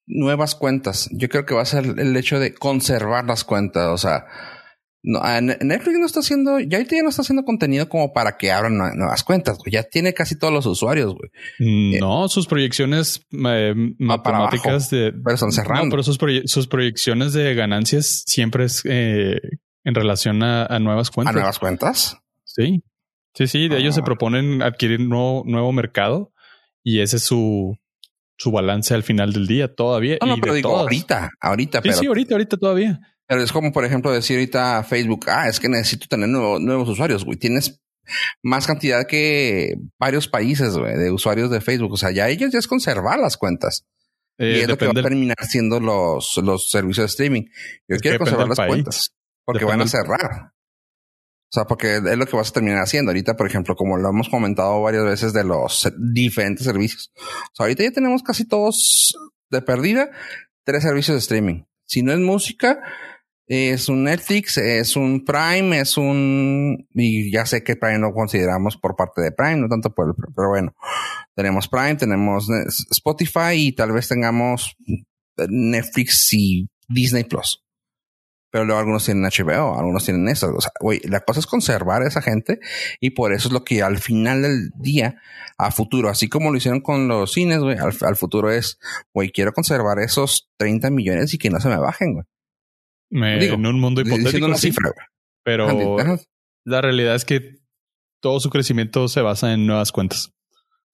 nuevas 0.06 0.54
cuentas. 0.54 1.08
Yo 1.12 1.28
creo 1.28 1.44
que 1.46 1.54
va 1.54 1.62
a 1.62 1.66
ser 1.66 1.84
el 1.98 2.16
hecho 2.16 2.38
de 2.38 2.54
conservar 2.54 3.24
las 3.26 3.44
cuentas. 3.44 3.86
O 3.88 3.98
sea, 3.98 4.24
no, 5.08 5.20
a 5.22 5.40
Ne- 5.40 5.56
Netflix 5.62 5.98
no 5.98 6.04
está 6.04 6.20
haciendo, 6.20 6.58
ya 6.58 6.76
ahorita 6.78 6.96
ya 6.96 7.02
no 7.02 7.08
está 7.10 7.22
haciendo 7.22 7.44
contenido 7.44 7.88
como 7.88 8.12
para 8.12 8.36
que 8.36 8.50
abran 8.52 8.74
nue- 8.76 8.94
nuevas 8.96 9.22
cuentas. 9.24 9.56
güey. 9.58 9.72
Ya 9.72 9.84
tiene 9.84 10.12
casi 10.12 10.36
todos 10.38 10.52
los 10.52 10.66
usuarios, 10.66 11.14
güey. 11.14 11.30
Eh, 11.94 12.00
No, 12.00 12.28
sus 12.28 12.46
proyecciones 12.46 13.24
eh, 13.32 13.74
para 13.98 14.38
matemáticas 14.38 14.90
de 14.90 15.12
Pero 15.12 15.34
están 15.34 15.52
cerrando. 15.52 15.84
No, 15.84 15.90
pero 15.90 16.02
sus, 16.02 16.18
proye- 16.18 16.42
sus 16.46 16.66
proyecciones 16.66 17.32
de 17.32 17.54
ganancias 17.54 18.24
siempre 18.26 18.64
es 18.64 18.82
eh, 18.84 19.38
en 19.84 19.94
relación 19.94 20.42
a, 20.42 20.66
a 20.66 20.78
nuevas 20.80 21.08
¿A 21.08 21.12
cuentas. 21.12 21.34
nuevas 21.34 21.58
cuentas? 21.60 22.18
Sí, 22.44 22.82
sí, 23.34 23.46
sí. 23.46 23.68
De 23.68 23.78
ellos 23.78 23.94
se 23.94 24.00
Ah. 24.00 24.04
proponen 24.04 24.60
adquirir 24.62 25.00
nuevo, 25.00 25.44
nuevo 25.46 25.70
mercado 25.72 26.32
y 26.82 26.98
ese 27.00 27.16
es 27.18 27.22
su, 27.22 27.78
su 28.36 28.50
balance 28.50 28.92
al 28.92 29.04
final 29.04 29.32
del 29.32 29.46
día 29.46 29.72
todavía. 29.72 30.18
No, 30.20 30.26
no, 30.26 30.36
y 30.36 30.40
pero 30.40 30.52
de 30.52 30.56
digo 30.56 30.70
todas. 30.70 30.82
ahorita, 30.82 31.30
ahorita, 31.40 31.78
Sí, 31.78 31.82
pero, 31.88 31.96
sí, 32.00 32.06
ahorita, 32.06 32.34
ahorita 32.34 32.56
todavía. 32.56 33.00
Pero 33.26 33.42
es 33.42 33.52
como, 33.52 33.72
por 33.72 33.84
ejemplo, 33.84 34.12
decir 34.12 34.36
ahorita 34.38 34.78
a 34.78 34.84
Facebook, 34.84 35.26
ah, 35.28 35.48
es 35.48 35.58
que 35.60 35.68
necesito 35.68 36.06
tener 36.08 36.28
nuevo- 36.28 36.58
nuevos 36.58 36.88
usuarios, 36.88 37.24
güey. 37.24 37.38
Tienes 37.38 37.80
más 38.42 38.66
cantidad 38.66 39.06
que 39.06 39.74
varios 39.98 40.28
países, 40.28 40.76
güey, 40.76 40.96
de 40.96 41.10
usuarios 41.10 41.50
de 41.50 41.60
Facebook. 41.60 41.92
O 41.92 41.96
sea, 41.96 42.10
ya 42.12 42.28
ellos 42.28 42.52
ya 42.52 42.58
es 42.58 42.68
conservar 42.68 43.18
las 43.18 43.36
cuentas. 43.36 43.84
Eh, 44.38 44.58
y 44.58 44.60
es 44.60 44.68
lo 44.68 44.76
que 44.78 44.84
va 44.86 44.92
a 44.92 45.02
terminar 45.02 45.36
siendo 45.48 45.80
los, 45.80 46.36
los 46.42 46.70
servicios 46.70 47.04
de 47.04 47.06
streaming. 47.06 47.42
Yo 47.88 47.96
Es 47.96 48.02
quiero 48.02 48.18
conservar 48.18 48.48
las 48.48 48.56
país. 48.58 48.68
cuentas 48.68 49.14
porque 49.44 49.64
Depende 49.64 49.78
van 49.78 49.86
a 49.86 49.90
cerrar. 49.90 50.52
O 51.48 51.52
sea, 51.52 51.64
porque 51.64 51.96
es 51.96 52.18
lo 52.18 52.26
que 52.26 52.36
vas 52.36 52.50
a 52.50 52.52
terminar 52.52 52.78
haciendo 52.82 53.10
ahorita, 53.12 53.36
por 53.36 53.46
ejemplo, 53.46 53.76
como 53.76 53.96
lo 53.96 54.08
hemos 54.10 54.28
comentado 54.28 54.82
varias 54.82 55.04
veces 55.04 55.32
de 55.32 55.44
los 55.44 55.88
diferentes 56.12 56.66
servicios. 56.66 57.12
O 57.16 57.54
sea, 57.54 57.64
ahorita 57.64 57.84
ya 57.84 57.92
tenemos 57.92 58.22
casi 58.22 58.46
todos 58.46 59.16
de 59.50 59.62
perdida 59.62 60.10
tres 60.64 60.82
servicios 60.82 61.14
de 61.14 61.20
streaming. 61.20 61.62
Si 61.86 62.02
no 62.02 62.12
es 62.12 62.18
música, 62.18 62.80
es 63.48 63.88
un 63.88 64.04
Netflix, 64.04 64.58
es 64.58 64.96
un 64.96 65.24
Prime, 65.24 65.78
es 65.80 65.96
un 65.96 66.88
y 66.94 67.30
ya 67.32 67.46
sé 67.46 67.62
que 67.62 67.76
Prime 67.76 67.98
no 67.98 68.12
consideramos 68.12 68.76
por 68.76 68.96
parte 68.96 69.20
de 69.22 69.32
Prime, 69.32 69.56
no 69.56 69.68
tanto 69.68 69.94
por 69.94 70.08
el, 70.08 70.14
pero 70.34 70.48
bueno, 70.48 70.74
tenemos 71.34 71.68
Prime, 71.68 71.94
tenemos 71.96 72.48
Ne- 72.48 72.64
Spotify 72.90 73.52
y 73.54 73.72
tal 73.72 73.92
vez 73.92 74.08
tengamos 74.08 74.76
Netflix 75.36 76.32
y 76.32 76.68
Disney 76.88 77.24
Plus. 77.24 77.62
pero 78.50 78.64
luego 78.64 78.78
algunos 78.80 79.04
tienen 79.04 79.24
HBO, 79.24 79.78
algunos 79.78 80.04
tienen 80.04 80.28
eso. 80.28 80.48
O 80.56 80.60
sea, 80.60 80.70
güey, 80.80 81.00
la 81.04 81.20
cosa 81.20 81.40
es 81.40 81.46
conservar 81.46 82.02
a 82.02 82.08
esa 82.08 82.22
gente 82.22 82.58
y 83.00 83.10
por 83.10 83.32
eso 83.34 83.48
es 83.48 83.52
lo 83.52 83.64
que 83.64 83.82
al 83.82 83.98
final 83.98 84.40
del 84.42 84.70
día, 84.76 85.20
a 85.58 85.70
futuro, 85.72 86.08
así 86.08 86.28
como 86.28 86.50
lo 86.50 86.56
hicieron 86.56 86.80
con 86.80 87.06
los 87.06 87.32
cines, 87.32 87.58
güey, 87.58 87.76
al, 87.78 88.16
futuro 88.16 88.50
es, 88.50 88.78
güey, 89.12 89.30
quiero 89.30 89.52
conservar 89.52 89.98
esos 89.98 90.48
30 90.56 90.90
millones 90.90 91.34
y 91.34 91.38
que 91.38 91.50
no 91.50 91.60
se 91.60 91.68
me 91.68 91.76
bajen, 91.76 92.14
güey. 92.14 92.24
En 93.10 93.66
un 93.66 93.80
mundo 93.80 94.00
hipotético. 94.00 94.54
Cifra, 94.56 94.90
Pero 95.44 95.96
la 96.64 96.80
realidad 96.80 97.14
es 97.14 97.24
que 97.24 97.58
todo 98.20 98.40
su 98.40 98.50
crecimiento 98.50 99.08
se 99.08 99.20
basa 99.20 99.52
en 99.52 99.66
nuevas 99.66 99.92
cuentas. 99.92 100.32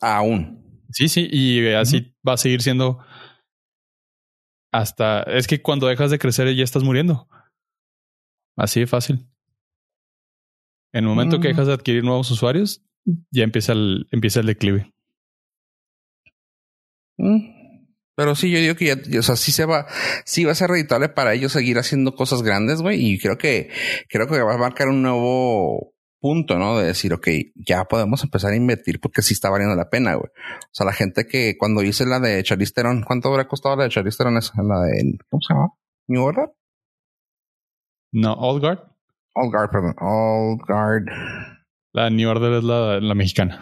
Aún. 0.00 0.82
Sí, 0.90 1.08
sí, 1.08 1.28
y 1.30 1.66
así 1.68 2.14
va 2.26 2.34
a 2.34 2.36
seguir 2.36 2.60
siendo 2.60 2.98
hasta 4.72 5.22
es 5.24 5.46
que 5.46 5.60
cuando 5.60 5.86
dejas 5.86 6.10
de 6.10 6.18
crecer 6.18 6.54
ya 6.54 6.64
estás 6.64 6.82
muriendo. 6.82 7.28
Así 8.56 8.80
de 8.80 8.86
fácil. 8.86 9.28
En 10.94 11.04
el 11.04 11.08
momento 11.08 11.40
que 11.40 11.48
mm. 11.48 11.50
dejas 11.52 11.66
de 11.66 11.72
adquirir 11.74 12.04
nuevos 12.04 12.30
usuarios, 12.30 12.84
ya 13.30 13.44
empieza 13.44 13.72
el, 13.72 14.08
empieza 14.10 14.40
el 14.40 14.46
declive. 14.46 14.92
Mm. 17.18 17.61
Pero 18.14 18.34
sí, 18.34 18.50
yo 18.50 18.58
digo 18.58 18.74
que 18.74 18.84
ya, 18.84 19.18
o 19.18 19.22
sea, 19.22 19.36
sí 19.36 19.52
se 19.52 19.64
va, 19.64 19.86
sí 20.24 20.44
va 20.44 20.52
a 20.52 20.56
ser 20.56 20.70
rentable 20.70 21.08
para 21.08 21.32
ellos 21.32 21.52
seguir 21.52 21.78
haciendo 21.78 22.14
cosas 22.14 22.42
grandes, 22.42 22.82
güey. 22.82 23.00
Y 23.00 23.18
creo 23.18 23.38
que, 23.38 23.70
creo 24.08 24.26
que 24.26 24.40
va 24.42 24.54
a 24.54 24.58
marcar 24.58 24.88
un 24.88 25.02
nuevo 25.02 25.94
punto, 26.20 26.58
¿no? 26.58 26.78
De 26.78 26.86
decir, 26.86 27.12
ok, 27.12 27.28
ya 27.54 27.84
podemos 27.84 28.22
empezar 28.22 28.52
a 28.52 28.56
invertir 28.56 29.00
porque 29.00 29.22
sí 29.22 29.34
está 29.34 29.50
valiendo 29.50 29.74
la 29.74 29.90
pena, 29.90 30.14
güey. 30.14 30.28
O 30.28 30.70
sea, 30.70 30.86
la 30.86 30.92
gente 30.92 31.26
que 31.26 31.56
cuando 31.58 31.82
hice 31.82 32.06
la 32.06 32.20
de 32.20 32.42
Charisteron, 32.42 33.02
¿cuánto 33.02 33.28
habrá 33.28 33.48
costado 33.48 33.76
la 33.76 33.84
de 33.84 33.90
Charisteron 33.90 34.36
esa? 34.36 34.62
La 34.62 34.80
de, 34.82 35.18
¿cómo 35.28 35.40
se 35.40 35.54
llama? 35.54 35.68
¿New 36.06 36.22
Order? 36.22 36.50
No, 38.12 38.34
Old 38.34 38.60
Guard. 38.60 38.78
Old 39.34 39.52
Guard, 39.52 39.70
perdón. 39.70 39.94
Old 39.98 40.60
Guard. 40.66 41.06
La 41.92 42.10
New 42.10 42.28
Order 42.28 42.52
es 42.58 42.64
la, 42.64 43.00
la 43.00 43.14
mexicana. 43.14 43.60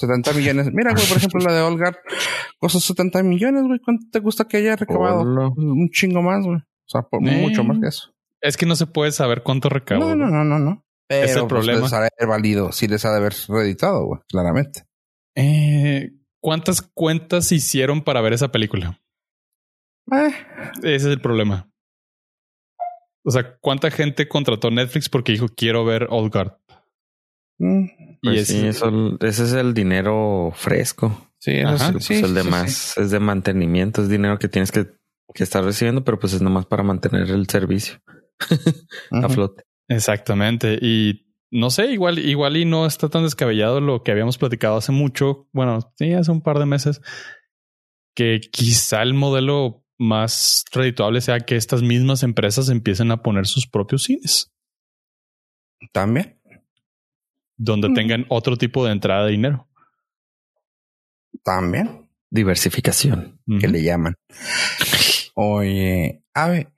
70 0.00 0.32
millones. 0.32 0.72
Mira, 0.72 0.92
güey, 0.92 1.06
por 1.06 1.16
ejemplo, 1.18 1.40
la 1.40 1.52
de 1.52 1.60
Old 1.60 1.78
Guard 1.78 1.96
costó 2.58 2.80
70 2.80 3.22
millones, 3.22 3.64
güey. 3.64 3.78
¿Cuánto 3.78 4.06
te 4.10 4.18
gusta 4.20 4.46
que 4.46 4.58
haya 4.58 4.76
recabado? 4.76 5.22
Un 5.22 5.88
chingo 5.90 6.22
más, 6.22 6.44
güey. 6.44 6.58
O 6.58 6.88
sea, 6.88 7.02
por 7.02 7.20
mucho 7.20 7.62
más 7.62 7.78
que 7.78 7.88
eso. 7.88 8.12
Es 8.40 8.56
que 8.56 8.66
no 8.66 8.74
se 8.74 8.86
puede 8.86 9.12
saber 9.12 9.42
cuánto 9.42 9.68
recabó. 9.68 10.00
No, 10.00 10.16
no, 10.16 10.28
no, 10.28 10.44
no, 10.44 10.58
no. 10.58 10.84
Pero 11.06 11.24
es 11.24 11.32
el 11.32 11.40
pues, 11.40 11.48
problema. 11.48 11.80
les 11.80 11.92
ha 11.92 12.00
de 12.00 12.08
haber 12.16 12.28
valido, 12.28 12.72
sí 12.72 12.86
les 12.86 13.04
ha 13.04 13.10
de 13.10 13.16
haber 13.16 13.34
reeditado, 13.48 14.06
güey, 14.06 14.20
claramente. 14.28 14.84
Eh, 15.34 16.12
¿Cuántas 16.40 16.82
cuentas 16.82 17.50
hicieron 17.52 18.02
para 18.02 18.20
ver 18.20 18.32
esa 18.32 18.52
película? 18.52 19.00
Eh. 20.12 20.32
Ese 20.78 20.94
es 20.94 21.04
el 21.06 21.20
problema. 21.20 21.68
O 23.24 23.30
sea, 23.30 23.56
¿cuánta 23.60 23.90
gente 23.90 24.28
contrató 24.28 24.70
Netflix 24.70 25.08
porque 25.08 25.32
dijo 25.32 25.48
quiero 25.48 25.84
ver 25.84 26.06
Old 26.10 26.32
Guard? 26.32 26.59
Mm, 27.60 27.84
y 28.22 28.28
pues 28.28 28.50
ese, 28.50 29.10
es 29.20 29.52
el 29.52 29.74
dinero 29.74 30.50
fresco. 30.54 31.28
Sí, 31.38 31.52
pues 31.92 32.10
el 32.10 32.34
de 32.34 32.44
más 32.44 32.96
es 32.98 33.10
de 33.10 33.20
mantenimiento, 33.20 34.02
es 34.02 34.08
dinero 34.08 34.38
que 34.38 34.48
tienes 34.48 34.72
que, 34.72 34.88
que, 35.34 35.42
estar 35.42 35.62
recibiendo, 35.62 36.04
pero 36.04 36.18
pues 36.18 36.32
es 36.32 36.42
nomás 36.42 36.66
para 36.66 36.82
mantener 36.82 37.30
el 37.30 37.48
servicio 37.48 38.00
a 39.10 39.28
flote. 39.28 39.64
Exactamente. 39.88 40.78
Y 40.80 41.26
no 41.50 41.70
sé, 41.70 41.92
igual, 41.92 42.18
igual 42.18 42.56
y 42.56 42.64
no 42.64 42.86
está 42.86 43.08
tan 43.08 43.24
descabellado 43.24 43.80
lo 43.80 44.02
que 44.02 44.12
habíamos 44.12 44.38
platicado 44.38 44.76
hace 44.76 44.92
mucho. 44.92 45.48
Bueno, 45.52 45.80
sí, 45.96 46.12
hace 46.12 46.30
un 46.30 46.42
par 46.42 46.58
de 46.58 46.66
meses. 46.66 47.02
Que 48.14 48.40
quizá 48.40 49.02
el 49.02 49.14
modelo 49.14 49.84
más 49.98 50.64
redituable 50.72 51.20
sea 51.20 51.40
que 51.40 51.56
estas 51.56 51.82
mismas 51.82 52.22
empresas 52.22 52.70
empiecen 52.70 53.10
a 53.10 53.22
poner 53.22 53.46
sus 53.46 53.66
propios 53.66 54.04
cines. 54.04 54.52
También. 55.92 56.39
Donde 57.62 57.90
tengan 57.90 58.24
otro 58.30 58.56
tipo 58.56 58.86
de 58.86 58.92
entrada 58.92 59.26
de 59.26 59.32
dinero. 59.32 59.68
También. 61.44 62.08
Diversificación. 62.30 63.38
Que 63.60 63.68
le 63.68 63.82
llaman. 63.82 64.14
Oye, 65.34 66.24
a 66.32 66.48
ver. 66.48 66.72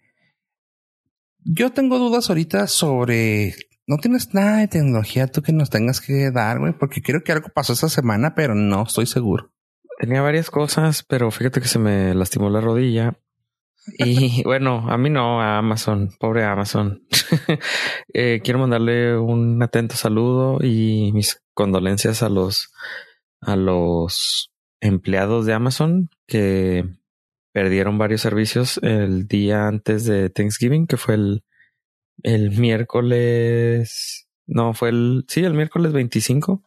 Yo 1.45 1.71
tengo 1.71 2.01
dudas 2.01 2.29
ahorita 2.29 2.67
sobre. 2.67 3.55
No 3.87 3.99
tienes 3.99 4.35
nada 4.35 4.59
de 4.59 4.67
tecnología 4.67 5.29
tú 5.29 5.43
que 5.43 5.53
nos 5.53 5.71
tengas 5.71 6.01
que 6.01 6.33
dar, 6.33 6.59
güey, 6.59 6.73
porque 6.73 7.01
creo 7.01 7.23
que 7.23 7.31
algo 7.31 7.49
pasó 7.55 7.75
esta 7.75 7.89
semana, 7.89 8.35
pero 8.35 8.57
no 8.57 8.83
estoy 8.83 9.07
seguro. 9.07 9.53
Tenía 10.01 10.21
varias 10.21 10.51
cosas, 10.51 11.05
pero 11.05 11.31
fíjate 11.31 11.61
que 11.61 11.69
se 11.69 11.79
me 11.79 12.13
lastimó 12.13 12.51
la 12.51 12.61
rodilla. 12.61 13.21
Y 13.99 14.43
bueno, 14.45 14.89
a 14.89 14.97
mí 14.97 15.11
no, 15.11 15.41
a 15.41 15.59
Amazon, 15.59 16.11
pobre 16.19 16.45
Amazon. 16.45 17.07
Eh, 18.15 18.43
quiero 18.45 18.59
mandarle 18.59 19.17
un 19.17 19.63
atento 19.63 19.97
saludo 19.97 20.59
y 20.63 21.13
mis 21.15 21.43
condolencias 21.55 22.23
a 22.23 22.29
los 22.29 22.71
a 23.41 23.57
los 23.57 24.53
empleados 24.83 25.47
de 25.47 25.55
Amazon 25.55 26.11
que 26.27 26.85
perdieron 27.53 27.99
varios 27.99 28.21
servicios 28.21 28.79
el 28.83 29.27
día 29.29 29.67
antes 29.67 30.05
de 30.05 30.31
Thanksgiving, 30.31 30.87
que 30.87 30.97
fue 30.97 31.15
el, 31.15 31.45
el 32.23 32.51
miércoles. 32.59 34.27
No, 34.47 34.75
fue 34.75 34.91
el. 34.91 35.25
Sí, 35.29 35.45
el 35.45 35.55
miércoles 35.55 35.93
25, 35.93 36.63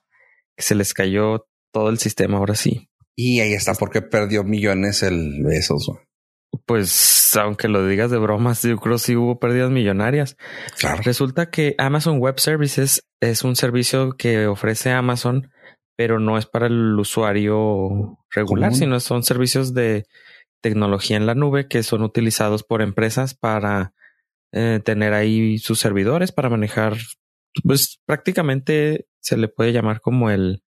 que 0.55 0.63
se 0.63 0.75
les 0.75 0.93
cayó 0.93 1.47
todo 1.71 1.89
el 1.89 1.97
sistema 1.97 2.37
ahora 2.37 2.55
sí. 2.55 2.89
Y 3.15 3.39
ahí 3.39 3.53
está, 3.53 3.73
porque 3.73 4.01
perdió 4.01 4.43
millones 4.43 5.03
el 5.03 5.43
de 5.43 5.57
esos. 5.57 5.89
Pues, 6.65 7.35
aunque 7.35 7.67
lo 7.67 7.85
digas 7.85 8.11
de 8.11 8.17
bromas, 8.17 8.61
yo 8.63 8.77
creo 8.77 8.95
que 8.95 8.99
sí 8.99 9.15
hubo 9.15 9.39
pérdidas 9.39 9.71
millonarias. 9.71 10.37
Resulta 11.03 11.49
que 11.49 11.75
Amazon 11.77 12.19
Web 12.19 12.39
Services 12.39 13.07
es 13.19 13.43
un 13.43 13.55
servicio 13.55 14.11
que 14.17 14.47
ofrece 14.47 14.91
Amazon, 14.91 15.51
pero 15.95 16.19
no 16.19 16.37
es 16.37 16.45
para 16.45 16.67
el 16.67 16.97
usuario 16.99 18.19
regular, 18.29 18.73
sino 18.73 18.99
son 18.99 19.23
servicios 19.23 19.73
de 19.73 20.05
tecnología 20.61 21.17
en 21.17 21.25
la 21.25 21.35
nube 21.35 21.67
que 21.67 21.83
son 21.83 22.01
utilizados 22.01 22.63
por 22.63 22.81
empresas 22.81 23.35
para 23.35 23.93
eh, 24.51 24.79
tener 24.83 25.13
ahí 25.13 25.57
sus 25.57 25.79
servidores, 25.79 26.31
para 26.31 26.49
manejar, 26.49 26.95
pues 27.63 27.99
prácticamente 28.05 29.07
se 29.19 29.37
le 29.37 29.47
puede 29.47 29.73
llamar 29.73 30.01
como 30.01 30.29
el 30.29 30.63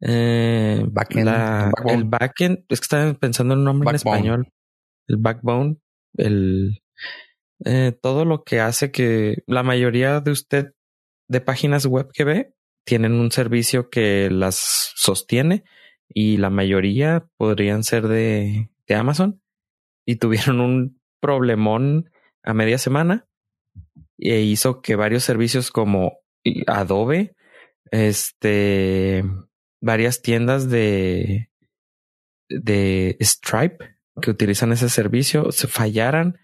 eh, 0.00 0.84
backend, 0.88 1.28
el 1.86 2.04
backend, 2.04 2.64
es 2.68 2.80
que 2.80 2.84
estaba 2.84 3.14
pensando 3.14 3.54
en 3.54 3.60
un 3.60 3.64
nombre 3.64 3.90
en 3.90 3.96
español, 3.96 4.52
el 5.08 5.16
backbone, 5.16 5.78
el 6.16 6.82
eh, 7.64 7.92
todo 8.00 8.24
lo 8.24 8.44
que 8.44 8.60
hace 8.60 8.90
que 8.90 9.42
la 9.46 9.62
mayoría 9.62 10.20
de 10.20 10.30
usted 10.30 10.74
de 11.28 11.40
páginas 11.40 11.86
web 11.86 12.10
que 12.12 12.24
ve 12.24 12.54
tienen 12.84 13.12
un 13.12 13.30
servicio 13.30 13.88
que 13.88 14.28
las 14.30 14.92
sostiene 14.94 15.64
y 16.08 16.36
la 16.36 16.50
mayoría 16.50 17.26
podrían 17.36 17.82
ser 17.82 18.08
de, 18.08 18.70
de 18.86 18.94
Amazon. 18.94 19.40
Y 20.06 20.16
tuvieron 20.16 20.60
un 20.60 21.00
problemón 21.20 22.10
a 22.42 22.52
media 22.52 22.76
semana 22.76 23.26
e 24.18 24.40
hizo 24.40 24.82
que 24.82 24.96
varios 24.96 25.24
servicios 25.24 25.70
como 25.70 26.18
Adobe, 26.66 27.34
este, 27.90 29.24
varias 29.80 30.20
tiendas 30.20 30.68
de, 30.68 31.50
de 32.50 33.16
Stripe 33.20 33.96
que 34.20 34.30
utilizan 34.30 34.72
ese 34.72 34.88
servicio 34.88 35.50
se 35.52 35.66
fallaran. 35.66 36.38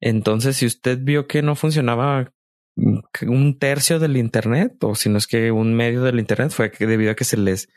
Entonces, 0.00 0.56
si 0.56 0.66
usted 0.66 0.98
vio 1.02 1.26
que 1.26 1.42
no 1.42 1.54
funcionaba 1.56 2.32
un 2.76 3.58
tercio 3.58 3.98
del 3.98 4.16
Internet, 4.16 4.82
o 4.82 4.94
si 4.94 5.08
no 5.08 5.18
es 5.18 5.26
que 5.26 5.50
un 5.50 5.74
medio 5.74 6.02
del 6.02 6.18
Internet, 6.18 6.50
fue 6.50 6.70
debido 6.78 7.12
a 7.12 7.14
que 7.14 7.24
se 7.24 7.38
les 7.38 7.68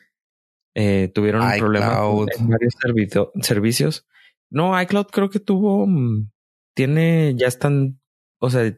eh, 0.75 1.09
tuvieron 1.13 1.41
un 1.41 1.57
problema 1.57 1.99
en 2.37 2.49
varios 2.49 2.73
servicios. 3.41 4.07
No, 4.49 4.79
iCloud 4.81 5.07
creo 5.07 5.29
que 5.29 5.39
tuvo, 5.39 5.87
mm, 5.87 6.29
tiene, 6.75 7.33
ya 7.37 7.47
están, 7.47 7.99
o 8.39 8.49
sea, 8.49 8.73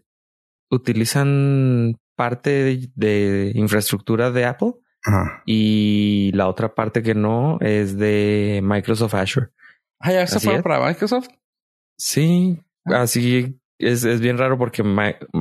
utilizan 0.69 1.97
parte 2.15 2.91
de 2.95 3.51
infraestructura 3.55 4.31
de 4.31 4.45
Apple 4.45 4.73
y 5.45 6.31
la 6.33 6.47
otra 6.47 6.75
parte 6.75 7.01
que 7.01 7.15
no 7.15 7.57
es 7.61 7.97
de 7.97 8.61
Microsoft 8.63 9.15
Azure. 9.15 9.49
Ah, 10.01 10.11
ya 10.11 10.27
se 10.27 10.39
fue 10.39 10.61
para 10.61 10.85
Microsoft. 10.85 11.27
Sí, 11.97 12.59
ah. 12.85 13.01
así 13.01 13.59
es, 13.77 14.03
es, 14.03 14.21
bien 14.21 14.37
raro 14.37 14.57
porque 14.57 14.83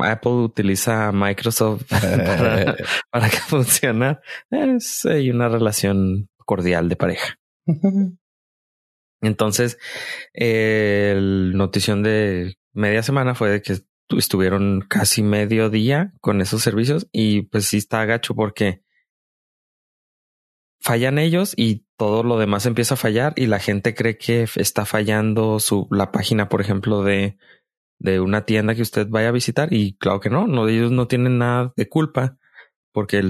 Apple 0.03 0.31
utiliza 0.31 1.11
Microsoft 1.11 1.83
para, 1.89 2.75
para 3.09 3.29
que 3.29 3.37
funcione. 3.37 4.19
Es 4.49 5.05
hay 5.05 5.29
una 5.29 5.49
relación 5.49 6.29
cordial 6.45 6.89
de 6.89 6.95
pareja. 6.95 7.35
Entonces, 9.21 9.77
eh, 10.33 11.13
la 11.15 11.57
notición 11.57 12.01
de 12.01 12.55
media 12.73 13.03
semana 13.03 13.35
fue 13.35 13.51
de 13.51 13.61
que 13.61 13.77
estuvieron 14.17 14.81
casi 14.81 15.21
medio 15.21 15.69
día 15.69 16.13
con 16.21 16.41
esos 16.41 16.63
servicios 16.63 17.07
y 17.11 17.43
pues 17.43 17.65
sí 17.65 17.77
está 17.77 18.01
agacho 18.01 18.35
porque 18.35 18.83
fallan 20.81 21.19
ellos 21.19 21.53
y 21.55 21.85
todo 21.97 22.23
lo 22.23 22.37
demás 22.37 22.65
empieza 22.65 22.95
a 22.95 22.97
fallar 22.97 23.33
y 23.37 23.45
la 23.45 23.59
gente 23.59 23.95
cree 23.95 24.17
que 24.17 24.47
está 24.55 24.85
fallando 24.85 25.59
su 25.59 25.87
la 25.91 26.11
página, 26.11 26.49
por 26.49 26.61
ejemplo, 26.61 27.03
de 27.03 27.37
de 28.01 28.19
una 28.19 28.45
tienda 28.45 28.73
que 28.73 28.81
usted 28.81 29.07
vaya 29.09 29.29
a 29.29 29.31
visitar 29.31 29.71
y 29.71 29.93
claro 29.93 30.19
que 30.19 30.31
no, 30.31 30.47
no 30.47 30.67
ellos 30.67 30.91
no 30.91 31.07
tienen 31.07 31.37
nada 31.37 31.71
de 31.75 31.87
culpa 31.87 32.37
porque 32.91 33.21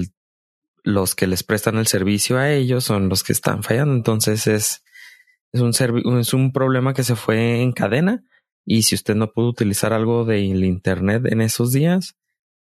los 0.82 1.14
que 1.14 1.26
les 1.26 1.42
prestan 1.42 1.76
el 1.76 1.86
servicio 1.86 2.38
a 2.38 2.50
ellos 2.50 2.84
son 2.84 3.10
los 3.10 3.22
que 3.22 3.34
están 3.34 3.62
fallando. 3.62 3.94
Entonces 3.94 4.46
es, 4.46 4.82
es 5.52 5.60
un, 5.60 6.18
es 6.18 6.32
un 6.32 6.52
problema 6.52 6.94
que 6.94 7.04
se 7.04 7.16
fue 7.16 7.60
en 7.60 7.72
cadena 7.72 8.24
y 8.64 8.84
si 8.84 8.94
usted 8.94 9.14
no 9.14 9.32
pudo 9.32 9.48
utilizar 9.48 9.92
algo 9.92 10.24
del 10.24 10.64
Internet 10.64 11.26
en 11.26 11.42
esos 11.42 11.72
días, 11.72 12.16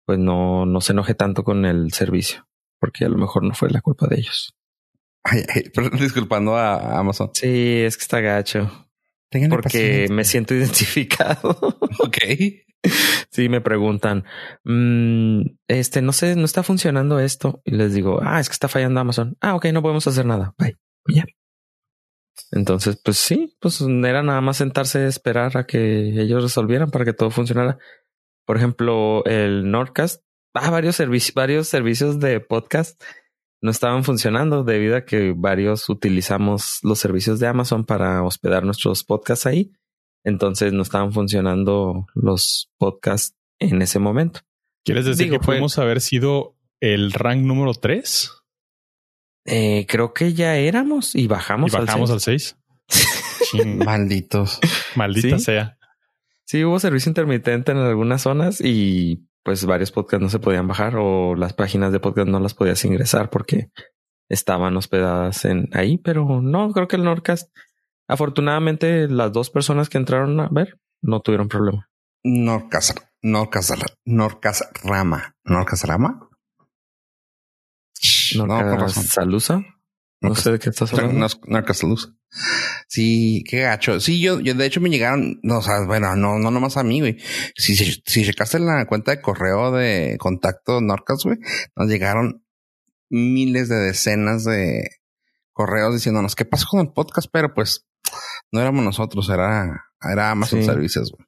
pues 0.04 0.18
no, 0.18 0.66
no 0.66 0.82
se 0.82 0.92
enoje 0.92 1.14
tanto 1.14 1.42
con 1.42 1.64
el 1.64 1.92
servicio, 1.92 2.46
porque 2.78 3.06
a 3.06 3.08
lo 3.08 3.16
mejor 3.16 3.44
no 3.44 3.54
fue 3.54 3.70
la 3.70 3.80
culpa 3.80 4.06
de 4.08 4.16
ellos. 4.16 4.54
disculpando 5.98 6.56
a 6.56 6.98
Amazon. 6.98 7.30
Sí, 7.34 7.80
es 7.82 7.96
que 7.96 8.02
está 8.02 8.20
gacho. 8.20 8.88
porque 9.48 10.06
me 10.10 10.24
siento 10.24 10.54
identificado. 10.54 11.50
ok. 11.98 12.18
Sí, 13.30 13.48
me 13.48 13.62
preguntan, 13.62 14.24
mm, 14.64 15.40
este, 15.68 16.02
no 16.02 16.12
sé, 16.12 16.36
no 16.36 16.44
está 16.44 16.62
funcionando 16.62 17.18
esto. 17.18 17.62
Y 17.64 17.72
les 17.72 17.94
digo, 17.94 18.20
ah, 18.22 18.40
es 18.40 18.48
que 18.48 18.52
está 18.52 18.68
fallando 18.68 19.00
Amazon. 19.00 19.36
Ah, 19.40 19.54
ok, 19.54 19.66
no 19.66 19.82
podemos 19.82 20.06
hacer 20.06 20.26
nada. 20.26 20.54
Bye. 20.58 20.76
Ya. 21.08 21.24
Entonces, 22.52 23.00
pues 23.02 23.16
sí, 23.16 23.56
pues 23.60 23.80
era 23.80 24.22
nada 24.22 24.40
más 24.40 24.58
sentarse 24.58 25.00
y 25.00 25.06
esperar 25.06 25.56
a 25.56 25.66
que 25.66 26.20
ellos 26.20 26.42
resolvieran 26.42 26.90
para 26.90 27.04
que 27.04 27.12
todo 27.12 27.30
funcionara. 27.30 27.78
Por 28.44 28.56
ejemplo, 28.58 29.24
el 29.24 29.70
Nordcast, 29.70 30.22
ah, 30.52 30.70
varios 30.70 30.96
servicios, 30.96 31.34
varios 31.34 31.68
servicios 31.68 32.20
de 32.20 32.40
podcast 32.40 33.02
no 33.64 33.70
estaban 33.70 34.04
funcionando 34.04 34.62
debido 34.62 34.94
a 34.94 35.06
que 35.06 35.32
varios 35.34 35.88
utilizamos 35.88 36.80
los 36.82 36.98
servicios 36.98 37.40
de 37.40 37.46
Amazon 37.46 37.86
para 37.86 38.22
hospedar 38.22 38.62
nuestros 38.62 39.04
podcasts 39.04 39.46
ahí. 39.46 39.72
Entonces 40.22 40.74
no 40.74 40.82
estaban 40.82 41.14
funcionando 41.14 42.04
los 42.14 42.70
podcasts 42.76 43.34
en 43.58 43.80
ese 43.80 43.98
momento. 43.98 44.40
¿Quieres 44.84 45.06
decir 45.06 45.30
que 45.30 45.38
podemos 45.38 45.78
haber 45.78 46.02
sido 46.02 46.58
el 46.78 47.10
rank 47.10 47.40
número 47.40 47.72
3? 47.72 48.32
Eh, 49.46 49.86
creo 49.88 50.12
que 50.12 50.34
ya 50.34 50.56
éramos 50.56 51.14
y 51.14 51.26
bajamos, 51.26 51.72
¿Y 51.72 51.76
bajamos 51.78 52.10
al 52.10 52.20
6. 52.20 52.58
Malditos. 53.82 54.60
Maldita 54.94 55.38
sea. 55.38 55.78
Sí, 56.44 56.62
hubo 56.64 56.78
servicio 56.78 57.08
intermitente 57.08 57.72
en 57.72 57.78
algunas 57.78 58.20
zonas 58.20 58.60
y 58.60 59.26
pues 59.44 59.64
varios 59.66 59.92
podcasts 59.92 60.22
no 60.22 60.30
se 60.30 60.38
podían 60.40 60.66
bajar 60.66 60.96
o 60.96 61.36
las 61.36 61.52
páginas 61.52 61.92
de 61.92 62.00
podcast 62.00 62.28
no 62.28 62.40
las 62.40 62.54
podías 62.54 62.84
ingresar 62.84 63.30
porque 63.30 63.70
estaban 64.28 64.76
hospedadas 64.76 65.44
en 65.44 65.68
ahí, 65.72 65.98
pero 65.98 66.40
no, 66.40 66.72
creo 66.72 66.88
que 66.88 66.96
el 66.96 67.04
Nordcast, 67.04 67.54
afortunadamente 68.08 69.06
las 69.06 69.32
dos 69.32 69.50
personas 69.50 69.88
que 69.88 69.98
entraron 69.98 70.40
a 70.40 70.48
ver 70.50 70.80
no 71.02 71.20
tuvieron 71.20 71.48
problema. 71.48 71.90
Nordcast, 72.24 72.98
Nordcast, 73.22 73.72
Nordcast 74.06 74.62
Rama, 74.82 75.36
Nordcast 75.44 75.84
Rama. 75.84 76.28
No, 78.36 78.46
no, 78.46 78.88
Salusa. 78.88 79.62
No, 80.28 80.34
sé 80.34 80.52
de 80.52 80.58
qué 80.58 80.70
estás 80.70 80.92
hablando. 80.92 81.12
No, 81.18 81.26
Sí, 82.88 83.44
qué 83.48 83.60
gacho. 83.60 84.00
Sí, 84.00 84.20
yo, 84.20 84.40
yo 84.40 84.54
de 84.54 84.66
hecho 84.66 84.80
me 84.80 84.90
llegaron, 84.90 85.40
no, 85.42 85.58
o 85.58 85.62
sea, 85.62 85.84
bueno, 85.86 86.14
no, 86.16 86.38
no 86.38 86.50
nomás 86.50 86.76
a 86.76 86.82
mí, 86.82 87.00
güey. 87.00 87.18
Si, 87.56 87.76
si, 87.76 88.02
si 88.04 88.24
checaste 88.24 88.58
la 88.58 88.86
cuenta 88.86 89.10
de 89.10 89.20
correo 89.20 89.72
de 89.72 90.16
contacto 90.18 90.80
Norcas, 90.80 91.24
güey, 91.24 91.38
nos 91.76 91.88
llegaron 91.88 92.44
miles 93.10 93.68
de 93.68 93.76
decenas 93.76 94.44
de 94.44 94.88
correos 95.52 95.94
diciéndonos 95.94 96.34
qué 96.34 96.44
pasó 96.44 96.66
con 96.68 96.80
el 96.80 96.92
podcast, 96.92 97.28
pero 97.32 97.54
pues 97.54 97.86
no 98.50 98.60
éramos 98.60 98.84
nosotros, 98.84 99.28
era, 99.28 99.84
era 100.00 100.30
Amazon 100.30 100.64
Services, 100.64 101.10
güey. 101.10 101.26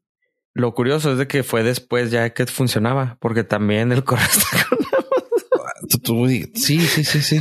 Lo 0.53 0.75
curioso 0.75 1.13
es 1.13 1.19
de 1.19 1.29
que 1.29 1.43
fue 1.43 1.63
después 1.63 2.11
ya 2.11 2.33
que 2.33 2.47
funcionaba, 2.47 3.19
porque 3.21 3.45
también 3.45 3.93
el 3.93 4.05
correo 4.05 4.27
está 4.27 4.67
con 4.69 4.79
Sí, 6.55 6.81
sí, 6.81 7.05
sí, 7.05 7.21
sí. 7.21 7.41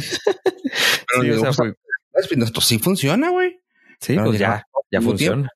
Sí, 1.22 2.36
esto 2.42 2.62
sí 2.62 2.80
funciona, 2.80 3.30
güey. 3.30 3.60
Sí, 4.00 4.18
pues 4.18 4.40
ya, 4.40 4.66
ya 4.92 5.02
funciona. 5.02 5.50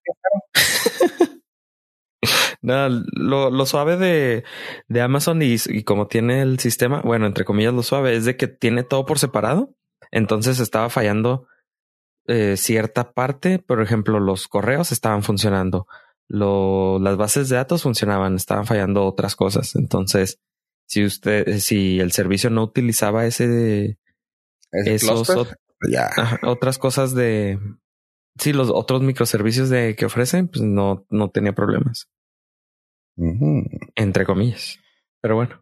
lo, 2.62 3.49
lo, 3.49 3.66
suave 3.66 3.97
de, 3.97 4.43
de 4.88 5.01
Amazon 5.01 5.41
y, 5.41 5.55
y, 5.68 5.84
como 5.84 6.07
tiene 6.07 6.41
el 6.41 6.60
sistema, 6.60 7.01
bueno, 7.01 7.26
entre 7.26 7.45
comillas 7.45 7.74
lo 7.74 7.84
suave, 7.84 8.16
es 8.16 8.26
de 8.26 8.38
que 8.38 8.47
tiene 8.47 8.84
todo 8.84 9.05
por 9.05 9.20
separado. 9.20 9.76
Entonces 10.12 10.60
estaba 10.60 10.89
fallando 10.89 11.47
eh, 12.28 12.57
cierta 12.57 13.12
parte. 13.14 13.60
Por 13.60 13.82
ejemplo, 13.82 14.20
los 14.20 14.47
correos 14.47 14.91
estaban 14.91 15.24
funcionando. 15.24 15.88
Lo, 16.28 16.99
las 16.99 17.18
bases 17.18 17.49
de 17.49 17.55
datos 17.55 17.84
funcionaban, 17.84 18.36
estaban 18.36 18.66
fallando 18.66 19.05
otras 19.05 19.36
cosas. 19.36 19.76
Entonces, 19.76 20.39
si 20.86 21.03
usted, 21.03 21.60
si 21.60 21.99
el 21.99 22.12
servicio 22.12 22.49
no 22.49 22.64
utilizaba 22.64 23.26
ese, 23.26 23.97
esos, 24.72 25.28
ya. 25.89 26.09
otras 26.43 26.78
cosas 26.78 27.13
de, 27.15 27.59
sí, 28.39 28.53
los 28.53 28.70
otros 28.70 29.01
microservicios 29.01 29.70
de 29.70 29.95
que 29.95 30.05
ofrecen, 30.05 30.47
pues 30.47 30.63
no, 30.63 31.05
no 31.09 31.30
tenía 31.30 31.53
problemas. 31.53 32.09
Entre 33.95 34.26
comillas. 34.26 34.80
Pero 35.22 35.36
bueno. 35.36 35.61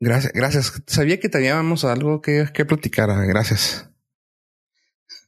Gracias, 0.00 0.32
gracias. 0.32 0.82
Sabía 0.86 1.20
que 1.20 1.28
teníamos 1.28 1.84
algo 1.84 2.20
que, 2.22 2.48
que 2.52 2.64
platicar. 2.64 3.10
Gracias. 3.26 3.90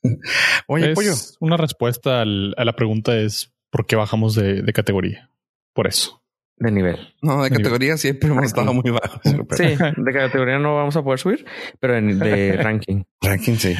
Oye, 0.67 0.95
Pollo. 0.95 1.13
Una 1.41 1.57
respuesta 1.57 2.23
a 2.23 2.25
la 2.25 2.73
pregunta 2.75 3.17
es 3.17 3.53
¿por 3.71 3.87
qué 3.87 3.97
bajamos 3.97 4.35
de, 4.35 4.63
de 4.63 4.73
categoría? 4.73 5.31
Por 5.75 5.87
eso. 5.87 6.24
De 6.57 6.71
nivel. 6.71 7.15
No, 7.21 7.43
de 7.43 7.51
categoría 7.51 7.97
siempre 7.97 8.29
hemos 8.29 8.45
estado 8.45 8.73
muy 8.73 8.91
bajos. 8.91 9.21
Sí, 9.57 9.65
de 9.97 10.13
categoría 10.13 10.59
no 10.59 10.77
vamos 10.77 10.97
a 10.97 11.03
poder 11.03 11.19
subir, 11.19 11.45
pero 11.81 11.97
en, 11.97 12.19
de 12.19 12.53
ranking. 12.63 13.03
ranking, 13.21 13.57
sí. 13.57 13.75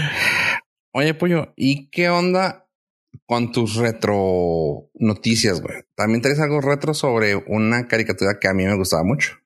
Oye, 0.93 1.15
Pollo, 1.15 1.53
¿y 1.57 1.89
qué 1.91 2.09
onda 2.09 2.67
con 3.27 3.53
tus 3.53 3.77
retro 3.77 4.91
noticias, 4.95 5.61
güey? 5.61 5.83
También 5.95 6.21
traes 6.21 6.41
algo 6.41 6.61
retro 6.61 6.95
sobre 6.95 7.37
una 7.37 7.87
caricatura 7.87 8.39
que 8.41 8.49
a 8.49 8.55
mí 8.55 8.65
me 8.65 8.77
gustaba 8.77 9.05
mucho. 9.05 9.37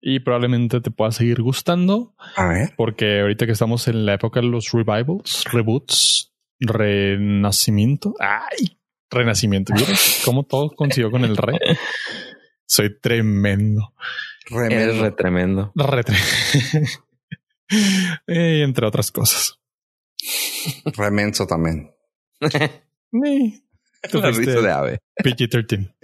Y 0.00 0.20
probablemente 0.20 0.80
te 0.80 0.90
pueda 0.90 1.12
seguir 1.12 1.42
gustando. 1.42 2.14
A 2.36 2.46
ver. 2.46 2.72
Porque 2.76 3.20
ahorita 3.20 3.44
que 3.44 3.52
estamos 3.52 3.86
en 3.86 4.06
la 4.06 4.14
época 4.14 4.40
de 4.40 4.46
los 4.46 4.70
revivals, 4.72 5.44
reboots, 5.52 6.32
renacimiento. 6.58 8.14
¡Ay! 8.18 8.78
Renacimiento. 9.10 9.74
¿Vieron 9.74 9.96
cómo 10.24 10.44
todo 10.44 10.70
consiguió 10.70 11.10
con 11.10 11.24
el 11.24 11.36
rey? 11.36 11.58
Soy 12.70 13.00
tremendo. 13.00 13.92
Es 14.46 14.98
re 14.98 15.10
tremendo. 15.10 15.72
Re 15.74 16.04
y 18.28 18.62
entre 18.62 18.86
otras 18.86 19.10
cosas. 19.10 19.58
Remenso 20.84 21.48
también. 21.48 21.92
Tu 24.10 24.20
de 24.20 24.70
ave. 24.70 25.00
PG-13. 25.22 25.94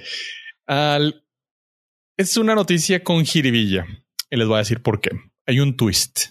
es 2.16 2.36
una 2.36 2.56
noticia 2.56 3.04
con 3.04 3.24
jiribilla. 3.24 3.86
Y 4.28 4.36
les 4.36 4.48
voy 4.48 4.56
a 4.56 4.58
decir 4.58 4.82
por 4.82 5.00
qué. 5.00 5.10
Hay 5.46 5.60
un 5.60 5.76
twist. 5.76 6.30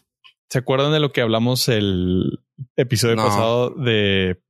¿Se 0.49 0.57
acuerdan 0.57 0.91
de 0.91 0.99
lo 0.99 1.13
que 1.13 1.21
hablamos 1.21 1.69
el 1.69 2.41
episodio 2.75 3.15
pasado 3.15 3.69
de 3.69 4.43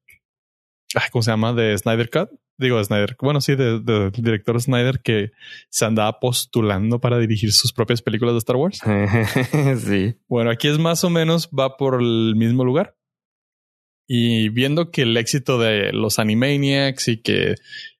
¿cómo 1.11 1.21
se 1.21 1.29
llama? 1.29 1.53
De 1.53 1.77
Snyder 1.77 2.09
Cut. 2.09 2.31
Digo, 2.57 2.81
Snyder. 2.83 3.17
Bueno, 3.21 3.41
sí, 3.41 3.55
del 3.55 3.83
de, 3.83 4.11
director 4.11 4.61
Snyder 4.61 5.01
que 5.01 5.31
se 5.69 5.85
andaba 5.85 6.19
postulando 6.19 6.99
para 6.99 7.17
dirigir 7.19 7.51
sus 7.51 7.73
propias 7.73 8.01
películas 8.01 8.33
de 8.33 8.39
Star 8.39 8.55
Wars. 8.55 8.79
sí. 9.85 10.15
Bueno, 10.27 10.51
aquí 10.51 10.67
es 10.69 10.79
más 10.79 11.03
o 11.03 11.09
menos, 11.09 11.49
va 11.49 11.75
por 11.75 12.01
el 12.01 12.35
mismo 12.35 12.63
lugar. 12.63 12.95
Y 14.07 14.49
viendo 14.49 14.91
que 14.91 15.01
el 15.01 15.17
éxito 15.17 15.59
de 15.59 15.91
los 15.91 16.19
Animaniacs 16.19 17.07
y 17.09 17.21
que 17.21 17.55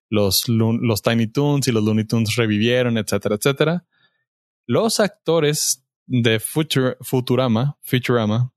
los, 0.10 0.48
los 0.48 1.02
Tiny 1.02 1.28
Toons 1.28 1.68
y 1.68 1.72
los 1.72 1.84
Looney 1.84 2.06
Tunes 2.06 2.36
revivieron, 2.36 2.98
etcétera, 2.98 3.36
etcétera, 3.36 3.86
los 4.68 5.00
actores 5.00 5.86
de 6.08 6.40
Futurama, 6.40 7.78
Futurama, 7.82 8.52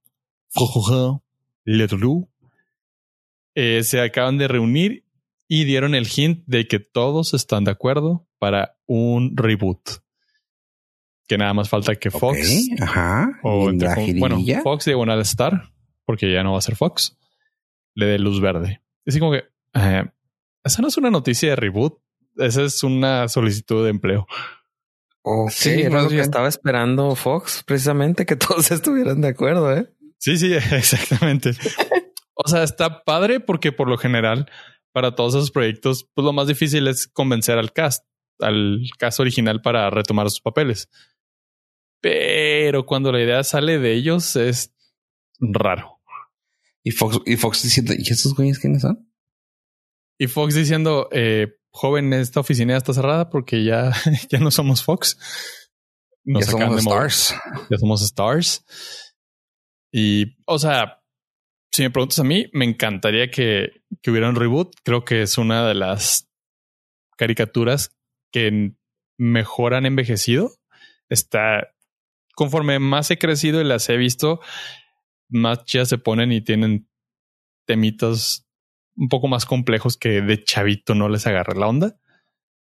Little 1.65 2.29
eh, 3.55 3.83
se 3.83 4.01
acaban 4.01 4.39
de 4.39 4.49
reunir 4.49 5.05
y 5.49 5.65
dieron 5.65 5.95
el 5.95 6.07
hint 6.07 6.45
de 6.47 6.69
que 6.69 6.79
todos 6.79 7.33
están 7.33 7.65
de 7.65 7.71
acuerdo 7.71 8.29
para 8.39 8.77
un 8.87 9.37
reboot. 9.37 9.81
Que 11.27 11.39
nada 11.39 11.55
más 11.55 11.69
falta 11.69 11.97
que 11.97 12.11
Fox 12.11 12.69
o 13.43 13.71
bueno, 14.19 14.39
Fox 14.63 14.85
diagonal 14.85 15.21
Star, 15.23 15.73
porque 16.05 16.33
ya 16.33 16.43
no 16.43 16.53
va 16.53 16.59
a 16.59 16.63
ser 16.63 16.77
Fox, 16.77 17.19
le 17.95 18.07
dé 18.07 18.19
luz 18.19 18.41
verde. 18.41 18.83
Así 19.07 19.19
como 19.19 19.33
que 19.33 19.45
eh, 19.75 20.05
esa 20.65 20.83
no 20.83 20.89
es 20.89 20.97
una 20.97 21.11
noticia 21.11 21.51
de 21.51 21.57
reboot, 21.57 21.99
esa 22.37 22.63
es 22.63 22.83
una 22.83 23.29
solicitud 23.29 23.85
de 23.85 23.91
empleo. 23.91 24.27
sí, 25.49 25.71
era 25.83 26.03
lo 26.03 26.09
que 26.09 26.21
estaba 26.21 26.49
esperando 26.49 27.15
Fox, 27.15 27.63
precisamente 27.67 28.25
que 28.25 28.37
todos 28.37 28.71
estuvieran 28.71 29.21
de 29.21 29.29
acuerdo, 29.29 29.75
¿eh? 29.75 29.91
Sí, 30.19 30.37
sí, 30.37 30.53
exactamente. 30.73 31.53
O 32.35 32.49
sea, 32.49 32.63
está 32.63 33.05
padre 33.05 33.41
porque 33.41 33.73
por 33.73 33.89
lo 33.89 33.99
general 33.99 34.51
para 34.99 35.15
todos 35.15 35.37
esos 35.37 35.53
proyectos, 35.53 36.09
pues 36.13 36.25
lo 36.25 36.33
más 36.33 36.49
difícil 36.49 36.89
es 36.89 37.07
convencer 37.07 37.57
al 37.57 37.73
cast, 37.73 38.05
al 38.41 38.81
cast 38.99 39.21
original 39.21 39.63
para 39.63 39.91
retomar 39.91 40.29
sus 40.29 40.41
papeles. 40.41 40.89
Pero 42.01 42.85
cuando 42.85 43.13
la 43.13 43.23
idea 43.23 43.45
sale 43.45 43.79
de 43.79 43.93
ellos 43.93 44.35
es 44.35 44.75
raro. 45.39 46.01
Y 46.83 46.91
Fox, 46.91 47.21
y 47.27 47.37
Fox 47.37 47.63
diciendo, 47.63 47.93
¿y 47.97 48.11
estos 48.11 48.35
güeyes 48.35 48.59
quiénes 48.59 48.83
son? 48.83 49.09
Y 50.19 50.27
Fox 50.27 50.57
diciendo, 50.57 51.09
eh, 51.13 51.61
joven, 51.71 52.13
esta 52.13 52.41
oficina 52.41 52.73
ya 52.73 52.79
está 52.79 52.93
cerrada 52.93 53.31
porque 53.31 53.63
ya, 53.63 53.93
ya 54.31 54.41
no 54.41 54.51
somos 54.51 54.83
Fox. 54.83 55.17
Nos 56.25 56.45
ya 56.45 56.51
somos 56.51 56.81
Stars. 56.81 57.35
Ya 57.71 57.79
somos 57.79 58.03
Stars. 58.03 58.65
Y, 59.93 60.37
o 60.45 60.59
sea, 60.59 60.98
si 61.73 61.83
me 61.83 61.91
preguntas 61.91 62.19
a 62.19 62.25
mí, 62.25 62.47
me 62.53 62.65
encantaría 62.65 63.31
que, 63.31 63.83
que 64.03 64.11
hubiera 64.11 64.29
un 64.29 64.37
reboot. 64.37 64.75
Creo 64.83 65.05
que 65.05 65.23
es 65.23 65.39
una 65.39 65.67
de 65.67 65.75
las 65.75 66.29
caricaturas 67.17 67.95
que 68.33 68.73
mejor 69.19 69.75
han 69.75 69.87
envejecido. 69.87 70.53
Está, 71.09 71.75
conforme 72.35 72.79
más 72.79 73.11
he 73.11 73.19
crecido 73.19 73.61
y 73.61 73.65
las 73.65 73.89
he 73.89 73.97
visto, 73.97 74.41
más 75.29 75.65
ya 75.67 75.85
se 75.85 75.99
ponen 75.99 76.33
y 76.33 76.41
tienen 76.41 76.89
temitas 77.67 78.47
un 78.97 79.09
poco 79.09 79.29
más 79.29 79.47
complejos 79.47 79.97
que 79.97 80.21
de 80.23 80.43
chavito 80.43 80.95
no 80.95 81.09
les 81.09 81.27
agarra 81.27 81.55
la 81.55 81.69
onda. 81.69 82.01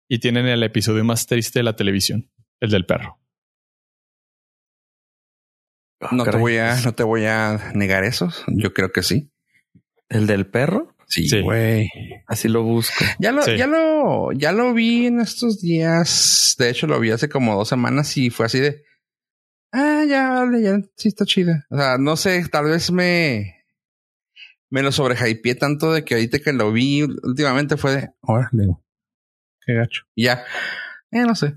Y 0.10 0.20
tienen 0.20 0.48
el 0.48 0.64
episodio 0.64 1.04
más 1.04 1.28
triste 1.28 1.60
de 1.60 1.64
la 1.64 1.76
televisión, 1.76 2.32
el 2.60 2.72
del 2.72 2.86
perro. 2.86 3.20
Ah, 6.00 6.10
no 6.12 6.24
te 6.26 6.38
voy 6.38 6.58
a, 6.58 6.80
no 6.82 6.94
te 6.94 7.04
voy 7.04 7.26
a 7.26 7.72
negar 7.74 8.04
eso. 8.04 8.32
Yo 8.48 8.74
creo 8.74 8.92
que 8.92 9.04
sí. 9.04 9.32
¿El 10.10 10.28
del 10.28 10.48
perro? 10.48 10.96
Sí, 11.08 11.42
güey. 11.42 11.90
Así 12.28 12.50
lo 12.50 12.64
busco. 12.64 13.06
Ya 13.20 13.32
lo, 13.32 13.46
ya 13.46 13.66
lo, 13.66 14.32
ya 14.34 14.52
lo 14.52 14.74
vi 14.74 15.08
en 15.08 15.22
estos 15.22 15.62
días. 15.62 16.56
De 16.60 16.70
hecho, 16.70 16.86
lo 16.86 17.00
vi 17.00 17.12
hace 17.12 17.30
como 17.30 17.56
dos 17.56 17.70
semanas 17.70 18.16
y 18.18 18.30
fue 18.30 18.46
así 18.46 18.60
de. 18.60 18.84
Ah, 19.72 20.04
ya, 20.08 20.30
vale, 20.30 20.62
ya, 20.62 20.80
sí 20.96 21.08
está 21.10 21.26
chida. 21.26 21.66
O 21.70 21.78
sea, 21.78 21.98
no 21.98 22.16
sé, 22.16 22.46
tal 22.50 22.66
vez 22.66 22.92
me, 22.92 23.58
me 24.70 24.82
lo 24.82 24.92
sobrehypeé 24.92 25.56
tanto 25.56 25.94
de 25.94 26.04
que 26.04 26.16
ahorita 26.16 26.40
que 26.40 26.54
lo 26.54 26.72
vi 26.72 27.04
últimamente 27.04 27.78
fue 27.78 27.96
de, 27.96 28.10
ahora 28.22 28.50
digo, 28.52 28.84
qué 29.66 29.74
gacho. 29.74 30.04
Y 30.16 30.26
ya, 30.26 30.44
eh, 31.12 31.22
no 31.22 31.36
sé. 31.36 31.56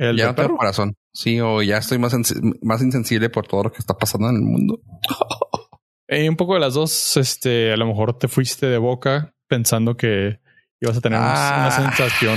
El 0.00 0.16
ya 0.16 0.28
no 0.28 0.34
tengo 0.34 0.56
corazón. 0.56 0.96
Sí, 1.12 1.40
o 1.40 1.60
ya 1.60 1.76
estoy 1.76 1.98
más, 1.98 2.14
más 2.62 2.82
insensible 2.82 3.28
por 3.28 3.46
todo 3.46 3.64
lo 3.64 3.72
que 3.72 3.80
está 3.80 3.94
pasando 3.94 4.30
en 4.30 4.36
el 4.36 4.42
mundo. 4.42 4.80
Eh, 6.12 6.28
un 6.28 6.34
poco 6.34 6.54
de 6.54 6.60
las 6.60 6.74
dos, 6.74 7.16
este, 7.18 7.72
a 7.72 7.76
lo 7.76 7.86
mejor 7.86 8.18
te 8.18 8.26
fuiste 8.26 8.66
de 8.66 8.78
boca 8.78 9.32
pensando 9.46 9.96
que 9.96 10.40
ibas 10.80 10.96
a 10.96 11.00
tener 11.00 11.20
una 11.20 11.66
ah. 11.66 11.70
sensación 11.70 12.36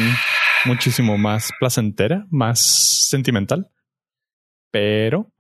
muchísimo 0.66 1.18
más 1.18 1.49
placentera, 1.59 2.28
más 2.30 3.07
sentimental. 3.09 3.72
Pero 4.72 5.34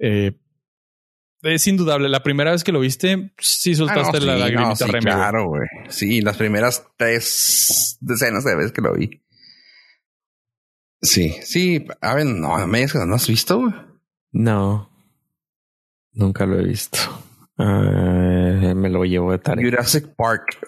eh, 0.00 0.36
es 1.42 1.66
indudable. 1.68 2.08
La 2.08 2.24
primera 2.24 2.50
vez 2.50 2.64
que 2.64 2.72
lo 2.72 2.80
viste, 2.80 3.32
sí 3.38 3.76
soltaste 3.76 4.16
ah, 4.16 4.20
la 4.20 4.36
lagrimita 4.36 4.74
sí, 4.74 4.92
Claro, 4.92 5.48
güey. 5.48 5.68
Sí, 5.88 6.20
las 6.22 6.36
primeras 6.36 6.84
tres 6.96 7.98
decenas 8.00 8.42
de 8.42 8.56
veces 8.56 8.72
que 8.72 8.80
lo 8.80 8.94
vi. 8.94 9.22
Sí, 11.04 11.36
sí. 11.42 11.86
A 12.00 12.14
ver, 12.14 12.26
no, 12.26 12.66
me 12.66 12.78
digas 12.78 12.92
que 12.92 12.98
no 13.06 13.14
has 13.14 13.28
visto, 13.28 13.60
güey. 13.60 13.74
No, 14.32 14.90
nunca 16.12 16.46
lo 16.46 16.58
he 16.58 16.64
visto. 16.64 16.98
Uh, 17.56 18.74
me 18.74 18.88
lo 18.88 19.04
llevo 19.04 19.30
de 19.30 19.38
tarea. 19.38 19.64
Jurassic 19.64 20.08
Park 20.16 20.58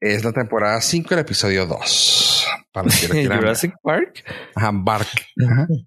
es 0.00 0.24
la 0.24 0.32
temporada 0.32 0.80
5, 0.80 1.14
el 1.14 1.20
episodio 1.20 1.66
2. 1.66 2.46
Jurassic 3.26 3.74
Park. 3.82 4.24
Ajá, 4.54 4.70
Bark. 4.72 5.08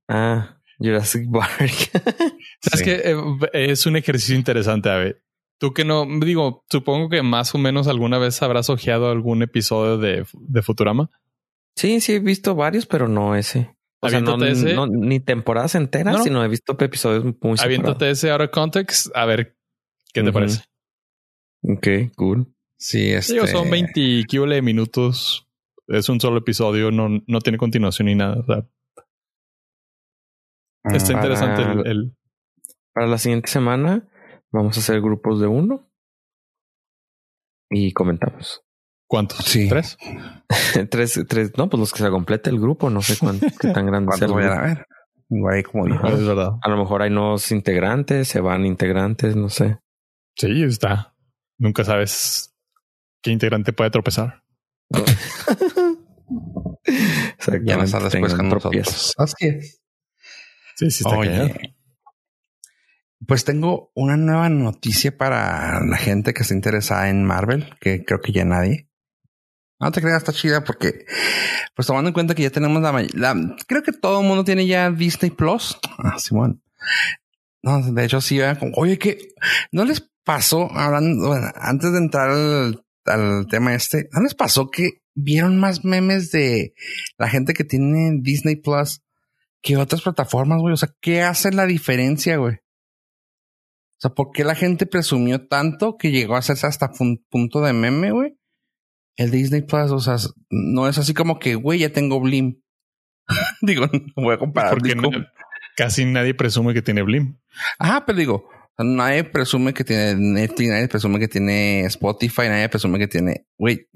Ah, 0.07 0.57
Jurassic 0.79 1.29
Park. 1.31 1.91
Sabes 2.61 2.83
que 2.83 3.01
eh, 3.05 3.71
es 3.71 3.85
un 3.85 3.95
ejercicio 3.95 4.35
interesante, 4.35 4.89
a 4.89 4.95
ver. 4.95 5.23
Tú 5.59 5.73
que 5.73 5.83
no, 5.83 6.07
digo, 6.21 6.63
supongo 6.69 7.09
que 7.09 7.21
más 7.21 7.53
o 7.53 7.57
menos 7.57 7.87
alguna 7.87 8.17
vez 8.17 8.41
habrás 8.41 8.69
ojeado 8.69 9.11
algún 9.11 9.43
episodio 9.43 9.97
de, 9.97 10.25
de 10.33 10.61
Futurama. 10.61 11.11
Sí, 11.75 11.99
sí, 11.99 12.13
he 12.13 12.19
visto 12.19 12.55
varios, 12.55 12.85
pero 12.85 13.07
no 13.07 13.35
ese. 13.35 13.75
O 14.01 14.09
sea, 14.09 14.21
no, 14.21 14.43
ese. 14.45 14.75
ni 14.89 15.19
temporadas 15.19 15.75
enteras, 15.75 16.23
sino 16.23 16.43
he 16.43 16.47
visto 16.47 16.77
episodios 16.79 17.35
muy 17.41 17.55
Aviéntate 17.59 18.09
ese 18.09 18.31
out 18.31 18.41
of 18.41 18.49
context, 18.51 19.07
a 19.13 19.25
ver 19.25 19.57
qué 20.13 20.23
te 20.23 20.31
parece. 20.31 20.63
Ok, 21.61 21.87
cool. 22.15 22.53
Sí, 22.77 23.11
este... 23.11 23.33
Digo, 23.33 23.47
son 23.47 23.69
20 23.69 24.61
minutos. 24.61 25.45
Es 25.87 26.07
un 26.07 26.21
solo 26.21 26.37
episodio, 26.37 26.91
no, 26.91 27.09
no 27.27 27.39
tiene 27.41 27.57
continuación 27.57 28.05
ni 28.05 28.15
nada. 28.15 28.69
está 30.85 31.13
interesante 31.13 31.63
el, 31.89 32.15
Para 32.93 33.07
la 33.07 33.17
siguiente 33.17 33.49
semana 33.49 34.07
vamos 34.51 34.77
a 34.77 34.79
hacer 34.79 35.01
grupos 35.01 35.41
de 35.41 35.47
uno 35.47 35.91
y 37.69 37.91
comentamos. 37.91 38.63
¿Cuántos? 39.09 39.43
Sí. 39.43 39.67
¿Tres? 39.67 39.97
tres, 40.91 41.19
tres, 41.27 41.51
no, 41.57 41.67
pues 41.67 41.79
los 41.79 41.91
que 41.91 42.03
se 42.03 42.11
complete 42.11 42.51
el 42.51 42.59
grupo, 42.59 42.91
no 42.91 43.01
sé 43.01 43.17
cuánto, 43.17 43.47
qué 43.59 43.69
tan 43.69 43.87
grande 43.87 44.15
sea. 44.15 44.27
vayan 44.27 44.51
a 44.51 44.61
ver? 44.61 44.85
Igual 45.31 45.63
como 45.63 45.87
dijo. 45.87 46.07
Es 46.07 46.23
verdad. 46.23 46.51
A 46.61 46.69
lo 46.69 46.77
mejor 46.77 47.01
hay 47.01 47.09
nuevos 47.09 47.51
integrantes, 47.51 48.27
se 48.27 48.39
van 48.39 48.67
integrantes, 48.67 49.35
no 49.35 49.49
sé. 49.49 49.79
Sí, 50.35 50.63
está. 50.63 51.15
Nunca 51.57 51.83
sabes 51.83 52.55
qué 53.23 53.31
integrante 53.31 53.73
puede 53.73 53.89
tropezar. 53.89 54.43
ya 57.63 57.77
no 57.77 57.83
está 57.83 57.99
después 57.99 58.35
con 58.35 58.47
nosotros. 58.47 59.15
Así 59.17 59.47
es. 59.47 59.81
Sí, 60.75 60.91
sí 60.91 61.03
está 61.03 61.17
Oye, 61.17 61.75
Pues 63.25 63.43
tengo 63.43 63.91
una 63.95 64.17
nueva 64.17 64.49
noticia 64.49 65.17
para 65.17 65.83
la 65.83 65.97
gente 65.97 66.35
que 66.35 66.43
está 66.43 66.53
interesada 66.53 67.09
en 67.09 67.23
Marvel, 67.23 67.75
que 67.81 68.05
creo 68.05 68.21
que 68.21 68.33
ya 68.33 68.45
nadie. 68.45 68.88
No 69.79 69.91
te 69.91 70.01
creas, 70.01 70.17
está 70.17 70.33
chida 70.33 70.63
porque, 70.63 71.05
pues 71.75 71.87
tomando 71.87 72.09
en 72.09 72.13
cuenta 72.13 72.35
que 72.35 72.43
ya 72.43 72.49
tenemos 72.49 72.81
la, 72.81 72.91
la 73.13 73.55
creo 73.65 73.81
que 73.81 73.93
todo 73.93 74.21
el 74.21 74.27
mundo 74.27 74.43
tiene 74.43 74.67
ya 74.67 74.91
Disney 74.91 75.31
Plus. 75.31 75.77
Ah, 75.97 76.19
Simón. 76.19 76.61
No, 77.61 77.81
de 77.81 78.05
hecho 78.05 78.21
sí, 78.21 78.39
oye, 78.75 78.97
que 78.97 79.33
no 79.71 79.85
les 79.85 80.09
pasó 80.23 80.71
hablando, 80.71 81.27
bueno, 81.27 81.47
antes 81.55 81.91
de 81.91 81.97
entrar 81.97 82.29
al, 82.29 83.47
tema 83.49 83.73
este, 83.73 84.07
no 84.11 84.21
les 84.21 84.35
pasó 84.35 84.69
que 84.69 85.01
vieron 85.15 85.59
más 85.59 85.83
memes 85.83 86.31
de 86.31 86.73
la 87.17 87.27
gente 87.27 87.53
que 87.53 87.63
tiene 87.63 88.19
Disney 88.21 88.55
Plus 88.55 89.01
que 89.61 89.77
otras 89.77 90.01
plataformas, 90.01 90.59
güey. 90.61 90.73
O 90.73 90.77
sea, 90.77 90.93
¿qué 91.01 91.21
hace 91.21 91.51
la 91.51 91.65
diferencia, 91.65 92.37
güey? 92.37 92.55
O 92.55 94.01
sea, 94.01 94.11
¿por 94.11 94.31
qué 94.31 94.45
la 94.45 94.55
gente 94.55 94.85
presumió 94.85 95.47
tanto 95.47 95.97
que 95.97 96.11
llegó 96.11 96.35
a 96.35 96.39
hacerse 96.39 96.67
hasta 96.67 96.91
un 96.99 97.25
punto 97.29 97.59
de 97.59 97.73
meme, 97.73 98.11
güey? 98.11 98.38
El 99.19 99.31
Disney 99.31 99.61
Plus, 99.61 99.91
o 99.91 99.99
sea, 99.99 100.15
no 100.49 100.87
es 100.87 100.97
así 100.97 101.13
como 101.13 101.39
que, 101.39 101.55
güey, 101.55 101.79
ya 101.79 101.91
tengo 101.91 102.21
Blim. 102.21 102.61
digo, 103.61 103.85
no 103.91 104.23
voy 104.23 104.33
a 104.33 104.37
comparar. 104.37 104.71
Porque 104.71 104.95
casi 105.75 106.05
nadie 106.05 106.33
presume 106.33 106.73
que 106.73 106.81
tiene 106.81 107.01
Blim. 107.01 107.37
Ah, 107.79 108.05
pero 108.07 108.17
digo, 108.17 108.49
nadie 108.77 109.25
presume 109.25 109.73
que 109.73 109.83
tiene 109.83 110.15
Netflix, 110.15 110.69
nadie 110.69 110.87
presume 110.87 111.19
que 111.19 111.27
tiene 111.27 111.81
Spotify, 111.81 112.43
nadie 112.43 112.69
presume 112.69 112.97
que 112.97 113.09
tiene, 113.09 113.45
güey, 113.57 113.89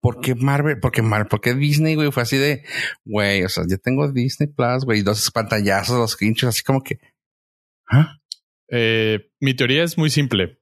¿por 0.00 0.22
qué 0.22 0.34
Marvel? 0.34 0.80
Porque 0.80 1.02
Marvel, 1.02 1.28
porque 1.28 1.52
Disney, 1.52 1.94
güey, 1.94 2.10
fue 2.10 2.22
así 2.22 2.38
de, 2.38 2.64
güey, 3.04 3.44
o 3.44 3.50
sea, 3.50 3.64
yo 3.68 3.76
tengo 3.76 4.10
Disney 4.10 4.48
Plus, 4.48 4.86
güey, 4.86 5.02
dos 5.02 5.30
pantallazos, 5.30 5.98
los 5.98 6.12
screenshots, 6.12 6.54
así 6.56 6.62
como 6.62 6.82
que, 6.82 7.00
¿ah? 7.86 8.16
Eh, 8.70 9.28
mi 9.40 9.52
teoría 9.52 9.84
es 9.84 9.98
muy 9.98 10.08
simple 10.08 10.59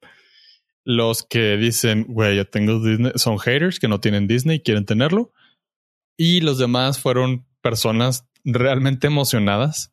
los 0.89 1.23
que 1.23 1.59
dicen, 1.59 2.07
güey, 2.09 2.37
ya 2.37 2.47
tengo 2.47 2.83
Disney, 2.83 3.13
son 3.17 3.39
haters 3.39 3.79
que 3.79 3.89
no 3.89 4.01
tienen 4.01 4.27
Disney, 4.27 4.61
quieren 4.61 4.87
tenerlo. 4.87 5.35
Y 6.17 6.41
los 6.41 6.57
demás 6.57 6.99
fueron 6.99 7.47
personas 7.61 8.27
realmente 8.43 9.07
emocionadas 9.07 9.93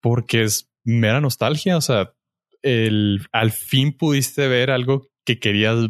porque 0.00 0.42
es 0.42 0.68
mera 0.82 1.20
nostalgia. 1.20 1.76
O 1.76 1.80
sea, 1.80 2.14
el, 2.62 3.24
al 3.30 3.52
fin 3.52 3.96
pudiste 3.96 4.48
ver 4.48 4.72
algo 4.72 5.08
que 5.24 5.38
querías 5.38 5.88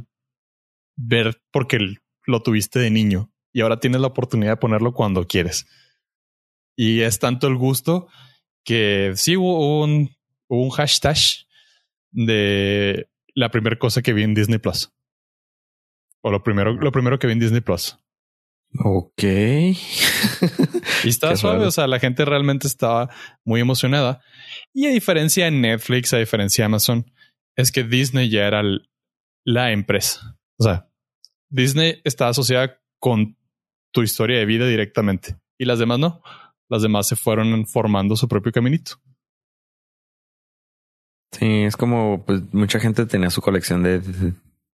ver 0.95 1.41
porque 1.51 1.79
lo 2.27 2.43
tuviste 2.43 2.79
de 2.81 2.91
niño 2.91 3.33
y 3.51 3.63
ahora 3.63 3.81
tienes 3.81 4.03
la 4.03 4.09
oportunidad 4.09 4.53
de 4.53 4.57
ponerlo 4.59 4.93
cuando 4.93 5.27
quieres. 5.27 5.67
Y 6.77 7.01
es 7.01 7.19
tanto 7.19 7.47
el 7.47 7.57
gusto 7.57 8.09
que 8.63 9.13
sí 9.17 9.37
un, 9.37 10.15
hubo 10.49 10.65
un 10.65 10.71
hashtag 10.71 11.17
de 12.11 13.09
la 13.35 13.51
primera 13.51 13.79
cosa 13.79 14.03
que 14.03 14.13
vi 14.13 14.23
en 14.23 14.35
Disney 14.35 14.59
Plus. 14.59 14.93
O 16.23 16.31
lo 16.31 16.43
primero, 16.43 16.73
lo 16.73 16.93
primero 16.93 17.19
que 17.19 17.27
vi 17.27 17.35
en 17.35 17.41
Disney 17.41 17.61
Plus. 17.61 17.99
Ok. 18.79 19.23
y 19.23 21.09
estaba 21.09 21.37
suave. 21.37 21.67
O 21.67 21.71
sea, 21.71 21.87
la 21.87 22.01
gente 22.01 22.25
realmente 22.25 22.67
estaba 22.67 23.11
muy 23.45 23.61
emocionada. 23.61 24.21
Y 24.73 24.87
a 24.87 24.91
diferencia 24.91 25.45
de 25.45 25.53
Netflix, 25.53 26.13
a 26.13 26.19
diferencia 26.19 26.63
de 26.63 26.67
Amazon, 26.67 27.13
es 27.57 27.71
que 27.71 27.85
Disney 27.85 28.29
ya 28.31 28.47
era 28.47 28.63
la 29.45 29.73
empresa. 29.73 30.39
O 30.59 30.65
sea, 30.65 30.89
Disney 31.51 32.01
está 32.05 32.29
asociada 32.29 32.81
con 32.99 33.37
tu 33.93 34.03
historia 34.03 34.39
de 34.39 34.47
vida 34.47 34.67
directamente 34.67 35.37
y 35.59 35.67
las 35.67 35.79
demás 35.79 35.99
no. 35.99 36.23
Las 36.69 36.83
demás 36.83 37.07
se 37.07 37.17
fueron 37.17 37.67
formando 37.67 38.17
su 38.17 38.27
propio 38.27 38.51
caminito. 38.51 38.97
Sí, 41.39 41.65
es 41.65 41.77
como 41.77 42.25
pues 42.25 42.43
mucha 42.53 42.79
gente 42.79 43.07
tenía 43.07 43.29
su 43.31 43.43
colección 43.43 43.83
de 43.83 43.99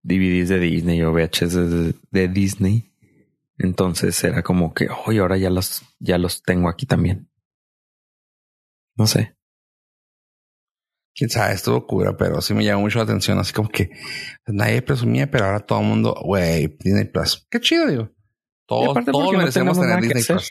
DVDs 0.03 0.49
de 0.51 0.59
Disney 0.59 1.03
o 1.03 1.13
VHS 1.13 1.55
de, 1.55 1.95
de 2.11 2.29
Disney. 2.29 2.93
Entonces 3.57 4.23
era 4.25 4.43
como 4.43 4.75
que 4.75 4.89
hoy 5.07 5.19
ahora 5.19 5.39
ya 5.39 5.49
los 5.49 5.83
ya 5.99 6.19
los 6.19 6.43
tengo 6.43 6.69
aquí 6.69 6.85
también. 6.85 7.31
No 8.97 9.07
sé. 9.07 9.35
Quién 11.15 11.31
sabe, 11.31 11.55
estuvo 11.55 11.87
cura, 11.87 12.17
pero 12.17 12.41
sí 12.43 12.53
me 12.55 12.65
llamó 12.65 12.83
mucho 12.83 12.99
la 12.99 13.05
atención. 13.05 13.39
Así 13.39 13.53
como 13.53 13.71
que 13.71 13.91
nadie 14.47 14.83
presumía, 14.83 15.31
pero 15.31 15.47
ahora 15.47 15.61
todo 15.61 15.81
el 15.81 15.87
mundo, 15.87 16.15
güey, 16.23 16.77
Disney 16.79 17.07
Plus. 17.07 17.47
Qué 17.51 17.61
chido, 17.61 17.87
digo. 17.87 18.11
Todos, 18.67 19.05
todos 19.07 19.33
merecemos 19.33 19.77
no 19.77 19.83
tener 19.83 20.01
Disney 20.03 20.19
Disney 20.19 20.37
Plus. 20.37 20.51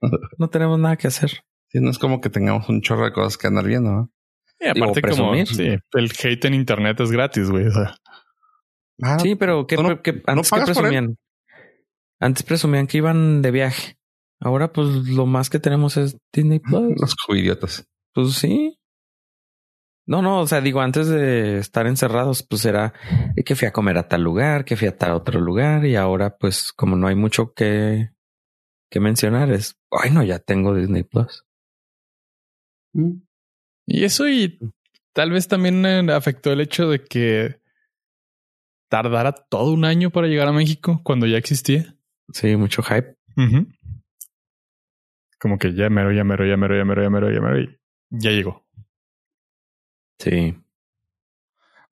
No 0.38 0.48
tenemos 0.48 0.78
nada 0.78 0.96
que 0.96 1.08
hacer. 1.08 1.30
Sí, 1.70 1.80
no 1.80 1.90
es 1.90 1.98
como 1.98 2.20
que 2.20 2.30
tengamos 2.30 2.68
un 2.68 2.82
chorro 2.82 3.04
de 3.04 3.12
cosas 3.12 3.36
que 3.36 3.48
andar 3.48 3.66
viendo, 3.66 3.90
¿no? 3.90 4.12
Y 4.60 4.68
aparte, 4.68 5.00
Digo, 5.02 5.16
como 5.16 5.46
sí, 5.46 5.76
el 5.92 6.10
hate 6.22 6.44
en 6.46 6.54
internet 6.54 6.98
es 7.00 7.10
gratis, 7.10 7.50
güey. 7.50 7.66
O 7.66 7.72
sea, 7.72 7.94
Ah, 9.00 9.18
Sí, 9.20 9.36
pero 9.36 9.66
¿qué, 9.68 9.76
¿tú 9.76 9.82
no- 9.84 10.02
qué- 10.02 10.22
antes 10.26 10.50
qué 10.50 10.58
él? 10.58 10.64
presumían? 10.64 11.16
Antes 12.20 12.42
presumían 12.42 12.88
que 12.88 12.98
iban 12.98 13.42
de 13.42 13.50
viaje. 13.52 13.96
Ahora, 14.40 14.72
pues 14.72 14.88
lo 15.08 15.24
más 15.26 15.50
que 15.50 15.60
tenemos 15.60 15.96
es 15.96 16.16
Disney 16.32 16.58
Plus. 16.58 16.94
Los 17.00 17.14
idiotas. 17.28 17.88
Pues 18.12 18.32
sí. 18.34 18.76
No, 20.06 20.22
no, 20.22 20.40
o 20.40 20.46
sea, 20.48 20.60
digo, 20.60 20.80
antes 20.80 21.06
de 21.08 21.58
estar 21.58 21.86
encerrados, 21.86 22.42
pues 22.42 22.64
era 22.64 22.92
que 23.44 23.54
fui 23.54 23.68
a 23.68 23.72
comer 23.72 23.98
a 23.98 24.08
tal 24.08 24.22
lugar, 24.22 24.64
que 24.64 24.74
fui 24.74 24.88
a 24.88 24.96
tal 24.96 25.12
otro 25.12 25.38
lugar, 25.40 25.84
y 25.86 25.94
ahora, 25.96 26.36
pues, 26.38 26.72
como 26.72 26.96
no 26.96 27.06
hay 27.08 27.14
mucho 27.14 27.52
que, 27.52 28.10
que 28.90 29.00
mencionar, 29.00 29.50
es, 29.52 29.76
ay, 29.92 30.10
no, 30.10 30.24
ya 30.24 30.38
tengo 30.38 30.74
Disney 30.74 31.02
Plus. 31.04 31.44
Y 33.90 34.04
eso 34.04 34.28
y 34.28 34.58
tal 35.14 35.30
vez 35.30 35.48
también 35.48 35.84
eh, 35.86 36.12
afectó 36.12 36.52
el 36.52 36.60
hecho 36.60 36.88
de 36.90 37.02
que 37.04 37.60
tardara 38.88 39.32
todo 39.32 39.72
un 39.72 39.84
año 39.84 40.10
para 40.10 40.26
llegar 40.28 40.48
a 40.48 40.52
México 40.52 41.00
cuando 41.04 41.26
ya 41.26 41.38
existía. 41.38 41.94
Sí, 42.32 42.56
mucho 42.56 42.82
hype. 42.82 43.16
Como 45.40 45.58
que 45.58 45.72
ya 45.74 45.88
mero, 45.88 46.12
ya 46.12 46.24
mero, 46.24 46.44
ya 46.46 46.56
mero, 46.56 46.76
ya 46.76 46.84
mero, 46.84 47.02
ya 47.02 47.10
mero, 47.10 47.30
ya 47.32 47.40
mero, 47.40 47.60
y 47.60 47.78
ya 48.10 48.30
llegó. 48.30 48.66
Sí. 50.18 50.56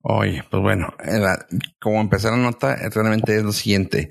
Oye, 0.02 0.44
pues 0.50 0.62
bueno, 0.62 0.94
la- 1.04 1.46
como 1.80 2.00
empezar 2.00 2.32
la 2.32 2.38
nota, 2.38 2.76
realmente 2.94 3.36
es 3.36 3.42
lo 3.42 3.52
siguiente. 3.52 4.10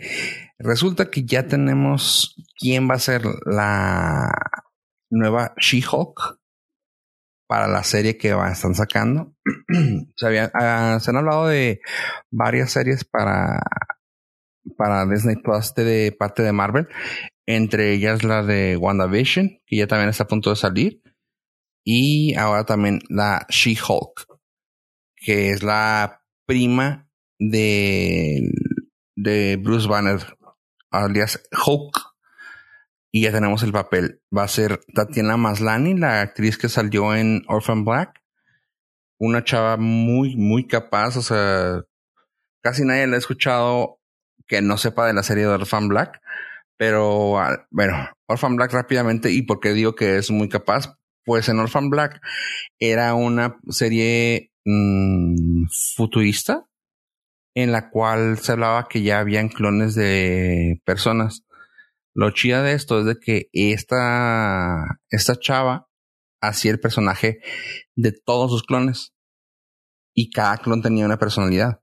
Resulta 0.58 1.10
que 1.10 1.24
ya 1.26 1.48
tenemos 1.48 2.36
quién 2.58 2.90
va 2.90 2.96
a 2.96 3.00
ser 3.00 3.24
la 3.46 4.30
nueva 5.10 5.54
She-Hulk 5.58 6.40
para 7.48 7.68
la 7.68 7.84
serie 7.84 8.18
que 8.18 8.34
va, 8.34 8.52
están 8.52 8.76
sacando. 8.76 9.36
ah, 10.54 10.98
se 11.00 11.10
han 11.12 11.18
hablado 11.18 11.48
de 11.48 11.82
varias 12.32 12.72
series 12.72 13.06
para, 13.06 13.62
para 14.78 15.06
Disney 15.06 15.36
Plus 15.36 15.74
de, 15.76 15.84
de 15.84 16.12
parte 16.12 16.44
de 16.44 16.52
Marvel, 16.52 16.88
entre 17.46 17.94
ellas 17.94 18.24
la 18.24 18.44
de 18.44 18.78
WandaVision, 18.78 19.60
que 19.66 19.78
ya 19.78 19.88
también 19.88 20.10
está 20.10 20.24
a 20.24 20.28
punto 20.28 20.50
de 20.50 20.56
salir, 20.56 21.02
y 21.84 22.36
ahora 22.36 22.66
también 22.66 23.00
la 23.10 23.46
She-Hulk 23.50 24.36
que 25.26 25.50
es 25.50 25.64
la 25.64 26.22
prima 26.46 27.10
de, 27.40 28.48
de 29.16 29.58
Bruce 29.58 29.88
Banner, 29.88 30.20
alias 30.92 31.42
Hulk. 31.66 32.15
Y 33.16 33.22
ya 33.22 33.32
tenemos 33.32 33.64
el 33.64 33.72
papel. 33.72 34.20
Va 34.38 34.44
a 34.44 34.50
ser 34.50 34.82
Tatiana 34.94 35.38
Maslany, 35.38 35.98
la 35.98 36.20
actriz 36.20 36.58
que 36.58 36.68
salió 36.68 37.16
en 37.16 37.44
Orphan 37.48 37.86
Black. 37.86 38.22
Una 39.18 39.42
chava 39.42 39.78
muy, 39.78 40.36
muy 40.36 40.68
capaz. 40.68 41.16
O 41.16 41.22
sea, 41.22 41.86
casi 42.62 42.84
nadie 42.84 43.08
la 43.08 43.16
ha 43.16 43.20
escuchado 43.20 44.02
que 44.48 44.62
no 44.62 44.78
sepa 44.78 45.08
de 45.08 45.14
la 45.14 45.24
serie 45.24 45.46
de 45.46 45.52
Orphan 45.52 45.88
Black. 45.88 46.20
Pero 46.76 47.40
ah, 47.40 47.66
bueno, 47.72 47.96
Orphan 48.28 48.58
Black 48.58 48.74
rápidamente. 48.74 49.32
¿Y 49.32 49.44
por 49.44 49.62
qué 49.62 49.72
digo 49.72 49.96
que 49.96 50.18
es 50.18 50.30
muy 50.30 50.50
capaz? 50.50 50.98
Pues 51.24 51.48
en 51.48 51.60
Orphan 51.60 51.90
Black 51.90 52.20
era 52.80 53.14
una 53.14 53.62
serie 53.70 54.52
mm, 54.66 55.68
futurista 55.96 56.66
en 57.54 57.72
la 57.72 57.90
cual 57.92 58.40
se 58.40 58.52
hablaba 58.52 58.90
que 58.90 59.04
ya 59.04 59.20
habían 59.20 59.48
clones 59.48 59.96
de 59.96 60.82
personas. 60.84 61.46
Lo 62.16 62.32
chida 62.32 62.64
de 62.64 62.74
esto 62.74 63.00
es 63.02 63.06
de 63.06 63.20
que 63.20 63.50
esta, 63.52 65.02
esta 65.10 65.36
chava 65.36 65.90
hacía 66.42 66.72
el 66.72 66.80
personaje 66.80 67.40
de 67.96 68.14
todos 68.14 68.52
sus 68.52 68.64
clones 68.64 69.14
y 70.16 70.30
cada 70.30 70.58
clon 70.58 70.82
tenía 70.82 71.06
una 71.06 71.20
personalidad. 71.20 71.82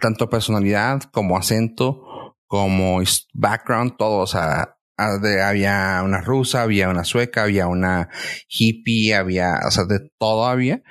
Tanto 0.00 0.30
personalidad 0.30 1.02
como 1.12 1.36
acento, 1.36 2.38
como 2.46 3.02
background, 3.34 3.96
todo. 3.98 4.20
O 4.20 4.26
sea, 4.26 4.78
había 4.96 6.00
una 6.02 6.22
rusa, 6.22 6.62
había 6.62 6.88
una 6.88 7.04
sueca, 7.04 7.42
había 7.42 7.66
una 7.66 8.08
hippie, 8.48 9.14
había, 9.14 9.60
o 9.66 9.70
sea, 9.70 9.84
de 9.84 10.10
todo 10.18 10.46
había. 10.46 10.82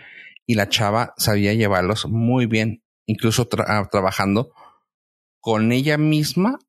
Y 0.46 0.54
la 0.54 0.70
chava 0.70 1.16
sabía 1.18 1.56
llevarlos 1.56 2.06
muy 2.08 2.46
bien, 2.46 2.84
incluso 3.08 3.50
tra- 3.50 3.90
trabajando 3.90 4.54
con 5.40 5.72
ella 5.72 5.98
misma 5.98 6.60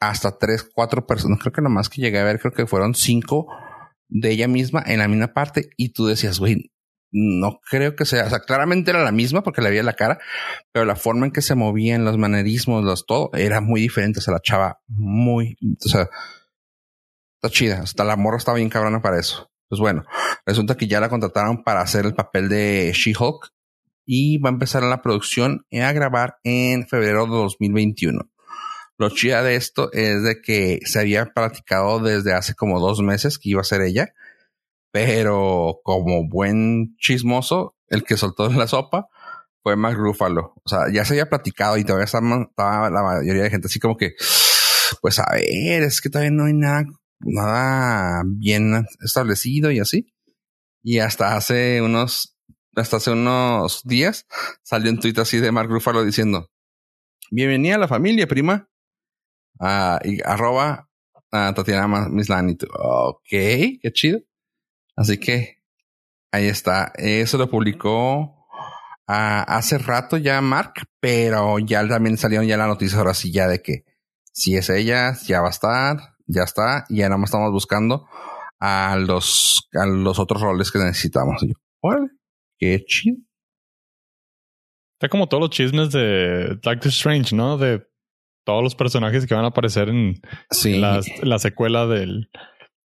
hasta 0.00 0.38
tres, 0.38 0.68
cuatro 0.72 1.06
personas. 1.06 1.38
Creo 1.40 1.52
que 1.52 1.62
lo 1.62 1.70
más 1.70 1.88
que 1.88 2.00
llegué 2.00 2.18
a 2.18 2.24
ver, 2.24 2.40
creo 2.40 2.52
que 2.52 2.66
fueron 2.66 2.94
cinco 2.94 3.46
de 4.08 4.30
ella 4.30 4.48
misma 4.48 4.82
en 4.86 4.98
la 4.98 5.08
misma 5.08 5.28
parte. 5.28 5.70
Y 5.76 5.90
tú 5.90 6.06
decías, 6.06 6.38
güey, 6.38 6.72
no 7.10 7.60
creo 7.70 7.96
que 7.96 8.04
sea, 8.04 8.26
o 8.26 8.30
sea, 8.30 8.40
claramente 8.40 8.90
era 8.90 9.02
la 9.02 9.12
misma 9.12 9.42
porque 9.42 9.62
le 9.62 9.70
veía 9.70 9.82
la 9.82 9.94
cara, 9.94 10.18
pero 10.72 10.84
la 10.84 10.96
forma 10.96 11.26
en 11.26 11.32
que 11.32 11.42
se 11.42 11.54
movían, 11.54 12.04
los 12.04 12.18
manerismos, 12.18 12.84
los 12.84 13.06
todo, 13.06 13.30
era 13.34 13.60
muy 13.60 13.80
diferente. 13.80 14.18
O 14.18 14.22
sea, 14.22 14.34
la 14.34 14.40
chava 14.40 14.80
muy, 14.86 15.56
o 15.84 15.88
sea, 15.88 16.08
está 17.42 17.54
chida. 17.54 17.80
Hasta 17.80 18.04
la 18.04 18.16
morra 18.16 18.38
estaba 18.38 18.56
bien 18.56 18.68
cabrona 18.68 19.00
para 19.00 19.18
eso. 19.18 19.50
Pues 19.68 19.80
bueno, 19.80 20.04
resulta 20.46 20.76
que 20.76 20.86
ya 20.86 21.00
la 21.00 21.10
contrataron 21.10 21.62
para 21.62 21.82
hacer 21.82 22.06
el 22.06 22.14
papel 22.14 22.48
de 22.48 22.92
She-Hulk 22.94 23.52
y 24.06 24.38
va 24.38 24.48
a 24.48 24.52
empezar 24.52 24.82
la 24.82 25.02
producción 25.02 25.66
a 25.70 25.92
grabar 25.92 26.38
en 26.42 26.88
febrero 26.88 27.26
de 27.26 27.32
2021. 27.32 28.30
Lo 28.98 29.10
chida 29.10 29.44
de 29.44 29.54
esto 29.54 29.92
es 29.92 30.24
de 30.24 30.40
que 30.42 30.80
se 30.84 30.98
había 30.98 31.26
platicado 31.26 32.00
desde 32.00 32.32
hace 32.32 32.54
como 32.54 32.80
dos 32.80 33.00
meses 33.00 33.38
que 33.38 33.50
iba 33.50 33.60
a 33.60 33.64
ser 33.64 33.80
ella, 33.80 34.12
pero 34.90 35.80
como 35.84 36.28
buen 36.28 36.96
chismoso, 36.98 37.76
el 37.86 38.02
que 38.02 38.16
soltó 38.16 38.50
la 38.52 38.66
sopa 38.66 39.06
fue 39.62 39.76
Mark 39.76 39.96
Ruffalo. 39.96 40.54
O 40.64 40.68
sea, 40.68 40.92
ya 40.92 41.04
se 41.04 41.14
había 41.14 41.28
platicado 41.28 41.76
y 41.76 41.84
todavía 41.84 42.06
estaba 42.06 42.90
la 42.90 43.02
mayoría 43.02 43.44
de 43.44 43.50
gente 43.50 43.68
así 43.68 43.78
como 43.78 43.96
que, 43.96 44.14
pues 45.00 45.20
a 45.20 45.26
ver, 45.32 45.84
es 45.84 46.00
que 46.00 46.10
todavía 46.10 46.32
no 46.32 46.46
hay 46.46 46.54
nada, 46.54 46.84
nada 47.20 48.22
bien 48.26 48.84
establecido 49.00 49.70
y 49.70 49.78
así. 49.78 50.12
Y 50.82 50.98
hasta 50.98 51.36
hace 51.36 51.82
unos, 51.82 52.36
hasta 52.74 52.96
hace 52.96 53.12
unos 53.12 53.82
días 53.84 54.26
salió 54.64 54.90
un 54.90 54.98
tuit 54.98 55.18
así 55.20 55.38
de 55.38 55.52
Mark 55.52 55.70
Ruffalo 55.70 56.04
diciendo, 56.04 56.50
bienvenida 57.30 57.76
a 57.76 57.78
la 57.78 57.88
familia, 57.88 58.26
prima. 58.26 58.68
Ah, 59.60 59.98
y 60.04 60.20
arroba 60.24 60.88
a 61.30 61.52
Tatiana 61.54 62.08
Mislani. 62.08 62.56
Ok, 62.78 63.28
qué 63.28 63.90
chido. 63.92 64.20
Así 64.96 65.18
que 65.18 65.58
ahí 66.32 66.46
está. 66.46 66.92
Eso 66.96 67.38
lo 67.38 67.48
publicó 67.48 68.46
ah, 69.06 69.42
hace 69.42 69.78
rato 69.78 70.16
ya 70.16 70.40
Mark, 70.40 70.74
pero 71.00 71.58
ya 71.58 71.86
también 71.86 72.16
salieron 72.16 72.46
ya 72.46 72.56
la 72.56 72.66
noticia 72.66 72.98
ahora 72.98 73.14
sí 73.14 73.32
ya 73.32 73.46
de 73.48 73.62
que 73.62 73.84
si 74.32 74.56
es 74.56 74.70
ella, 74.70 75.14
ya 75.26 75.40
va 75.40 75.48
a 75.48 75.50
estar, 75.50 75.96
ya 76.26 76.44
está, 76.44 76.84
y 76.88 77.00
nada 77.00 77.16
más 77.16 77.30
estamos 77.30 77.50
buscando 77.50 78.06
a 78.60 78.96
los, 78.96 79.68
a 79.72 79.86
los 79.86 80.18
otros 80.20 80.40
roles 80.40 80.70
que 80.70 80.78
necesitamos. 80.78 81.42
Y 81.42 81.48
yo, 81.48 81.54
qué 82.58 82.84
chido. 82.86 83.16
Está 84.94 85.08
como 85.08 85.28
todos 85.28 85.42
los 85.42 85.50
chismes 85.50 85.90
de 85.90 86.56
Doctor 86.62 86.88
Strange, 86.88 87.34
¿no? 87.34 87.56
De 87.56 87.84
todos 88.48 88.62
los 88.62 88.74
personajes 88.74 89.26
que 89.26 89.34
van 89.34 89.44
a 89.44 89.48
aparecer 89.48 89.90
en 89.90 90.14
Sí, 90.50 90.78
la, 90.78 91.00
la 91.22 91.38
secuela 91.38 91.86
del, 91.86 92.30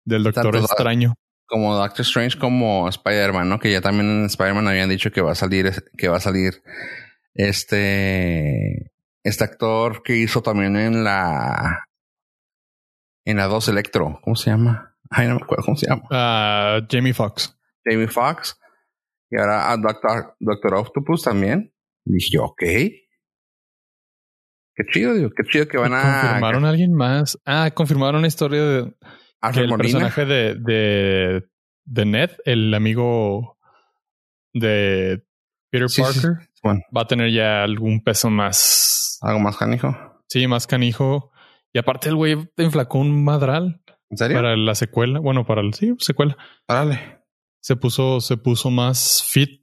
del 0.06 0.22
Doctor 0.22 0.52
Tanto- 0.52 0.58
Extraño. 0.66 1.14
como 1.46 1.74
Doctor 1.76 2.00
Strange 2.00 2.38
como 2.38 2.88
Spider-Man, 2.88 3.46
¿no? 3.48 3.58
Que 3.58 3.70
ya 3.70 3.82
también 3.82 4.06
en 4.08 4.24
Spider-Man 4.24 4.66
habían 4.68 4.88
dicho 4.88 5.10
que 5.12 5.20
va 5.20 5.32
a 5.32 5.34
salir, 5.34 5.70
que 5.98 6.08
va 6.08 6.16
a 6.16 6.20
salir 6.20 6.54
este, 7.34 8.90
este 9.22 9.44
actor 9.44 10.02
que 10.02 10.16
hizo 10.16 10.42
también 10.42 10.76
en 10.76 11.04
la, 11.04 11.84
en 13.26 13.36
la 13.36 13.46
2 13.46 13.68
Electro. 13.68 14.18
¿Cómo 14.22 14.36
se 14.36 14.50
llama? 14.50 14.96
Ay, 15.10 15.28
no 15.28 15.34
me 15.34 15.42
acuerdo 15.42 15.64
cómo 15.64 15.76
se 15.76 15.86
llama. 15.86 16.02
Ah, 16.10 16.80
Jamie 16.90 17.12
Foxx. 17.14 17.56
Jamie 17.84 18.08
Foxx. 18.08 18.56
Y 19.30 19.38
ahora 19.38 19.70
a 19.70 19.76
Doctor, 19.76 20.36
Doctor 20.40 20.74
Octopus 20.76 21.22
también. 21.22 21.72
Dije 22.04 22.38
ok. 22.38 22.62
Qué 24.80 24.92
chido, 24.92 25.14
digo, 25.14 25.30
qué 25.36 25.42
chido 25.44 25.68
que 25.68 25.76
van 25.76 25.92
a. 25.92 26.22
Confirmaron 26.22 26.64
a 26.64 26.70
alguien 26.70 26.94
más. 26.94 27.38
Ah, 27.44 27.70
confirmaron 27.74 28.20
una 28.20 28.28
historia 28.28 28.62
de 28.62 28.94
que 29.52 29.60
el 29.60 29.76
personaje 29.76 30.24
de, 30.24 30.54
de, 30.54 31.42
de 31.84 32.04
Ned, 32.06 32.30
el 32.46 32.72
amigo 32.72 33.58
de 34.54 35.22
Peter 35.70 35.88
Parker, 35.94 36.48
va 36.96 37.02
a 37.02 37.06
tener 37.06 37.30
ya 37.30 37.62
algún 37.62 38.02
peso 38.02 38.30
más. 38.30 39.18
Algo 39.20 39.40
más 39.40 39.58
canijo. 39.58 39.94
Sí, 40.28 40.46
más 40.46 40.66
canijo. 40.66 41.30
Y 41.74 41.78
aparte 41.78 42.08
el 42.08 42.16
güey 42.16 42.36
te 42.54 42.64
enflacó 42.64 43.00
un 43.00 43.22
madral. 43.22 43.82
¿En 44.08 44.16
serio? 44.16 44.38
Para 44.38 44.56
la 44.56 44.74
secuela. 44.74 45.20
Bueno, 45.20 45.44
para 45.44 45.60
el 45.60 45.74
sí, 45.74 45.94
secuela. 45.98 46.38
Órale. 46.66 47.20
Se 47.60 47.76
puso, 47.76 48.22
se 48.22 48.38
puso 48.38 48.70
más 48.70 49.24
fit 49.28 49.62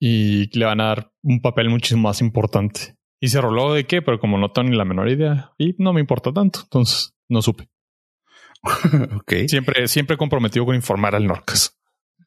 y 0.00 0.58
le 0.58 0.64
van 0.64 0.80
a 0.80 0.86
dar 0.86 1.12
un 1.22 1.40
papel 1.40 1.70
muchísimo 1.70 2.08
más 2.08 2.20
importante. 2.20 2.96
Y 3.22 3.28
se 3.28 3.40
roló 3.40 3.72
de 3.72 3.86
qué, 3.86 4.02
pero 4.02 4.18
como 4.18 4.36
no 4.36 4.50
tengo 4.50 4.68
ni 4.68 4.76
la 4.76 4.84
menor 4.84 5.08
idea 5.08 5.52
y 5.56 5.76
no 5.78 5.92
me 5.92 6.00
importa 6.00 6.32
tanto, 6.32 6.58
entonces 6.64 7.14
no 7.28 7.40
supe. 7.40 7.68
ok. 9.16 9.32
Siempre, 9.46 9.86
siempre 9.86 10.16
comprometido 10.16 10.66
con 10.66 10.74
informar 10.74 11.14
al 11.14 11.28
Norcas. 11.28 11.78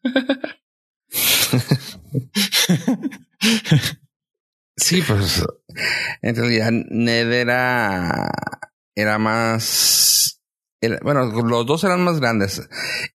sí, 4.77 5.01
pues 5.05 5.45
en 6.21 6.33
realidad 6.33 6.71
Ned 6.71 7.29
era, 7.29 8.31
era 8.95 9.17
más, 9.17 10.41
bueno, 11.01 11.25
los 11.25 11.65
dos 11.65 11.83
eran 11.83 12.05
más 12.05 12.21
grandes 12.21 12.69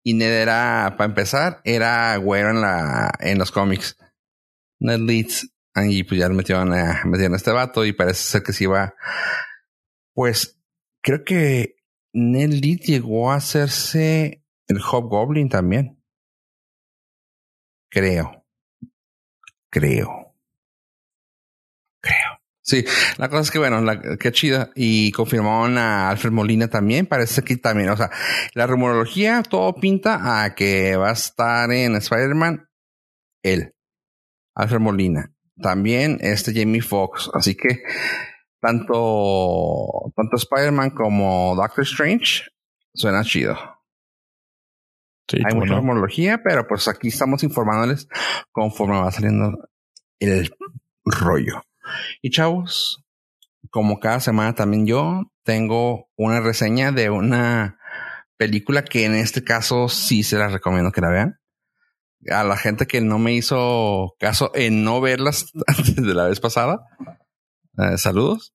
y 0.03 0.15
Ned 0.15 0.33
era, 0.33 0.95
para 0.97 1.11
empezar, 1.11 1.61
era 1.65 2.17
güero 2.17 2.53
en 2.53 2.63
la, 2.63 3.13
en 3.21 3.37
los 3.37 3.53
cómics. 3.53 3.99
Ned 4.81 5.01
Leeds 5.01 5.51
y 5.85 6.05
pues 6.05 6.21
ya 6.21 6.29
metieron 6.29 6.73
a, 6.73 7.03
metieron 7.05 7.35
este 7.35 7.51
vato 7.51 7.85
y 7.85 7.93
parece 7.93 8.23
ser 8.23 8.43
que 8.43 8.53
se 8.53 8.65
iba, 8.65 8.95
pues 10.15 10.59
creo 11.03 11.25
que 11.25 11.77
Ned 12.13 12.51
Leeds 12.51 12.87
llegó 12.87 13.31
a 13.31 13.37
hacerse 13.37 14.45
el 14.69 14.81
Hobgoblin 14.81 15.49
también. 15.49 16.03
Creo. 17.91 18.45
Creo. 19.71 20.35
Creo. 22.01 22.41
Sí, 22.63 22.85
la 23.19 23.29
cosa 23.29 23.43
es 23.43 23.51
que 23.53 23.59
bueno, 23.59 23.81
la, 23.81 24.01
qué 24.19 24.33
chida. 24.33 24.71
Y 24.75 25.13
confirmaron 25.13 25.79
a 25.79 26.09
Alfred 26.09 26.33
Molina 26.33 26.69
también. 26.69 27.07
Parece 27.07 27.43
que 27.43 27.57
también, 27.59 27.91
o 27.91 27.97
sea, 27.97 28.11
la 28.55 28.67
rumorología 28.67 29.43
todo 29.43 29.75
pinta 29.75 30.43
a 30.43 30.55
que 30.55 30.97
va 30.97 31.11
a 31.11 31.13
estar 31.13 31.71
en 31.71 31.95
Spider-Man 31.95 32.69
él, 33.43 33.75
Alfred 34.55 34.81
Molina. 34.81 35.33
También 35.61 36.19
este 36.21 36.53
Jamie 36.55 36.83
Foxx. 36.83 37.31
Así 37.35 37.55
que 37.55 37.83
tanto, 38.61 40.13
tanto 40.15 40.37
Spider-Man 40.37 40.91
como 40.91 41.55
Doctor 41.57 41.85
Strange 41.85 42.45
suena 42.95 43.25
chido. 43.25 43.57
Hay 45.45 45.55
mucha 45.55 45.75
rumorología, 45.75 46.43
pero 46.43 46.67
pues 46.69 46.87
aquí 46.89 47.09
estamos 47.09 47.43
informándoles 47.43 48.09
conforme 48.53 49.01
va 49.01 49.11
saliendo 49.11 49.69
el 50.21 50.51
rollo. 51.05 51.63
Y 52.23 52.31
chavos, 52.31 53.05
como 53.71 53.99
cada 53.99 54.21
semana 54.21 54.55
también 54.55 54.87
yo 54.87 55.33
tengo 55.43 56.09
una 56.17 56.41
reseña 56.41 56.93
de 56.93 57.11
una 57.11 57.79
película 58.37 58.85
que 58.85 59.05
en 59.05 59.15
este 59.15 59.43
caso 59.43 59.89
sí 59.89 60.23
se 60.23 60.37
la 60.37 60.49
recomiendo 60.49 60.93
que 60.93 61.01
la 61.01 61.11
vean. 61.11 61.41
A 62.31 62.45
la 62.45 62.57
gente 62.57 62.87
que 62.87 63.01
no 63.01 63.19
me 63.19 63.35
hizo 63.35 64.15
caso 64.19 64.51
en 64.55 64.85
no 64.85 65.01
verlas 65.01 65.47
de 65.97 66.15
la 66.15 66.27
vez 66.27 66.41
pasada, 66.41 66.81
eh, 67.79 67.99
saludos. 67.99 68.53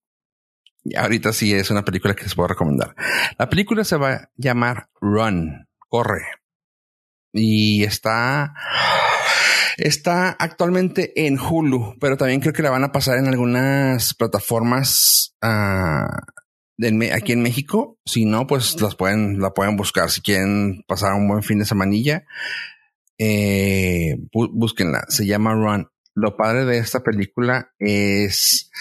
Y 0.83 0.97
ahorita 0.97 1.31
sí 1.31 1.53
es 1.53 1.69
una 1.69 1.85
película 1.85 2.15
que 2.15 2.23
les 2.23 2.35
puedo 2.35 2.47
recomendar. 2.47 2.95
La 3.37 3.49
película 3.49 3.83
se 3.83 3.97
va 3.97 4.13
a 4.13 4.29
llamar 4.35 4.89
Run, 4.99 5.67
corre 5.89 6.25
y 7.33 7.83
está 7.83 8.53
está 9.77 10.31
actualmente 10.31 11.25
en 11.25 11.39
Hulu, 11.39 11.95
pero 11.99 12.17
también 12.17 12.39
creo 12.39 12.53
que 12.53 12.61
la 12.61 12.69
van 12.69 12.83
a 12.83 12.91
pasar 12.91 13.17
en 13.17 13.27
algunas 13.27 14.13
plataformas 14.13 15.35
de, 16.77 17.11
aquí 17.13 17.31
en 17.31 17.41
México. 17.41 17.97
Si 18.05 18.25
no, 18.25 18.47
pues 18.47 18.79
las 18.81 18.95
pueden, 18.95 19.39
la 19.39 19.51
pueden 19.51 19.77
buscar. 19.77 20.09
Si 20.09 20.21
quieren 20.21 20.83
pasar 20.87 21.13
un 21.13 21.27
buen 21.27 21.43
fin 21.43 21.59
de 21.59 21.65
semanilla, 21.65 22.25
eh, 23.23 24.17
búsquenla. 24.31 25.05
Se 25.09 25.27
llama 25.27 25.53
Run. 25.53 25.87
Lo 26.15 26.35
padre 26.35 26.65
de 26.65 26.79
esta 26.79 27.01
película 27.03 27.71
es 27.77 28.71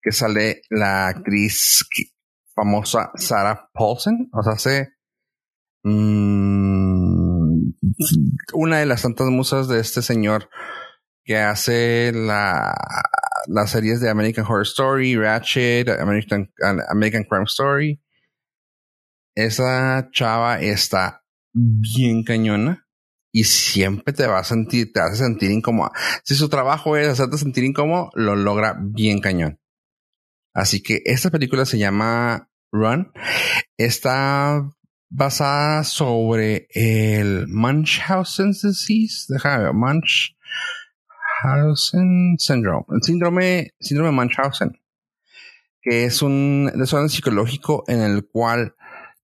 que 0.00 0.10
sale 0.10 0.62
la 0.70 1.08
actriz 1.08 1.86
famosa 2.54 3.10
Sarah 3.16 3.68
Paulson. 3.74 4.30
O 4.32 4.42
sea, 4.42 4.54
hace 4.54 4.94
mmm, 5.84 7.72
una 8.54 8.78
de 8.78 8.86
las 8.86 9.02
tantas 9.02 9.28
musas 9.28 9.68
de 9.68 9.80
este 9.80 10.00
señor 10.00 10.48
que 11.22 11.36
hace 11.36 12.10
la, 12.14 12.74
las 13.48 13.70
series 13.70 14.00
de 14.00 14.08
American 14.08 14.46
Horror 14.46 14.62
Story, 14.62 15.14
Ratchet, 15.14 15.90
American, 15.90 16.50
American 16.88 17.24
Crime 17.24 17.44
Story. 17.44 18.00
Esa 19.34 20.08
chava 20.10 20.58
está 20.60 21.22
bien 21.52 22.24
cañona 22.24 22.86
y 23.32 23.44
siempre 23.44 24.12
te 24.12 24.26
va 24.26 24.38
a 24.38 24.44
sentir, 24.44 24.92
te 24.92 25.00
hace 25.00 25.16
sentir 25.16 25.50
incómoda. 25.50 25.92
Si 26.24 26.34
su 26.34 26.48
trabajo 26.48 26.96
es 26.96 27.08
hacerte 27.08 27.38
sentir 27.38 27.64
incómodo, 27.64 28.10
lo 28.14 28.36
logra 28.36 28.76
bien 28.80 29.20
cañón. 29.20 29.60
Así 30.52 30.82
que 30.82 31.02
esta 31.04 31.30
película 31.30 31.64
se 31.64 31.78
llama 31.78 32.50
Run. 32.72 33.12
Está 33.76 34.68
basada 35.08 35.84
sobre 35.84 36.68
el 36.70 37.46
Munchausen 37.48 38.52
disease, 38.52 39.26
déjame 39.28 39.64
ver, 39.64 39.72
Munchausen 41.42 42.36
syndrome, 42.38 42.84
síndrome, 43.02 43.74
síndrome 43.80 44.12
Munchausen, 44.12 44.80
que 45.82 46.04
es 46.04 46.22
un 46.22 46.70
desorden 46.76 47.08
psicológico 47.08 47.84
en 47.88 48.00
el 48.00 48.26
cual 48.28 48.76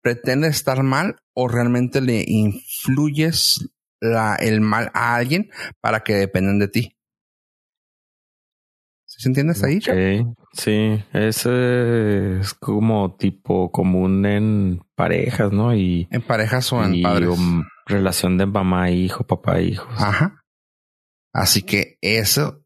pretende 0.00 0.48
estar 0.48 0.82
mal 0.82 1.16
o 1.34 1.48
realmente 1.48 2.00
le 2.00 2.24
influyes 2.26 3.68
la, 4.00 4.36
el 4.36 4.60
mal 4.60 4.90
a 4.94 5.16
alguien 5.16 5.50
para 5.80 6.00
que 6.00 6.14
dependan 6.14 6.58
de 6.58 6.68
ti. 6.68 6.96
¿Se 9.06 9.28
entiende 9.28 9.54
ahí? 9.64 9.80
Sí, 10.52 11.02
ese 11.12 12.38
es 12.40 12.54
como 12.54 13.16
tipo 13.16 13.70
común 13.72 14.26
en 14.26 14.82
parejas, 14.94 15.52
¿no? 15.52 15.74
Y 15.74 16.06
en 16.10 16.20
parejas 16.20 16.70
o 16.72 16.84
en 16.84 17.00
padres. 17.02 17.30
relación 17.86 18.36
de 18.36 18.46
mamá 18.46 18.90
hijo, 18.90 19.24
papá 19.24 19.60
hijo. 19.60 19.88
Ajá. 19.96 20.44
Así 21.32 21.62
que 21.62 21.98
eso 22.02 22.62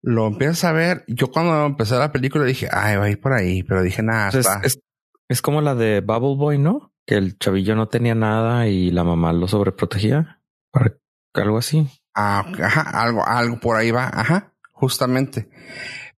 lo 0.00 0.26
empiezas 0.26 0.64
a 0.64 0.72
ver. 0.72 1.04
Yo 1.06 1.30
cuando 1.30 1.66
empecé 1.66 1.96
la 1.96 2.12
película 2.12 2.44
dije, 2.44 2.68
ay, 2.70 2.96
va 2.96 3.04
a 3.04 3.10
ir 3.10 3.20
por 3.20 3.32
ahí, 3.32 3.62
pero 3.62 3.82
dije, 3.82 4.02
nada, 4.02 4.30
pues 4.30 4.46
Es, 4.62 4.80
es, 5.28 5.42
como 5.42 5.60
la 5.60 5.74
de 5.74 6.00
Bubble 6.00 6.36
Boy, 6.36 6.58
¿no? 6.58 6.92
Que 7.06 7.16
el 7.16 7.38
chavillo 7.38 7.74
no 7.76 7.88
tenía 7.88 8.14
nada 8.14 8.68
y 8.68 8.90
la 8.90 9.04
mamá 9.04 9.32
lo 9.32 9.48
sobreprotegía. 9.48 10.39
Algo 11.34 11.58
así. 11.58 11.88
Ah, 12.14 12.44
ajá, 12.62 12.82
algo, 13.02 13.26
algo 13.26 13.60
por 13.60 13.76
ahí 13.76 13.90
va. 13.90 14.10
Ajá, 14.12 14.52
justamente. 14.72 15.48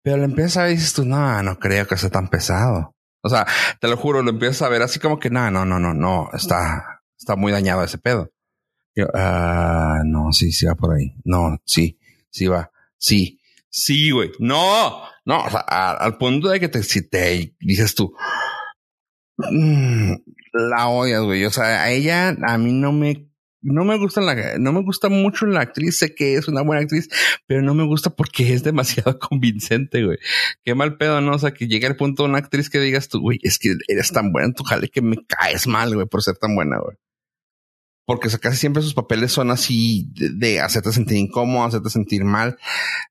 Pero 0.02 0.16
lo 0.18 0.24
empiezas 0.24 0.58
a 0.58 0.62
ver 0.64 0.72
dices 0.76 0.92
tú, 0.94 1.04
no, 1.04 1.42
no 1.42 1.58
creo 1.58 1.86
que 1.86 1.96
sea 1.96 2.10
tan 2.10 2.28
pesado. 2.28 2.94
O 3.22 3.28
sea, 3.28 3.46
te 3.80 3.88
lo 3.88 3.96
juro, 3.96 4.22
lo 4.22 4.30
empiezas 4.30 4.62
a 4.62 4.68
ver 4.68 4.82
así 4.82 4.98
como 4.98 5.18
que, 5.18 5.30
no, 5.30 5.50
no, 5.50 5.64
no, 5.64 5.78
no, 5.78 5.92
no, 5.92 6.30
está, 6.32 7.02
está 7.18 7.36
muy 7.36 7.52
dañado 7.52 7.84
ese 7.84 7.98
pedo. 7.98 8.30
Ah, 9.14 10.02
no, 10.04 10.32
sí, 10.32 10.52
sí 10.52 10.66
va 10.66 10.74
por 10.74 10.94
ahí. 10.94 11.14
No, 11.24 11.58
sí, 11.64 11.98
sí 12.30 12.46
va. 12.46 12.70
Sí, 12.96 13.40
sí, 13.68 14.10
güey. 14.10 14.30
No, 14.38 15.02
no, 15.24 15.44
o 15.44 15.50
sea, 15.50 15.60
al 15.60 16.16
punto 16.18 16.48
de 16.48 16.60
que 16.60 16.68
te, 16.68 16.82
si 16.82 17.08
te 17.08 17.54
dices 17.60 17.94
tú, 17.94 18.14
mm, 19.36 20.14
la 20.52 20.88
odias, 20.88 21.22
güey. 21.22 21.44
O 21.44 21.50
sea, 21.50 21.82
a 21.82 21.90
ella, 21.90 22.36
a 22.46 22.58
mí 22.58 22.72
no 22.72 22.92
me 22.92 23.29
no 23.62 23.84
me 23.84 23.98
gusta 23.98 24.20
la, 24.20 24.58
no 24.58 24.72
me 24.72 24.82
gusta 24.82 25.08
mucho 25.08 25.46
la 25.46 25.60
actriz, 25.60 25.98
sé 25.98 26.14
que 26.14 26.34
es 26.34 26.48
una 26.48 26.62
buena 26.62 26.82
actriz, 26.82 27.08
pero 27.46 27.62
no 27.62 27.74
me 27.74 27.84
gusta 27.84 28.10
porque 28.10 28.52
es 28.52 28.62
demasiado 28.62 29.18
convincente, 29.20 30.04
güey. 30.04 30.18
Qué 30.64 30.74
mal 30.74 30.96
pedo, 30.96 31.20
¿no? 31.20 31.32
O 31.32 31.38
sea, 31.38 31.52
que 31.52 31.68
llegue 31.68 31.86
al 31.86 31.96
punto 31.96 32.22
de 32.22 32.30
una 32.30 32.38
actriz 32.38 32.70
que 32.70 32.80
digas 32.80 33.08
tú, 33.08 33.20
güey, 33.20 33.38
es 33.42 33.58
que 33.58 33.74
eres 33.88 34.12
tan 34.12 34.32
buena 34.32 34.48
en 34.48 34.54
tu 34.54 34.64
jale 34.64 34.88
que 34.88 35.02
me 35.02 35.16
caes 35.26 35.66
mal, 35.66 35.94
güey, 35.94 36.06
por 36.06 36.22
ser 36.22 36.36
tan 36.36 36.54
buena, 36.54 36.78
güey. 36.78 36.96
Porque 38.06 38.28
casi 38.38 38.56
siempre 38.56 38.82
sus 38.82 38.94
papeles 38.94 39.30
son 39.30 39.52
así 39.52 40.10
de, 40.14 40.60
hacerte 40.60 40.92
sentir 40.92 41.18
incómodo, 41.18 41.64
hacerte 41.64 41.90
sentir 41.90 42.24
mal. 42.24 42.58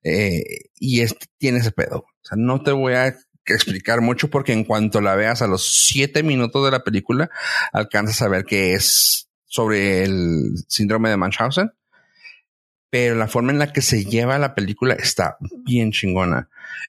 Eh, 0.02 0.42
y 0.78 1.00
este 1.00 1.26
tiene 1.38 1.60
ese 1.60 1.72
pedo. 1.72 2.00
O 2.00 2.22
sea, 2.22 2.36
no 2.36 2.62
te 2.62 2.72
voy 2.72 2.92
a 2.92 3.16
explicar 3.46 4.02
mucho 4.02 4.28
porque 4.28 4.52
en 4.52 4.64
cuanto 4.64 5.00
la 5.00 5.14
veas 5.14 5.40
a 5.40 5.46
los 5.46 5.86
siete 5.86 6.22
minutos 6.22 6.64
de 6.64 6.70
la 6.70 6.84
película, 6.84 7.30
alcanzas 7.72 8.20
a 8.20 8.28
ver 8.28 8.44
que 8.44 8.74
es 8.74 9.29
sobre 9.50 10.04
el 10.04 10.54
síndrome 10.68 11.10
de 11.10 11.16
Munchausen, 11.16 11.72
pero 12.88 13.16
la 13.16 13.26
forma 13.26 13.50
en 13.50 13.58
la 13.58 13.72
que 13.72 13.82
se 13.82 14.04
lleva 14.04 14.38
la 14.38 14.54
película 14.54 14.94
está 14.94 15.36
bien 15.40 15.90
chingona. 15.90 16.48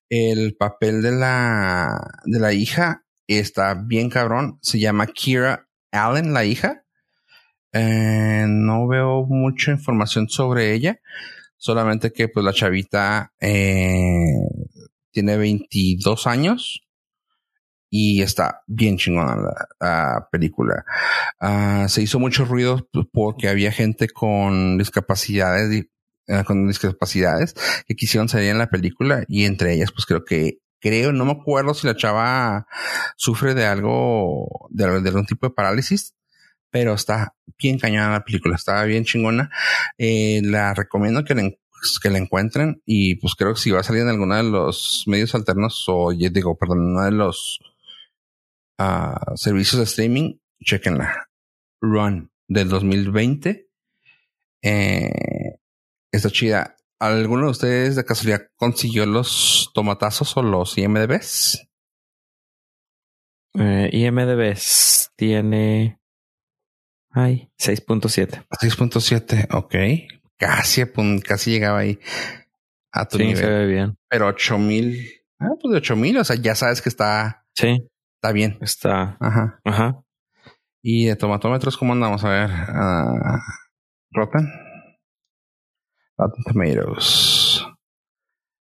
El 0.10 0.56
papel 0.56 1.02
de 1.02 1.12
la, 1.12 2.22
de 2.24 2.40
la 2.40 2.54
hija 2.54 3.04
está 3.28 3.74
bien 3.74 4.10
cabrón. 4.10 4.60
Se 4.62 4.80
llama 4.80 5.08
Kira 5.08 5.68
Allen, 5.92 6.34
la 6.34 6.46
hija. 6.46 6.86
Eh, 7.74 8.46
no 8.48 8.88
veo 8.88 9.26
mucha 9.26 9.72
información 9.72 10.30
sobre 10.30 10.74
ella. 10.74 11.00
Solamente 11.58 12.14
que 12.14 12.28
pues 12.28 12.46
la 12.46 12.54
chavita 12.54 13.34
eh, 13.40 14.14
tiene 15.12 15.38
22 15.38 16.28
años 16.28 16.84
y 17.94 18.22
está 18.22 18.64
bien 18.68 18.98
chingona 18.98 19.36
la, 19.80 20.28
película. 20.32 20.86
Ah, 21.40 21.88
se 21.90 22.02
hizo 22.02 22.20
mucho 22.20 22.46
ruido 22.46 22.88
porque 23.12 23.50
había 23.50 23.72
gente 23.72 24.08
con 24.08 24.78
discapacidades, 24.78 25.88
eh, 26.28 26.44
con 26.46 26.68
discapacidades 26.68 27.54
que 27.86 27.96
quisieron 27.96 28.30
salir 28.30 28.50
en 28.50 28.60
la 28.60 28.70
película 28.70 29.26
y 29.28 29.44
entre 29.44 29.74
ellas, 29.74 29.92
pues 29.92 30.06
creo 30.06 30.24
que 30.24 30.60
creo, 30.80 31.12
no 31.12 31.26
me 31.26 31.34
acuerdo 31.34 31.74
si 31.74 31.86
la 31.86 31.96
chava 31.96 32.66
sufre 33.18 33.54
de 33.54 33.66
algo, 33.66 34.70
de, 34.70 34.86
algún 34.86 35.26
tipo 35.26 35.48
de 35.48 35.54
parálisis, 35.54 36.16
pero 36.72 36.94
está 36.94 37.36
bien 37.60 37.78
cañona 37.78 38.12
la 38.12 38.24
película, 38.24 38.56
está 38.56 38.82
bien 38.86 39.04
chingona. 39.04 39.52
Eh, 39.98 40.42
la 40.46 40.74
recomiendo 40.74 41.26
que 41.26 41.36
la, 41.36 41.52
que 42.02 42.10
la 42.10 42.18
encuentren 42.20 42.82
y 42.86 43.16
pues 43.16 43.36
creo 43.36 43.54
que 43.54 43.60
si 43.60 43.72
va 43.72 43.82
a 43.82 43.84
salir 43.84 44.04
en 44.04 44.10
alguno 44.10 44.38
de 44.38 44.44
los 44.44 45.04
medios 45.08 45.36
alternos 45.36 45.84
o, 45.88 46.12
digo, 46.14 46.58
perdón, 46.58 46.80
uno 46.80 47.04
de 47.04 47.12
los 47.12 47.60
servicios 49.36 49.78
de 49.78 49.84
streaming, 49.84 50.40
chequenla. 50.64 51.30
Run 51.82 52.32
del 52.48 52.70
2020. 52.70 53.68
Eh, 54.64 55.60
está 56.12 56.30
chida. 56.30 56.78
¿Alguno 57.00 57.46
de 57.46 57.52
ustedes 57.52 57.96
de 57.96 58.06
casualidad 58.06 58.48
consiguió 58.56 59.06
los 59.06 59.72
tomatazos 59.74 60.38
o 60.38 60.44
los 60.44 60.78
IMDBs? 60.78 61.68
Eh, 63.56 63.90
IMDBs 63.92 65.12
tiene. 65.16 66.00
Ay, 67.10 67.52
6.7. 67.60 68.46
6.7, 68.50 69.48
ok. 69.52 69.76
Casi, 70.38 70.84
casi 71.22 71.52
llegaba 71.52 71.80
ahí 71.80 72.00
a 72.92 73.08
tu 73.08 73.18
sí, 73.18 73.24
nivel. 73.24 73.38
se 73.38 73.50
ve 73.50 73.66
bien. 73.66 73.98
Pero 74.08 74.28
8000. 74.28 75.10
Ah, 75.40 75.50
pues 75.60 75.72
de 75.72 75.78
8000, 75.78 76.18
o 76.18 76.24
sea, 76.24 76.36
ya 76.36 76.56
sabes 76.56 76.82
que 76.82 76.90
está. 76.90 77.46
Sí. 77.56 77.88
Está 78.22 78.34
bien. 78.34 78.60
Está. 78.62 79.18
Ajá. 79.20 79.60
Ajá. 79.66 80.04
Y 80.84 81.06
de 81.06 81.16
tomatómetros, 81.16 81.76
¿cómo 81.76 81.94
andamos? 81.94 82.24
A 82.24 82.30
ver. 82.30 82.50
Uh, 82.52 83.40
Rotten. 84.12 84.48
Rotten 86.20 86.44
Tomatoes. 86.44 87.66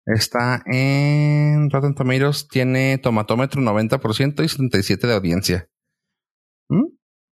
Está 0.06 0.62
en 0.64 1.68
Rotten 1.70 1.94
Tomatoes, 1.94 2.48
tiene 2.48 2.96
tomatómetro 2.96 3.60
90% 3.60 4.42
y 4.42 4.48
77 4.48 5.06
de 5.06 5.14
audiencia. 5.14 5.68
¿Mm? 6.70 6.86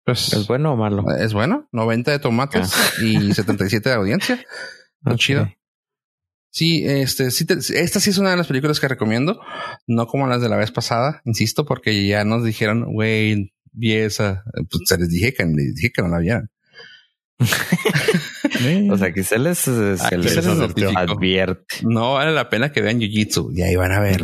Pues, 0.06 0.34
¿Es 0.34 0.48
bueno 0.48 0.74
o 0.74 0.78
malo? 0.78 1.04
Es 1.18 1.34
bueno. 1.34 1.68
90 1.72 2.12
de 2.12 2.20
tomates 2.20 2.74
ah. 2.76 3.04
y 3.04 3.34
77 3.34 3.90
de 3.90 3.96
audiencia. 3.96 4.40
Okay. 5.06 5.18
chido. 5.18 5.50
Sí, 6.56 6.84
este, 6.86 7.32
sí 7.32 7.46
te, 7.46 7.56
esta 7.56 8.00
sí 8.00 8.12
es 8.12 8.20
una 8.20 8.30
de 8.30 8.38
las 8.38 8.46
películas 8.46 8.80
que 8.80 8.88
recomiendo. 8.88 9.40
No 9.88 10.06
como 10.06 10.28
las 10.28 10.40
de 10.40 10.50
la 10.50 10.56
vez 10.56 10.70
pasada, 10.72 11.22
insisto, 11.26 11.66
porque 11.66 12.06
ya 12.06 12.24
nos 12.26 12.44
dijeron, 12.44 12.94
güey, 12.94 13.52
vi 13.72 13.94
esa. 13.94 14.44
Pues 14.54 14.84
se 14.86 15.00
les 15.00 15.10
dije 15.10 15.34
que, 15.34 15.46
les 15.46 15.74
dije 15.74 15.92
que 15.92 16.04
no 16.04 16.10
la 16.10 16.20
vieran. 16.20 16.52
o 18.92 18.98
sea, 18.98 19.08
aquí 19.08 19.24
se 19.24 19.40
les, 19.40 19.58
se 19.58 19.96
Aquí 20.00 20.18
les, 20.18 20.32
se 20.34 20.42
les 20.44 20.46
notificó. 20.46 20.98
advierte. 20.98 21.66
No 21.84 22.14
vale 22.14 22.32
la 22.34 22.50
pena 22.50 22.72
que 22.72 22.82
vean 22.82 23.00
Jiu-Jitsu. 23.00 23.52
Y 23.56 23.62
ahí 23.64 23.76
van 23.76 23.92
a 23.92 24.00
ver. 24.00 24.24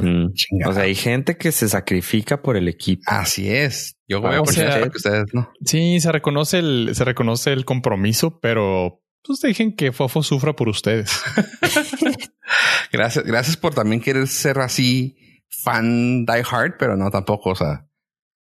O 0.67 0.73
sea, 0.73 0.84
hay 0.84 0.95
gente 0.95 1.36
que 1.38 1.51
se 1.51 1.67
sacrifica 1.67 2.41
por 2.41 2.55
el 2.57 2.67
equipo. 2.67 3.01
Así 3.07 3.49
es. 3.49 3.97
Yo 4.07 4.21
voy 4.21 4.36
Ah, 4.36 4.39
a 4.39 4.43
poner 4.43 4.91
que 4.91 4.97
ustedes 4.97 5.25
no. 5.34 5.49
Sí, 5.65 5.99
se 5.99 6.11
reconoce 6.11 6.59
el, 6.59 6.91
se 6.93 7.03
reconoce 7.03 7.53
el 7.53 7.65
compromiso, 7.65 8.39
pero 8.39 9.01
pues 9.24 9.39
dejen 9.41 9.76
que 9.76 9.91
Fofo 9.91 10.24
sufra 10.24 10.53
por 10.55 10.70
ustedes. 10.70 11.22
Gracias, 12.91 13.24
gracias 13.24 13.55
por 13.55 13.76
también 13.76 14.01
querer 14.01 14.28
ser 14.28 14.57
así 14.59 15.43
fan 15.49 16.26
die 16.26 16.43
hard, 16.49 16.78
pero 16.80 16.97
no 16.97 17.11
tampoco. 17.11 17.51
O 17.51 17.55
sea, 17.55 17.88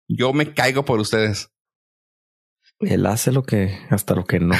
yo 0.08 0.32
me 0.32 0.54
caigo 0.54 0.84
por 0.86 1.00
ustedes. 1.00 1.50
Él 2.80 3.06
hace 3.06 3.32
lo 3.32 3.42
que, 3.42 3.78
hasta 3.90 4.14
lo 4.14 4.24
que 4.24 4.38
no. 4.40 4.54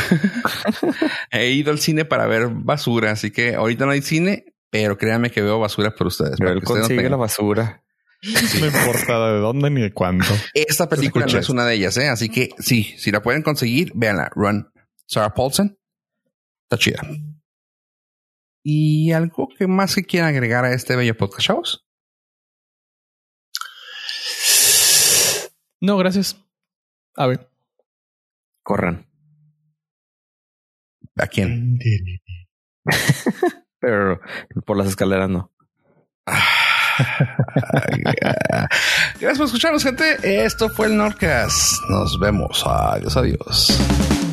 He 1.31 1.53
ido 1.53 1.71
al 1.71 1.79
cine 1.79 2.05
para 2.05 2.27
ver 2.27 2.49
basura, 2.49 3.12
así 3.12 3.31
que 3.31 3.55
ahorita 3.55 3.87
no 3.87 3.93
hay 3.93 4.03
cine, 4.03 4.45
pero 4.71 4.99
créanme 4.99 5.31
que 5.31 5.41
veo 5.41 5.59
basura 5.59 5.95
por 5.95 6.09
ustedes. 6.09 6.35
Pero 6.39 6.51
él 6.51 6.59
ustedes 6.59 6.81
no 6.81 6.89
consigue 6.89 7.09
la 7.11 7.16
basura. 7.16 7.85
No 8.61 8.66
importa 8.66 9.33
de 9.33 9.39
dónde 9.39 9.71
ni 9.71 9.81
de 9.81 9.93
cuándo. 9.93 10.27
Esta 10.53 10.89
película 10.89 11.27
no 11.27 11.39
es 11.39 11.49
una 11.49 11.64
de 11.64 11.75
ellas, 11.75 11.97
¿eh? 11.97 12.09
Así 12.09 12.29
que 12.29 12.51
sí, 12.59 12.95
si 12.99 13.12
la 13.12 13.23
pueden 13.23 13.43
conseguir, 13.43 13.93
véanla. 13.95 14.31
Run. 14.35 14.69
Sarah 15.07 15.33
Paulson. 15.33 15.78
Está 16.71 16.77
chida. 16.77 17.01
¿Y 18.62 19.12
algo 19.12 19.49
que 19.49 19.66
más 19.66 19.95
que 19.95 20.03
quieran 20.05 20.29
agregar 20.29 20.66
a 20.66 20.75
este 20.75 20.97
bello 20.97 21.16
podcast, 21.16 21.47
chavos? 21.47 21.87
No, 25.81 25.97
gracias. 25.97 26.37
A 27.16 27.27
ver. 27.27 27.41
¿A 27.41 28.62
Corran. 28.62 29.07
quién? 31.31 31.79
Pero 33.81 34.21
por 34.66 34.77
las 34.77 34.89
escaleras 34.89 35.31
no. 35.31 35.51
Gracias 39.19 39.39
por 39.39 39.47
escucharnos, 39.47 39.85
gente. 39.85 40.45
Esto 40.45 40.69
fue 40.69 40.89
el 40.89 40.99
Nordcast. 40.99 41.81
Nos 41.89 42.21
vemos. 42.21 42.62
Adiós, 42.66 43.16
adiós. 43.16 44.28